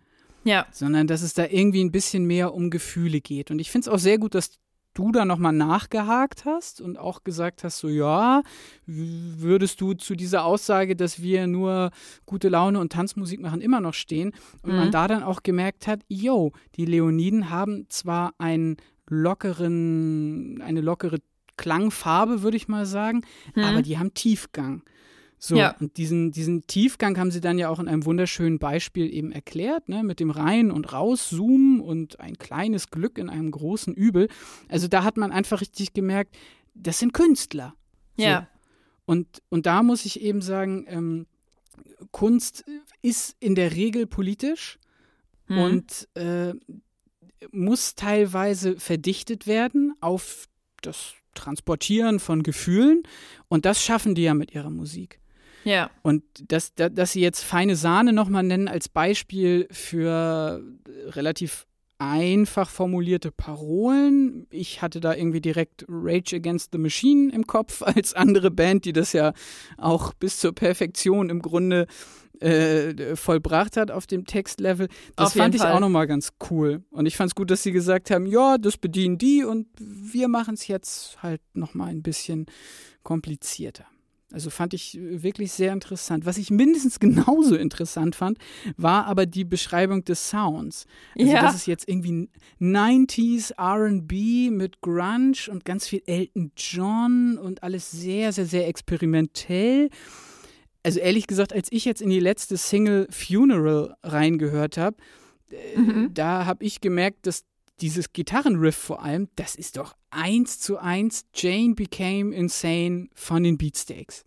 [0.43, 0.65] Ja.
[0.71, 3.51] sondern dass es da irgendwie ein bisschen mehr um Gefühle geht.
[3.51, 4.51] Und ich finde es auch sehr gut, dass
[4.95, 8.41] du da nochmal nachgehakt hast und auch gesagt hast, so ja,
[8.85, 11.91] würdest du zu dieser Aussage, dass wir nur
[12.25, 14.33] gute Laune und Tanzmusik machen, immer noch stehen.
[14.63, 14.91] Und man Mhm.
[14.91, 18.77] da dann auch gemerkt hat, yo, die Leoniden haben zwar einen
[19.59, 21.19] lockeren, eine lockere
[21.57, 23.21] Klangfarbe, würde ich mal sagen,
[23.55, 23.63] Mhm.
[23.63, 24.83] aber die haben Tiefgang.
[25.41, 25.75] So, Ja.
[25.79, 29.87] und diesen, diesen Tiefgang haben sie dann ja auch in einem wunderschönen Beispiel eben erklärt,
[29.87, 34.27] ne, mit dem Rein- und Rauszoomen und ein kleines Glück in einem großen Übel.
[34.67, 36.35] Also da hat man einfach richtig gemerkt,
[36.75, 37.73] das sind Künstler.
[38.17, 38.23] So.
[38.25, 38.47] Ja.
[39.05, 41.25] Und, und da muss ich eben sagen, ähm,
[42.11, 42.65] Kunst
[43.01, 44.77] ist in der Regel politisch
[45.47, 45.57] Mhm.
[45.57, 46.53] und äh,
[47.51, 50.47] muss teilweise verdichtet werden auf
[50.81, 53.03] das Transportieren von Gefühlen.
[53.47, 55.19] Und das schaffen die ja mit ihrer Musik.
[55.63, 55.89] Ja.
[56.01, 60.63] Und dass, da- dass sie jetzt feine Sahne nochmal nennen als Beispiel für
[61.07, 61.65] relativ
[62.01, 64.47] einfach formulierte Parolen.
[64.51, 68.93] Ich hatte da irgendwie direkt Rage Against the Machine im Kopf als andere Band, die
[68.93, 69.33] das ja
[69.77, 71.87] auch bis zur Perfektion im Grunde
[72.39, 74.87] äh, vollbracht hat auf dem Textlevel.
[75.17, 75.73] Das fand ich Fall.
[75.73, 76.83] auch nochmal ganz cool.
[76.89, 80.29] Und ich fand es gut, dass sie gesagt haben, ja, das bedienen die und wir
[80.29, 82.45] machen es jetzt halt nochmal ein bisschen
[83.03, 83.85] komplizierter.
[84.31, 86.25] Also fand ich äh, wirklich sehr interessant.
[86.25, 88.37] Was ich mindestens genauso interessant fand,
[88.77, 90.85] war aber die Beschreibung des Sounds.
[91.17, 91.41] Also Ja.
[91.41, 92.29] das ist jetzt irgendwie
[92.59, 99.89] 90s R&B mit Grunge und ganz viel Elton John und alles sehr, sehr, sehr experimentell.
[100.83, 104.97] Also ehrlich gesagt, als ich jetzt in die letzte Single Funeral reingehört habe,
[105.75, 106.13] Mhm.
[106.13, 107.43] da habe ich gemerkt, dass
[107.81, 113.57] dieses Gitarrenriff vor allem, das ist doch eins zu eins Jane Became Insane von den
[113.57, 114.25] Beatsteaks.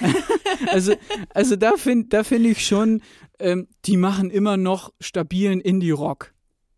[0.68, 0.94] also,
[1.30, 3.02] also da finde da find ich schon,
[3.38, 6.32] ähm, die machen immer noch stabilen Indie-Rock.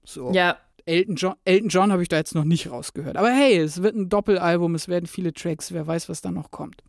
[0.05, 0.33] So.
[0.33, 0.59] Ja.
[0.87, 3.17] Elton John, Elton John habe ich da jetzt noch nicht rausgehört.
[3.17, 6.51] Aber hey, es wird ein Doppelalbum, es werden viele Tracks, wer weiß, was da noch
[6.51, 6.83] kommt.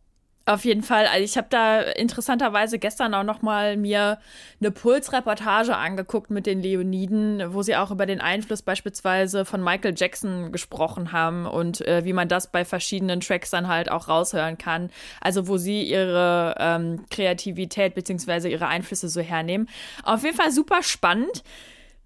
[0.48, 1.06] Auf jeden Fall.
[1.06, 4.20] Also ich habe da interessanterweise gestern auch noch mal mir
[4.60, 9.94] eine Pulsreportage angeguckt mit den Leoniden, wo sie auch über den Einfluss beispielsweise von Michael
[9.96, 14.56] Jackson gesprochen haben und äh, wie man das bei verschiedenen Tracks dann halt auch raushören
[14.56, 14.90] kann.
[15.20, 19.68] Also wo sie ihre ähm, Kreativität beziehungsweise ihre Einflüsse so hernehmen.
[20.04, 21.42] Auf jeden Fall super spannend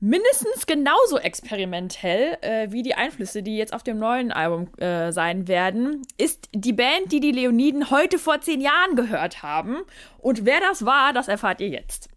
[0.00, 5.46] mindestens genauso experimentell äh, wie die Einflüsse, die jetzt auf dem neuen Album äh, sein
[5.46, 9.82] werden, ist die Band, die die Leoniden heute vor zehn Jahren gehört haben.
[10.18, 12.08] Und wer das war, das erfahrt ihr jetzt.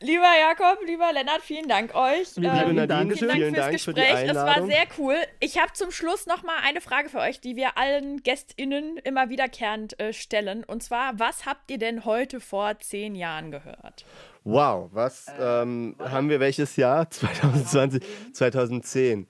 [0.00, 2.34] Lieber Jakob, lieber Lennart, vielen Dank euch.
[2.34, 4.30] Liebe Ähm, Nadine, vielen Dank vielen fürs Dank für die Gespräch.
[4.30, 5.16] Es war sehr cool.
[5.38, 9.28] Ich habe zum Schluss noch mal eine Frage für euch, die wir allen GästInnen immer
[9.28, 10.64] wiederkehrend äh, stellen.
[10.64, 14.04] Und zwar, was habt ihr denn heute vor zehn Jahren gehört?
[14.44, 17.08] Wow, was ähm, haben wir welches Jahr?
[17.10, 18.02] 2020,
[18.32, 19.28] 2010.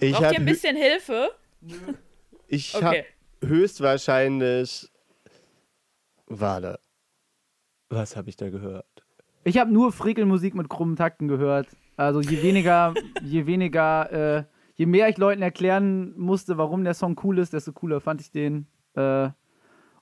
[0.00, 1.30] Ich Braucht ihr ein habe bisschen Hilfe?
[2.46, 3.04] ich Okay.
[3.42, 4.90] hab höchstwahrscheinlich.
[6.26, 6.80] Warte.
[7.90, 8.86] Was habe ich da gehört?
[9.44, 11.66] Ich habe nur Frekelmusik mit krummen Takten gehört.
[11.96, 14.44] Also je weniger, je weniger, äh,
[14.74, 18.30] je mehr ich Leuten erklären musste, warum der Song cool ist, desto cooler fand ich
[18.30, 18.66] den.
[18.94, 19.30] Äh,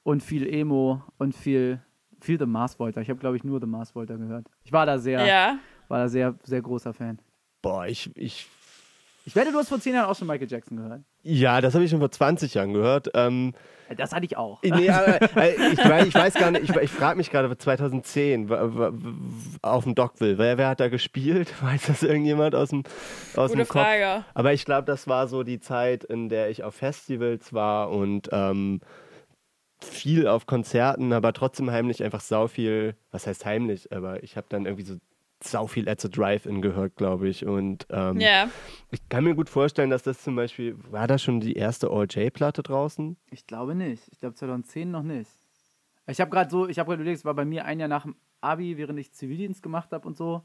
[0.05, 1.81] und viel Emo und viel,
[2.21, 3.01] viel The Mars Volta.
[3.01, 4.47] Ich habe, glaube ich, nur The Mars Volta gehört.
[4.65, 5.59] Ich war da sehr, Ja.
[5.89, 7.19] war da sehr, sehr großer Fan.
[7.63, 8.11] Boah, ich.
[8.17, 8.47] ich
[9.27, 11.03] Ich wette, du hast vor zehn Jahren auch schon Michael Jackson gehört.
[11.23, 13.11] ja, das habe ich schon vor 20 Jahren gehört.
[13.15, 13.53] Ähm,
[13.91, 14.63] Äh, Das hatte ich auch.
[14.63, 18.49] nee, aber, äh, ich, weiß, ich weiß gar nicht, ich, ich frage mich gerade, 2010
[18.49, 19.13] w- w- w-
[19.63, 21.53] auf dem Dockville, wer, wer hat da gespielt?
[21.63, 22.85] Weiß das irgendjemand aus dem,
[23.37, 23.83] aus Gute dem Kopf?
[23.83, 24.25] Frage.
[24.35, 28.29] Aber ich glaube, das war so die Zeit, in der ich auf Festivals war und
[28.33, 28.81] ähm,
[29.81, 34.47] viel auf Konzerten, aber trotzdem heimlich einfach sau viel, was heißt heimlich, aber ich habe
[34.51, 34.97] dann irgendwie so
[35.41, 37.47] sau viel At the Drive-In gehört, glaube ich.
[37.47, 38.51] Und ähm, Ja.
[38.91, 42.63] ich kann mir gut vorstellen, dass das zum Beispiel, war da schon die erste All-J-Platte
[42.65, 43.17] draußen?
[43.31, 44.03] Ich glaube nicht.
[44.11, 45.31] Ich glaube 2010 noch nicht.
[46.09, 48.03] Ich habe gerade so, ich habe gerade überlegt, es war bei mir ein Jahr nach
[48.03, 50.43] dem Abi, während ich Zivildienst gemacht habe und so.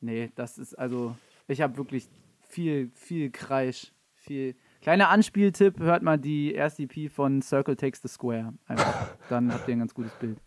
[0.00, 1.16] Nee, das ist also,
[1.46, 2.08] ich habe wirklich
[2.40, 4.56] viel, viel Kreisch, viel.
[4.82, 8.52] Kleiner Anspieltipp, hört mal die erste EP von Circle Takes the Square.
[8.66, 9.08] Einfach.
[9.30, 10.38] Dann habt ihr ein ganz gutes Bild.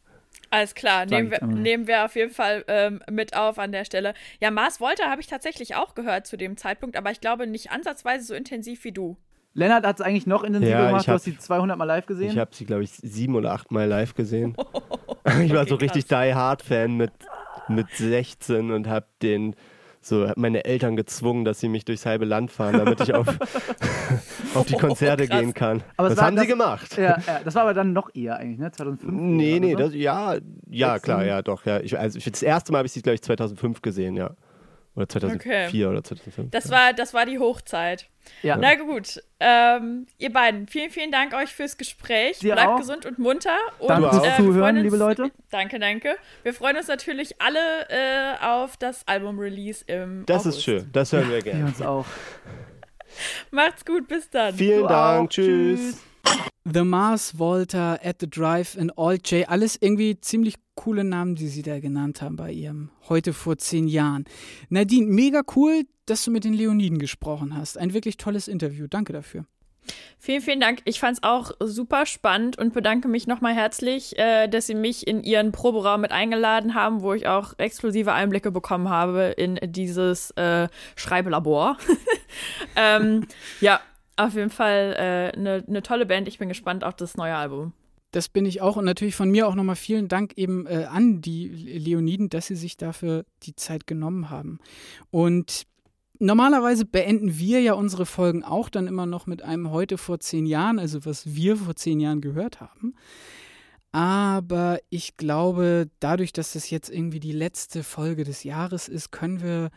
[0.52, 4.14] Alles klar, nehmen wir, nehmen wir auf jeden Fall ähm, mit auf an der Stelle.
[4.42, 7.72] Ja, Mars Volta habe ich tatsächlich auch gehört zu dem Zeitpunkt, aber ich glaube nicht
[7.72, 9.18] ansatzweise so intensiv wie du.
[9.54, 11.02] Lennart hat es eigentlich noch intensiver Ja, gemacht.
[11.02, 12.32] ich Du hab- hast sie 200 Mal live gesehen.
[12.32, 14.56] Ich habe sie, glaube ich, sieben oder acht Mal live gesehen.
[15.42, 17.14] ich war so Okay, richtig Die Hard Fan mit,
[17.70, 19.56] mit 16 und habe den
[20.08, 23.28] so meine Eltern gezwungen, dass sie mich durchs halbe Land fahren, damit ich auf,
[24.54, 25.40] auf die Konzerte krass.
[25.40, 25.82] gehen kann.
[25.98, 26.98] Aber das haben sie das- gemacht.
[26.98, 28.72] ja, ja, das war aber dann noch eher eigentlich, ne?
[28.72, 29.12] 2005?
[29.12, 29.78] Nee, nee, so?
[29.80, 30.36] das, ja,
[30.70, 31.30] ja, Sechs, klar, sieben?
[31.30, 31.80] ja, doch, ja.
[31.80, 34.32] Ich, also das erste Mal habe ich sie, glaube ich, 2005 gesehen, ja.
[34.96, 35.86] Oder 2004 Okay.
[35.86, 36.52] oder 2005.
[36.52, 36.72] Das ja.
[36.72, 38.08] war, das war die Hochzeit.
[38.42, 38.56] Ja.
[38.58, 42.40] Na gut, ähm, ihr beiden, vielen, vielen Dank euch fürs Gespräch.
[42.40, 42.78] Dir Bleibt auch.
[42.80, 43.58] gesund und munter.
[43.80, 45.32] Und, Danke fürs äh, wir Zuhören, uns, liebe Leute.
[45.52, 46.16] Danke, danke.
[46.44, 47.60] Wir freuen uns natürlich alle
[47.90, 50.58] äh, auf das Album-Release im Das August.
[50.58, 51.66] ist schön, das hören wir Wir gerne.
[51.66, 52.06] uns auch.
[53.52, 54.56] Macht's gut, bis dann.
[54.56, 55.30] Vielen Du Dank, auch.
[55.30, 55.98] tschüss.
[56.66, 61.48] The Mars, Volta, At the Drive in All J, alles irgendwie ziemlich coole Namen, die
[61.48, 64.26] sie da genannt haben bei ihrem heute vor zehn Jahren.
[64.70, 67.78] Nadine, mega cool, dass du mit den Leoniden gesprochen hast.
[67.78, 68.88] Ein wirklich tolles Interview.
[68.88, 69.46] Danke dafür.
[70.18, 70.82] Vielen, vielen Dank.
[70.86, 75.24] Ich fand's auch super spannend und bedanke mich nochmal herzlich, äh, dass Sie mich in
[75.24, 80.68] Ihren Proberaum mit eingeladen haben, wo ich auch exklusive Einblicke bekommen habe in dieses äh,
[80.96, 81.78] Schreiblabor.
[82.76, 83.28] ähm,
[83.62, 83.80] ja,
[84.18, 86.28] auf jeden Fall eine ne tolle Band.
[86.28, 87.74] Ich bin gespannt auf das neue Album.
[88.16, 91.20] Das bin ich auch und natürlich von mir auch nochmal vielen Dank eben äh, an
[91.20, 94.60] die Leoniden, dass sie sich dafür die Zeit genommen haben.
[95.12, 95.64] Und
[96.18, 100.46] normalerweise beenden wir ja unsere Folgen auch dann immer noch mit einem heute vor zehn
[100.46, 102.96] Jahren, also was wir vor zehn Jahren gehört haben.
[103.92, 109.42] Aber ich glaube, dadurch, dass das jetzt irgendwie die letzte Folge des Jahres ist, können
[109.42, 109.72] wir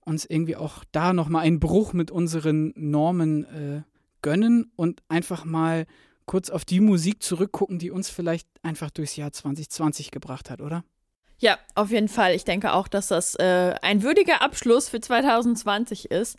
[0.00, 3.82] uns irgendwie auch da nochmal einen Bruch mit unseren Normen äh,
[4.22, 5.84] gönnen und einfach mal
[6.26, 10.84] kurz auf die Musik zurückgucken, die uns vielleicht einfach durchs Jahr 2020 gebracht hat, oder?
[11.38, 12.34] Ja, auf jeden Fall.
[12.34, 16.36] Ich denke auch, dass das äh, ein würdiger Abschluss für 2020 ist.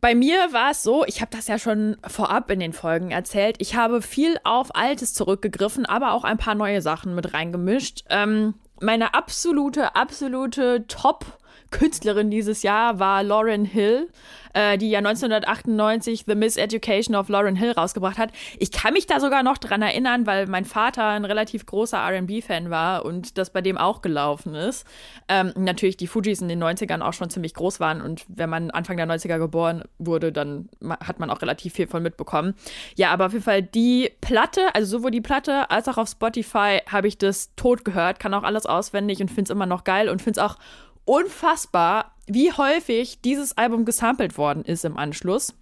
[0.00, 3.56] Bei mir war es so, ich habe das ja schon vorab in den Folgen erzählt,
[3.60, 8.02] ich habe viel auf Altes zurückgegriffen, aber auch ein paar neue Sachen mit reingemischt.
[8.10, 11.38] Ähm, meine absolute, absolute Top-
[11.72, 14.08] Künstlerin dieses Jahr war Lauren Hill,
[14.54, 18.30] äh, die ja 1998 The Miseducation of Lauren Hill rausgebracht hat.
[18.58, 22.70] Ich kann mich da sogar noch dran erinnern, weil mein Vater ein relativ großer RB-Fan
[22.70, 24.86] war und das bei dem auch gelaufen ist.
[25.28, 28.70] Ähm, natürlich die Fujis in den 90ern auch schon ziemlich groß waren und wenn man
[28.70, 30.68] Anfang der 90er geboren wurde, dann
[31.00, 32.54] hat man auch relativ viel von mitbekommen.
[32.94, 36.80] Ja, aber auf jeden Fall die Platte, also sowohl die Platte als auch auf Spotify
[36.86, 40.08] habe ich das tot gehört, kann auch alles auswendig und finde es immer noch geil
[40.08, 40.58] und finde es auch
[41.04, 45.54] unfassbar, wie häufig dieses Album gesampelt worden ist im Anschluss.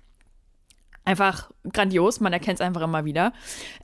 [1.05, 3.33] Einfach grandios, man erkennt es einfach immer wieder.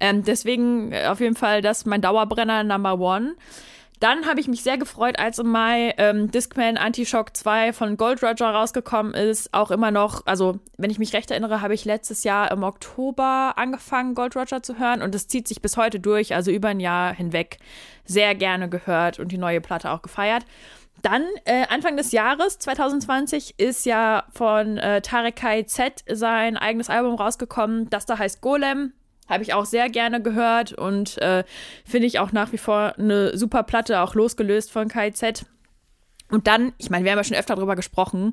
[0.01, 3.37] Ähm, deswegen äh, auf jeden Fall das mein Dauerbrenner Number One.
[3.99, 8.23] Dann habe ich mich sehr gefreut, als im Mai ähm, Discman Anti-Shock 2 von Gold
[8.23, 9.55] Roger rausgekommen ist.
[9.55, 13.55] Auch immer noch, also wenn ich mich recht erinnere, habe ich letztes Jahr im Oktober
[13.57, 16.81] angefangen, Gold Roger zu hören und es zieht sich bis heute durch, also über ein
[16.81, 17.57] Jahr hinweg
[18.05, 20.45] sehr gerne gehört und die neue Platte auch gefeiert.
[21.03, 27.15] Dann, äh, Anfang des Jahres 2020, ist ja von äh, Tarek Z sein eigenes Album
[27.15, 28.93] rausgekommen, das da heißt Golem.
[29.29, 31.45] Habe ich auch sehr gerne gehört und äh,
[31.85, 35.45] finde ich auch nach wie vor eine super Platte, auch losgelöst von KZ.
[36.29, 38.33] Und dann, ich meine, wir haben ja schon öfter darüber gesprochen,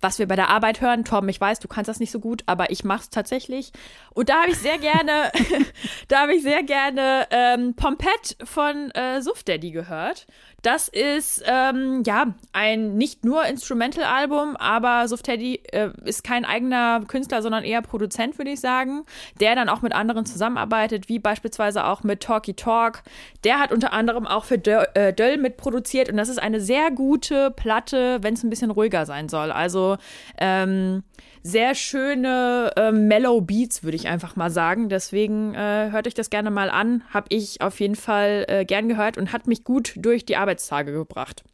[0.00, 1.04] was wir bei der Arbeit hören.
[1.04, 3.72] Tom, ich weiß, du kannst das nicht so gut, aber ich mache es tatsächlich.
[4.14, 5.30] Und da habe ich sehr gerne,
[6.08, 10.26] da habe ich sehr gerne ähm, Pompette von äh, Suff Daddy gehört.
[10.64, 17.02] Das ist ähm, ja ein nicht nur Instrumental-Album, aber Suff Teddy äh, ist kein eigener
[17.06, 19.04] Künstler, sondern eher Produzent, würde ich sagen,
[19.40, 23.02] der dann auch mit anderen zusammenarbeitet, wie beispielsweise auch mit Talky Talk.
[23.44, 26.90] Der hat unter anderem auch für Döll, äh, Döll mitproduziert und das ist eine sehr
[26.90, 29.52] gute Platte, wenn es ein bisschen ruhiger sein soll.
[29.52, 29.98] Also
[30.38, 31.02] ähm,
[31.46, 34.88] sehr schöne äh, Mellow Beats, würde ich einfach mal sagen.
[34.88, 37.04] Deswegen äh, hört euch das gerne mal an.
[37.10, 40.92] Habe ich auf jeden Fall äh, gern gehört und hat mich gut durch die Arbeitstage
[40.92, 41.44] gebracht.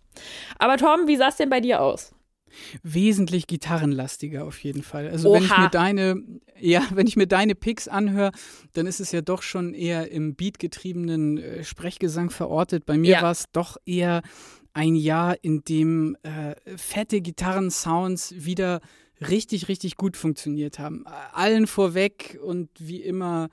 [0.59, 2.15] Aber Tom, wie sah es denn bei dir aus?
[2.83, 5.09] Wesentlich gitarrenlastiger auf jeden Fall.
[5.09, 5.37] Also Oha.
[5.37, 6.23] wenn ich mir deine,
[6.59, 8.31] ja, wenn ich mir deine Picks anhöre,
[8.75, 12.87] dann ist es ja doch schon eher im beatgetriebenen äh, Sprechgesang verortet.
[12.87, 13.23] Bei mir ja.
[13.23, 14.23] war es doch eher
[14.73, 18.81] ein Jahr, in dem äh, fette Gitarrensounds wieder
[19.21, 21.05] richtig, richtig gut funktioniert haben.
[21.33, 23.49] Allen vorweg und wie immer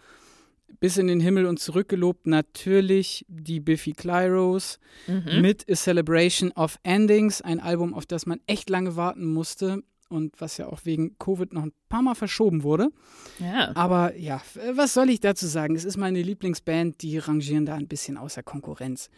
[0.80, 5.42] bis in den Himmel und zurückgelobt natürlich die Biffy Clyros mhm.
[5.42, 10.40] mit A Celebration of Endings, ein Album, auf das man echt lange warten musste und
[10.40, 12.90] was ja auch wegen Covid noch ein paar Mal verschoben wurde.
[13.40, 13.76] Ja.
[13.76, 14.42] Aber ja,
[14.74, 15.76] was soll ich dazu sagen?
[15.76, 19.10] Es ist meine Lieblingsband, die rangieren da ein bisschen außer Konkurrenz.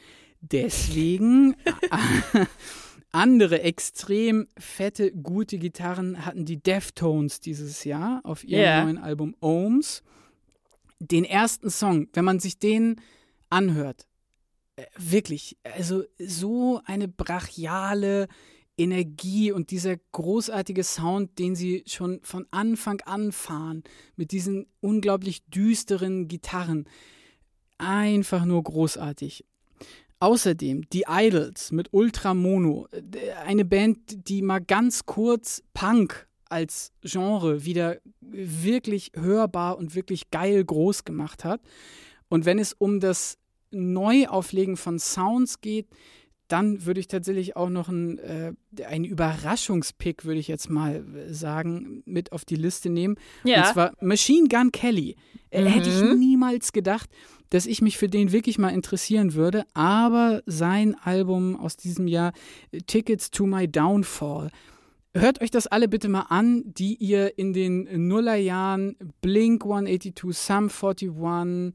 [0.41, 1.55] Deswegen
[3.11, 8.83] Andere extrem fette, gute Gitarren hatten die Deftones dieses Jahr auf ihrem yeah.
[8.83, 10.03] neuen Album Ohms.
[10.99, 13.01] Den ersten Song, wenn man sich den
[13.49, 14.05] anhört,
[14.75, 18.27] äh, wirklich, also so eine brachiale
[18.77, 23.83] Energie und dieser großartige Sound, den sie schon von Anfang an fahren,
[24.15, 26.85] mit diesen unglaublich düsteren Gitarren.
[27.77, 29.45] Einfach nur großartig.
[30.21, 32.87] Außerdem die Idols mit Ultra Mono,
[33.45, 40.65] eine Band, die mal ganz kurz Punk als Genre wieder wirklich hörbar und wirklich geil
[40.65, 41.61] groß gemacht hat.
[42.27, 43.37] Und wenn es um das
[43.71, 45.87] Neuauflegen von Sounds geht,
[46.49, 48.53] dann würde ich tatsächlich auch noch einen, äh,
[48.85, 53.15] einen Überraschungspick, würde ich jetzt mal sagen, mit auf die Liste nehmen.
[53.43, 53.61] Ja.
[53.61, 55.15] Und zwar Machine Gun Kelly.
[55.51, 55.67] Äh, mhm.
[55.67, 57.09] Hätte ich niemals gedacht,
[57.49, 59.63] dass ich mich für den wirklich mal interessieren würde.
[59.73, 62.33] Aber sein Album aus diesem Jahr,
[62.87, 64.49] Tickets to My Downfall,
[65.15, 70.69] Hört euch das alle bitte mal an, die ihr in den Nullerjahren Blink 182, Sum
[70.69, 71.73] 41,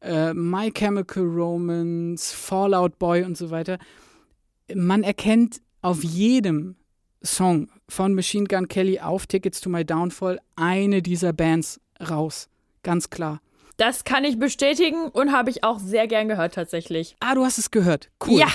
[0.00, 3.78] äh, My Chemical Romance, Fallout Boy und so weiter.
[4.74, 6.76] Man erkennt auf jedem
[7.22, 12.48] Song von Machine Gun Kelly auf Tickets to My Downfall eine dieser Bands raus.
[12.82, 13.40] Ganz klar.
[13.76, 17.16] Das kann ich bestätigen und habe ich auch sehr gern gehört tatsächlich.
[17.20, 18.10] Ah, du hast es gehört.
[18.24, 18.40] Cool.
[18.40, 18.48] Ja.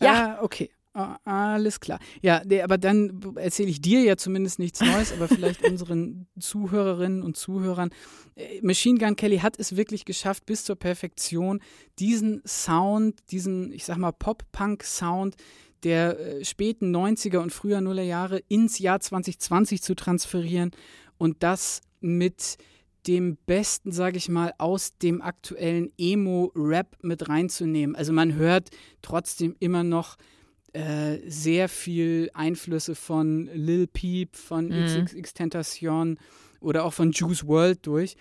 [0.00, 0.38] Ja.
[0.38, 0.70] Ah, okay.
[0.96, 1.98] Ah, alles klar.
[2.22, 7.36] Ja, aber dann erzähle ich dir ja zumindest nichts Neues, aber vielleicht unseren Zuhörerinnen und
[7.36, 7.90] Zuhörern.
[8.36, 11.60] Äh, Machine Gun Kelly hat es wirklich geschafft, bis zur Perfektion
[11.98, 15.34] diesen Sound, diesen, ich sag mal, Pop-Punk-Sound
[15.82, 20.70] der äh, späten 90er und früher Nullerjahre ins Jahr 2020 zu transferieren
[21.18, 22.56] und das mit
[23.08, 27.96] dem Besten, sage ich mal, aus dem aktuellen Emo-Rap mit reinzunehmen.
[27.96, 28.70] Also man hört
[29.02, 30.16] trotzdem immer noch
[30.74, 35.04] äh, sehr viel Einflüsse von Lil Peep, von mhm.
[35.04, 36.20] XXX
[36.60, 38.16] oder auch von Juice World durch.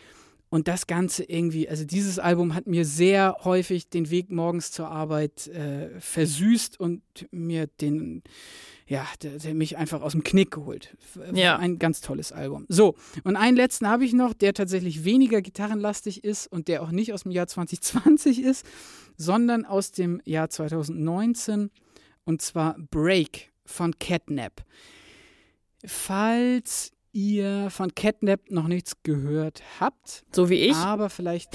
[0.53, 4.87] Und das Ganze irgendwie, also dieses Album hat mir sehr häufig den Weg morgens zur
[4.87, 7.01] Arbeit äh, versüßt und
[7.31, 8.21] mir den,
[8.85, 10.95] ja, der, der, mich einfach aus dem Knick geholt.
[11.33, 11.57] Ja.
[11.57, 12.67] Ein ganz tolles Album.
[12.69, 12.93] So,
[13.23, 17.13] und einen letzten habe ich noch, der tatsächlich weniger gitarrenlastig ist und der auch nicht
[17.13, 18.63] aus dem Jahr 2020 ist,
[19.17, 21.71] sondern aus dem Jahr 2019
[22.25, 24.63] und zwar Break von Catnap.
[25.85, 31.51] Falls ihr von Catnap noch nichts gehört habt, so wie ich, aber vielleicht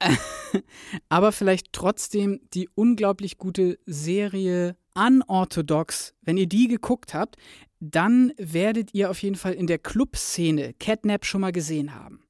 [1.08, 7.36] aber vielleicht trotzdem die unglaublich gute Serie Unorthodox, wenn ihr die geguckt habt,
[7.80, 12.21] dann werdet ihr auf jeden Fall in der Clubszene Catnap schon mal gesehen haben.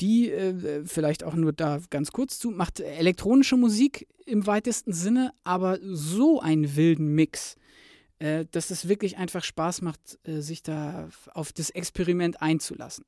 [0.00, 5.32] Die, äh, vielleicht auch nur da ganz kurz zu, macht elektronische Musik im weitesten Sinne,
[5.44, 7.56] aber so einen wilden Mix,
[8.18, 13.04] äh, dass es wirklich einfach Spaß macht, äh, sich da auf das Experiment einzulassen.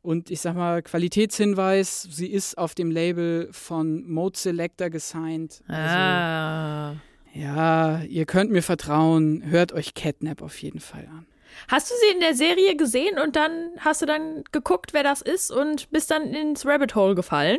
[0.00, 5.62] Und ich sag mal, Qualitätshinweis, sie ist auf dem Label von Mode Selector gesigned.
[5.66, 6.96] Also, ah.
[7.34, 11.26] Ja, ihr könnt mir vertrauen, hört euch Catnap auf jeden Fall an.
[11.68, 15.22] Hast du sie in der Serie gesehen und dann hast du dann geguckt, wer das
[15.22, 17.58] ist und bist dann ins Rabbit Hole gefallen?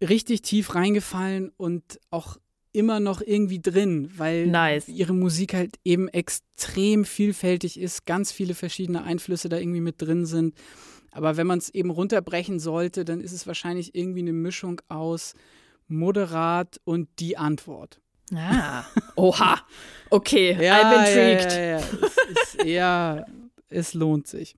[0.00, 2.38] Richtig tief reingefallen und auch
[2.72, 4.88] immer noch irgendwie drin, weil nice.
[4.88, 10.24] ihre Musik halt eben extrem vielfältig ist, ganz viele verschiedene Einflüsse da irgendwie mit drin
[10.24, 10.54] sind.
[11.12, 15.34] Aber wenn man es eben runterbrechen sollte, dann ist es wahrscheinlich irgendwie eine Mischung aus
[15.88, 18.00] moderat und die Antwort.
[18.34, 18.84] Ah,
[19.16, 19.60] oha.
[20.10, 21.52] Okay, ja, I'm intrigued.
[21.52, 21.76] Ja, ja.
[21.78, 23.26] Es, ist, ja,
[23.68, 24.56] es lohnt sich.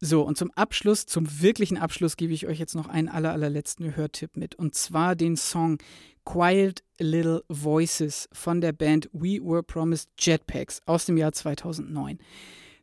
[0.00, 3.96] So, und zum Abschluss, zum wirklichen Abschluss, gebe ich euch jetzt noch einen aller, allerletzten
[3.96, 4.54] Hörtipp mit.
[4.54, 5.78] Und zwar den Song
[6.24, 12.18] Quiet Little Voices von der Band We Were Promised Jetpacks aus dem Jahr 2009.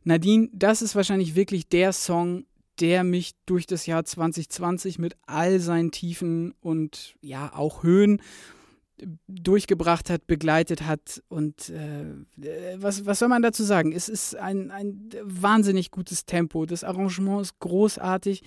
[0.02, 2.46] Nadine, das ist wahrscheinlich wirklich der Song,
[2.80, 8.20] der mich durch das Jahr 2020 mit all seinen Tiefen und ja auch Höhen
[9.28, 11.22] durchgebracht hat, begleitet hat.
[11.28, 12.06] Und äh,
[12.76, 13.92] was, was soll man dazu sagen?
[13.92, 16.66] Es ist ein, ein wahnsinnig gutes Tempo.
[16.66, 18.42] Das Arrangement ist großartig.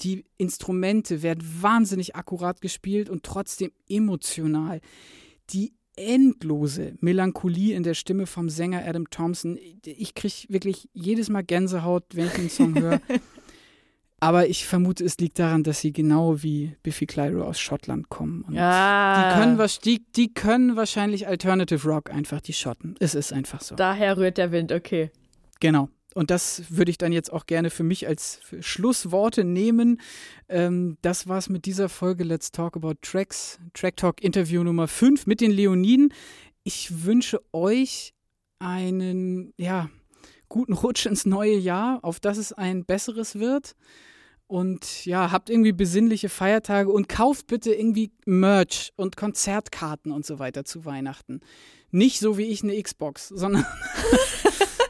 [0.00, 4.80] Die Instrumente werden wahnsinnig akkurat gespielt und trotzdem emotional.
[5.50, 9.58] Die endlose Melancholie in der Stimme vom Sänger Adam Thompson.
[9.84, 13.00] Ich kriege wirklich jedes Mal Gänsehaut, wenn ich den Song höre.
[14.22, 18.42] Aber ich vermute, es liegt daran, dass sie genau wie Biffy Clyro aus Schottland kommen.
[18.42, 19.34] Und ah.
[19.34, 22.96] die, können die, die können wahrscheinlich Alternative Rock einfach, die Schotten.
[23.00, 23.76] Es ist einfach so.
[23.76, 25.10] Daher rührt der Wind, okay.
[25.58, 25.88] Genau.
[26.14, 30.00] Und das würde ich dann jetzt auch gerne für mich als Schlussworte nehmen.
[30.48, 33.58] Ähm, das war's mit dieser Folge Let's Talk About Tracks.
[33.72, 36.12] Track Talk Interview Nummer 5 mit den Leoniden.
[36.62, 38.12] Ich wünsche euch
[38.58, 39.88] einen, ja,
[40.50, 43.76] guten Rutsch ins neue Jahr, auf dass es ein besseres wird
[44.50, 50.40] und ja, habt irgendwie besinnliche Feiertage und kauft bitte irgendwie Merch und Konzertkarten und so
[50.40, 51.40] weiter zu Weihnachten.
[51.92, 53.64] Nicht so wie ich eine Xbox, sondern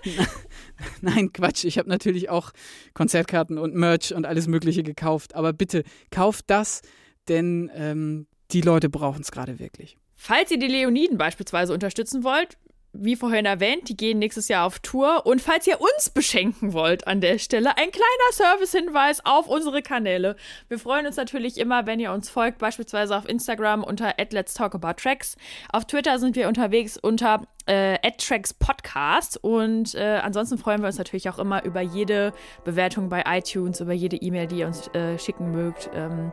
[1.03, 1.65] Nein, Quatsch.
[1.65, 2.53] Ich habe natürlich auch
[2.95, 5.35] Konzertkarten und Merch und alles Mögliche gekauft.
[5.35, 6.81] Aber bitte kauft das,
[7.29, 9.99] denn ähm, die Leute brauchen es gerade wirklich.
[10.17, 12.57] Falls ihr die Leoniden beispielsweise unterstützen wollt,
[12.93, 15.27] wie vorhin erwähnt, die gehen nächstes Jahr auf Tour.
[15.27, 20.37] Und falls ihr uns beschenken wollt an der Stelle, ein kleiner Service-Hinweis auf unsere Kanäle.
[20.69, 24.81] Wir freuen uns natürlich immer, wenn ihr uns folgt, beispielsweise auf Instagram unter Let's Talk
[24.97, 25.37] Tracks.
[25.73, 29.39] Auf Twitter sind wir unterwegs unter äh, Tracks Podcast.
[29.43, 32.33] Und äh, ansonsten freuen wir uns natürlich auch immer über jede
[32.65, 35.91] Bewertung bei iTunes, über jede E-Mail, die ihr uns äh, schicken mögt.
[35.95, 36.33] Ähm,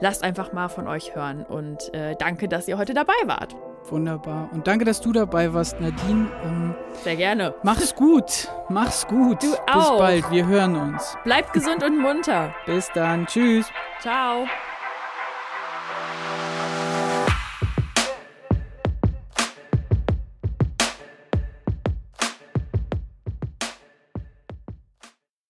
[0.00, 1.44] lasst einfach mal von euch hören.
[1.44, 3.54] Und äh, danke, dass ihr heute dabei wart.
[3.90, 4.48] Wunderbar.
[4.52, 6.28] Und danke, dass du dabei warst, Nadine.
[6.44, 7.54] Ähm, Sehr gerne.
[7.62, 8.48] Mach's gut.
[8.68, 9.42] Mach's gut.
[9.42, 9.90] Du auch.
[9.90, 10.30] Bis bald.
[10.30, 11.16] Wir hören uns.
[11.24, 12.54] Bleibt gesund und munter.
[12.66, 13.26] Bis dann.
[13.26, 13.66] Tschüss.
[14.00, 14.46] Ciao.